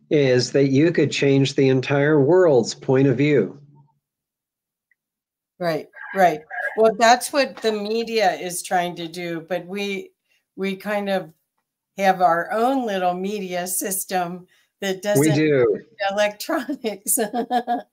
is 0.09 0.51
that 0.51 0.67
you 0.67 0.91
could 0.91 1.11
change 1.11 1.55
the 1.55 1.69
entire 1.69 2.19
world's 2.19 2.73
point 2.73 3.07
of 3.07 3.17
view 3.17 3.61
Right, 5.61 5.87
right. 6.15 6.41
Well, 6.75 6.95
that's 6.97 7.31
what 7.31 7.55
the 7.57 7.71
media 7.71 8.31
is 8.33 8.63
trying 8.63 8.95
to 8.95 9.07
do, 9.07 9.45
but 9.47 9.63
we 9.67 10.09
we 10.55 10.75
kind 10.75 11.07
of 11.07 11.31
have 11.99 12.19
our 12.19 12.51
own 12.51 12.87
little 12.87 13.13
media 13.13 13.67
system 13.67 14.47
that 14.81 15.03
doesn't 15.03 15.21
we 15.23 15.31
do 15.31 15.79
electronics. 16.11 17.19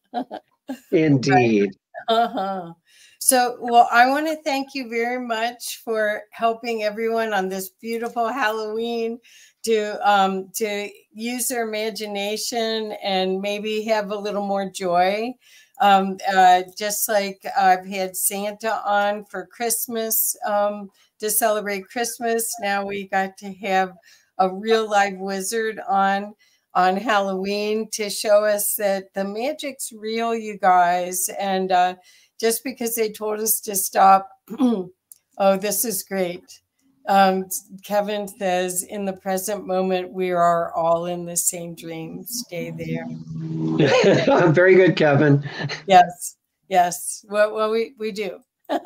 Indeed. 0.93 1.76
Uh-huh. 2.09 2.72
So, 3.21 3.57
well, 3.61 3.89
I 3.91 4.09
want 4.09 4.29
to 4.29 4.37
thank 4.43 4.75
you 4.75 4.89
very 4.89 5.21
much 5.25 5.83
for 5.85 6.23
helping 6.31 6.85
everyone 6.85 7.33
on 7.33 7.49
this 7.49 7.69
beautiful 7.69 8.29
Halloween 8.29 9.19
to 9.64 9.99
um, 10.09 10.51
to 10.55 10.89
use 11.12 11.49
their 11.49 11.66
imagination 11.66 12.93
and 13.03 13.41
maybe 13.41 13.83
have 13.85 14.11
a 14.12 14.16
little 14.16 14.47
more 14.47 14.71
joy. 14.71 15.33
Um, 15.81 16.19
uh, 16.33 16.62
just 16.77 17.09
like 17.09 17.43
I've 17.59 17.87
had 17.87 18.16
Santa 18.16 18.81
on 18.89 19.25
for 19.25 19.47
Christmas 19.47 20.37
um, 20.47 20.91
to 21.21 21.29
celebrate 21.31 21.89
Christmas. 21.89 22.53
Now 22.61 22.87
we 22.87 23.09
got 23.09 23.37
to 23.39 23.53
have 23.55 23.93
a 24.39 24.49
real 24.55 24.89
live 24.89 25.19
wizard 25.19 25.81
on 25.89 26.35
on 26.75 26.97
Halloween 26.97 27.89
to 27.93 28.09
show 28.11 28.45
us 28.45 28.75
that 28.77 29.12
the 29.14 29.25
magic's 29.25 29.91
real, 29.93 30.35
you 30.35 30.57
guys. 30.59 31.29
And 31.39 31.73
uh, 31.73 31.95
just 32.39 32.64
because 32.64 32.95
they 32.95 33.11
told 33.11 33.41
us 33.41 33.61
to 33.61 33.74
stop, 33.74 34.30
oh, 34.61 34.91
this 35.39 35.84
is 35.84 36.03
great. 36.03 36.61
Um, 37.09 37.47
Kevin 37.84 38.28
says, 38.28 38.82
in 38.82 39.07
the 39.07 39.14
present 39.14 39.66
moment, 39.66 40.12
we 40.12 40.30
are 40.30 40.72
all 40.74 41.07
in 41.07 41.24
the 41.24 41.36
same 41.36 41.74
dream. 41.74 42.22
Stay 42.24 42.70
there. 42.70 43.07
Very 44.53 44.74
good, 44.74 44.95
Kevin. 44.95 45.43
Yes, 45.86 46.36
yes. 46.68 47.24
Well, 47.28 47.55
well 47.55 47.70
we, 47.70 47.95
we 47.99 48.12
do. 48.12 48.41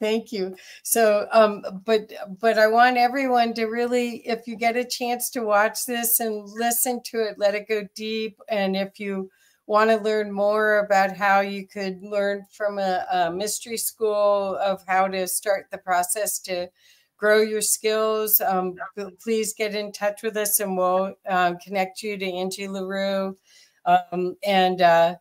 Thank 0.00 0.30
you. 0.30 0.56
So, 0.82 1.26
um, 1.32 1.64
but 1.84 2.12
but 2.38 2.58
I 2.58 2.66
want 2.66 2.98
everyone 2.98 3.54
to 3.54 3.64
really, 3.66 4.16
if 4.26 4.46
you 4.46 4.56
get 4.56 4.76
a 4.76 4.84
chance 4.84 5.30
to 5.30 5.40
watch 5.40 5.86
this 5.86 6.20
and 6.20 6.46
listen 6.46 7.00
to 7.06 7.22
it, 7.22 7.38
let 7.38 7.54
it 7.54 7.68
go 7.68 7.86
deep. 7.94 8.38
And 8.50 8.76
if 8.76 9.00
you 9.00 9.30
want 9.66 9.90
to 9.90 9.96
learn 9.96 10.30
more 10.30 10.78
about 10.78 11.16
how 11.16 11.40
you 11.40 11.66
could 11.66 12.02
learn 12.02 12.46
from 12.50 12.78
a, 12.78 13.04
a, 13.10 13.30
mystery 13.30 13.76
school 13.76 14.56
of 14.56 14.82
how 14.86 15.08
to 15.08 15.26
start 15.26 15.66
the 15.70 15.78
process 15.78 16.38
to 16.38 16.68
grow 17.16 17.40
your 17.40 17.62
skills, 17.62 18.40
um, 18.40 18.76
please 19.22 19.54
get 19.54 19.74
in 19.74 19.90
touch 19.90 20.22
with 20.22 20.36
us 20.36 20.60
and 20.60 20.76
we'll 20.76 21.14
uh, 21.28 21.54
connect 21.64 22.02
you 22.02 22.16
to 22.16 22.26
Angie 22.26 22.68
LaRue. 22.68 23.36
Um, 23.86 24.36
and 24.44 24.82
uh, 24.82 25.14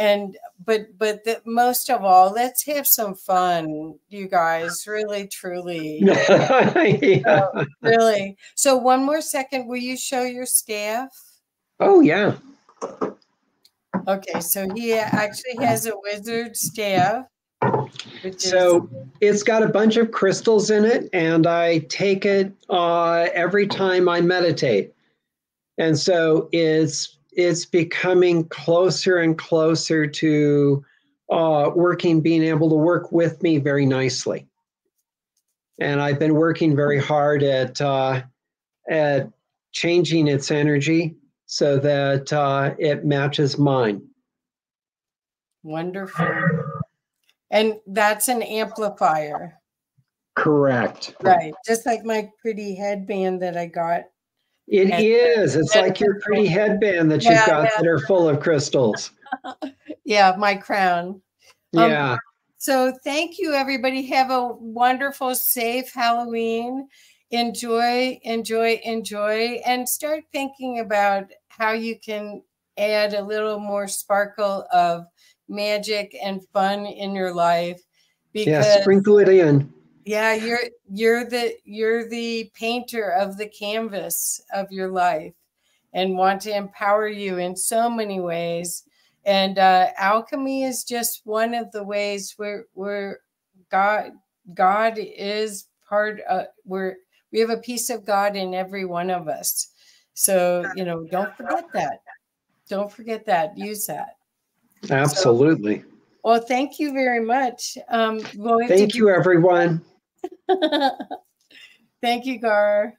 and 0.00 0.36
but 0.64 0.86
but 0.98 1.22
the, 1.24 1.40
most 1.44 1.90
of 1.90 2.02
all 2.02 2.32
let's 2.32 2.64
have 2.64 2.86
some 2.86 3.14
fun 3.14 3.94
you 4.08 4.28
guys 4.28 4.86
really 4.86 5.28
truly 5.28 5.98
yeah. 6.02 7.22
so, 7.22 7.66
really 7.82 8.36
so 8.54 8.76
one 8.76 9.04
more 9.04 9.20
second 9.20 9.66
will 9.66 9.76
you 9.76 9.96
show 9.96 10.22
your 10.22 10.46
staff 10.46 11.10
oh 11.80 12.00
yeah 12.00 12.34
okay 14.08 14.40
so 14.40 14.68
he 14.74 14.92
actually 14.92 15.56
has 15.58 15.86
a 15.86 15.92
wizard 16.02 16.56
staff 16.56 17.24
so 18.36 18.88
it's 19.20 19.42
got 19.42 19.62
a 19.62 19.68
bunch 19.68 19.96
of 19.96 20.10
crystals 20.10 20.70
in 20.70 20.84
it 20.84 21.08
and 21.12 21.46
i 21.46 21.78
take 21.88 22.24
it 22.24 22.52
uh, 22.70 23.26
every 23.34 23.66
time 23.66 24.08
i 24.08 24.20
meditate 24.20 24.92
and 25.78 25.98
so 25.98 26.48
it's 26.52 27.18
it's 27.32 27.64
becoming 27.64 28.44
closer 28.48 29.18
and 29.18 29.38
closer 29.38 30.06
to 30.06 30.84
uh, 31.30 31.70
working, 31.74 32.20
being 32.20 32.42
able 32.42 32.68
to 32.68 32.74
work 32.74 33.12
with 33.12 33.42
me 33.42 33.58
very 33.58 33.86
nicely. 33.86 34.46
And 35.78 36.00
I've 36.00 36.18
been 36.18 36.34
working 36.34 36.76
very 36.76 36.98
hard 36.98 37.42
at 37.42 37.80
uh, 37.80 38.22
at 38.88 39.30
changing 39.72 40.26
its 40.26 40.50
energy 40.50 41.14
so 41.50 41.80
that 41.80 42.32
uh, 42.32 42.72
it 42.78 43.04
matches 43.04 43.58
mine. 43.58 44.00
Wonderful. 45.64 46.28
And 47.50 47.74
that's 47.88 48.28
an 48.28 48.40
amplifier. 48.40 49.58
Correct. 50.36 51.16
Right. 51.20 51.52
Just 51.66 51.86
like 51.86 52.04
my 52.04 52.30
pretty 52.40 52.76
headband 52.76 53.42
that 53.42 53.56
I 53.56 53.66
got 53.66 54.04
it 54.68 54.92
and, 54.92 55.04
is. 55.04 55.56
It's 55.56 55.74
like 55.74 55.98
your 55.98 56.20
pretty 56.20 56.46
headband 56.46 57.10
that 57.10 57.24
you've 57.24 57.32
yeah, 57.32 57.46
got 57.46 57.68
that 57.76 57.86
are 57.86 57.98
full 57.98 58.28
of 58.28 58.38
crystals. 58.38 59.10
yeah, 60.04 60.36
my 60.38 60.54
crown. 60.54 61.20
Um, 61.76 61.90
yeah. 61.90 62.16
So 62.58 62.96
thank 63.02 63.40
you, 63.40 63.54
everybody. 63.54 64.06
Have 64.06 64.30
a 64.30 64.52
wonderful, 64.52 65.34
safe 65.34 65.92
Halloween. 65.92 66.86
Enjoy, 67.32 68.20
enjoy, 68.22 68.80
enjoy, 68.84 69.60
and 69.66 69.88
start 69.88 70.22
thinking 70.32 70.78
about 70.78 71.32
how 71.60 71.72
you 71.72 71.96
can 71.98 72.42
add 72.76 73.14
a 73.14 73.22
little 73.22 73.60
more 73.60 73.86
sparkle 73.86 74.66
of 74.72 75.04
magic 75.48 76.16
and 76.20 76.40
fun 76.52 76.86
in 76.86 77.14
your 77.14 77.32
life. 77.32 77.80
Because, 78.32 78.66
yeah, 78.66 78.80
sprinkle 78.82 79.18
it 79.18 79.28
in 79.28 79.72
yeah 80.04 80.34
you're 80.34 80.58
you're 80.90 81.24
the 81.24 81.54
you're 81.64 82.08
the 82.08 82.50
painter 82.54 83.10
of 83.10 83.36
the 83.36 83.48
canvas 83.48 84.40
of 84.52 84.66
your 84.70 84.88
life 84.88 85.34
and 85.92 86.16
want 86.16 86.40
to 86.40 86.56
empower 86.56 87.08
you 87.08 87.38
in 87.38 87.54
so 87.54 87.90
many 87.90 88.20
ways 88.20 88.84
and 89.26 89.58
uh, 89.58 89.88
alchemy 89.98 90.64
is 90.64 90.84
just 90.84 91.20
one 91.24 91.54
of 91.54 91.70
the 91.72 91.82
ways 91.82 92.34
where 92.38 92.64
where 92.72 93.20
god 93.70 94.12
god 94.54 94.94
is 94.96 95.66
part 95.88 96.20
of 96.28 96.46
where 96.64 96.96
we 97.32 97.38
have 97.38 97.50
a 97.50 97.58
piece 97.58 97.90
of 97.90 98.06
god 98.06 98.36
in 98.36 98.54
every 98.54 98.84
one 98.84 99.10
of 99.10 99.28
us 99.28 99.69
so 100.20 100.70
you 100.74 100.84
know 100.84 101.04
don't 101.10 101.34
forget 101.36 101.64
that 101.72 102.00
don't 102.68 102.92
forget 102.92 103.24
that 103.24 103.56
use 103.56 103.86
that 103.86 104.16
absolutely 104.90 105.80
so, 105.80 105.86
well 106.24 106.40
thank 106.40 106.78
you 106.78 106.92
very 106.92 107.24
much 107.24 107.78
um 107.88 108.20
thank 108.68 108.94
you 108.94 109.08
everyone 109.08 109.82
Thank 112.02 112.24
you, 112.24 112.38
Gar. 112.38 112.94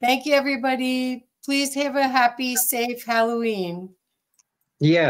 Thank 0.00 0.24
you, 0.24 0.34
everybody. 0.34 1.26
Please 1.44 1.74
have 1.74 1.96
a 1.96 2.08
happy, 2.08 2.56
safe 2.56 3.04
Halloween. 3.04 3.90
Yeah. 4.78 5.08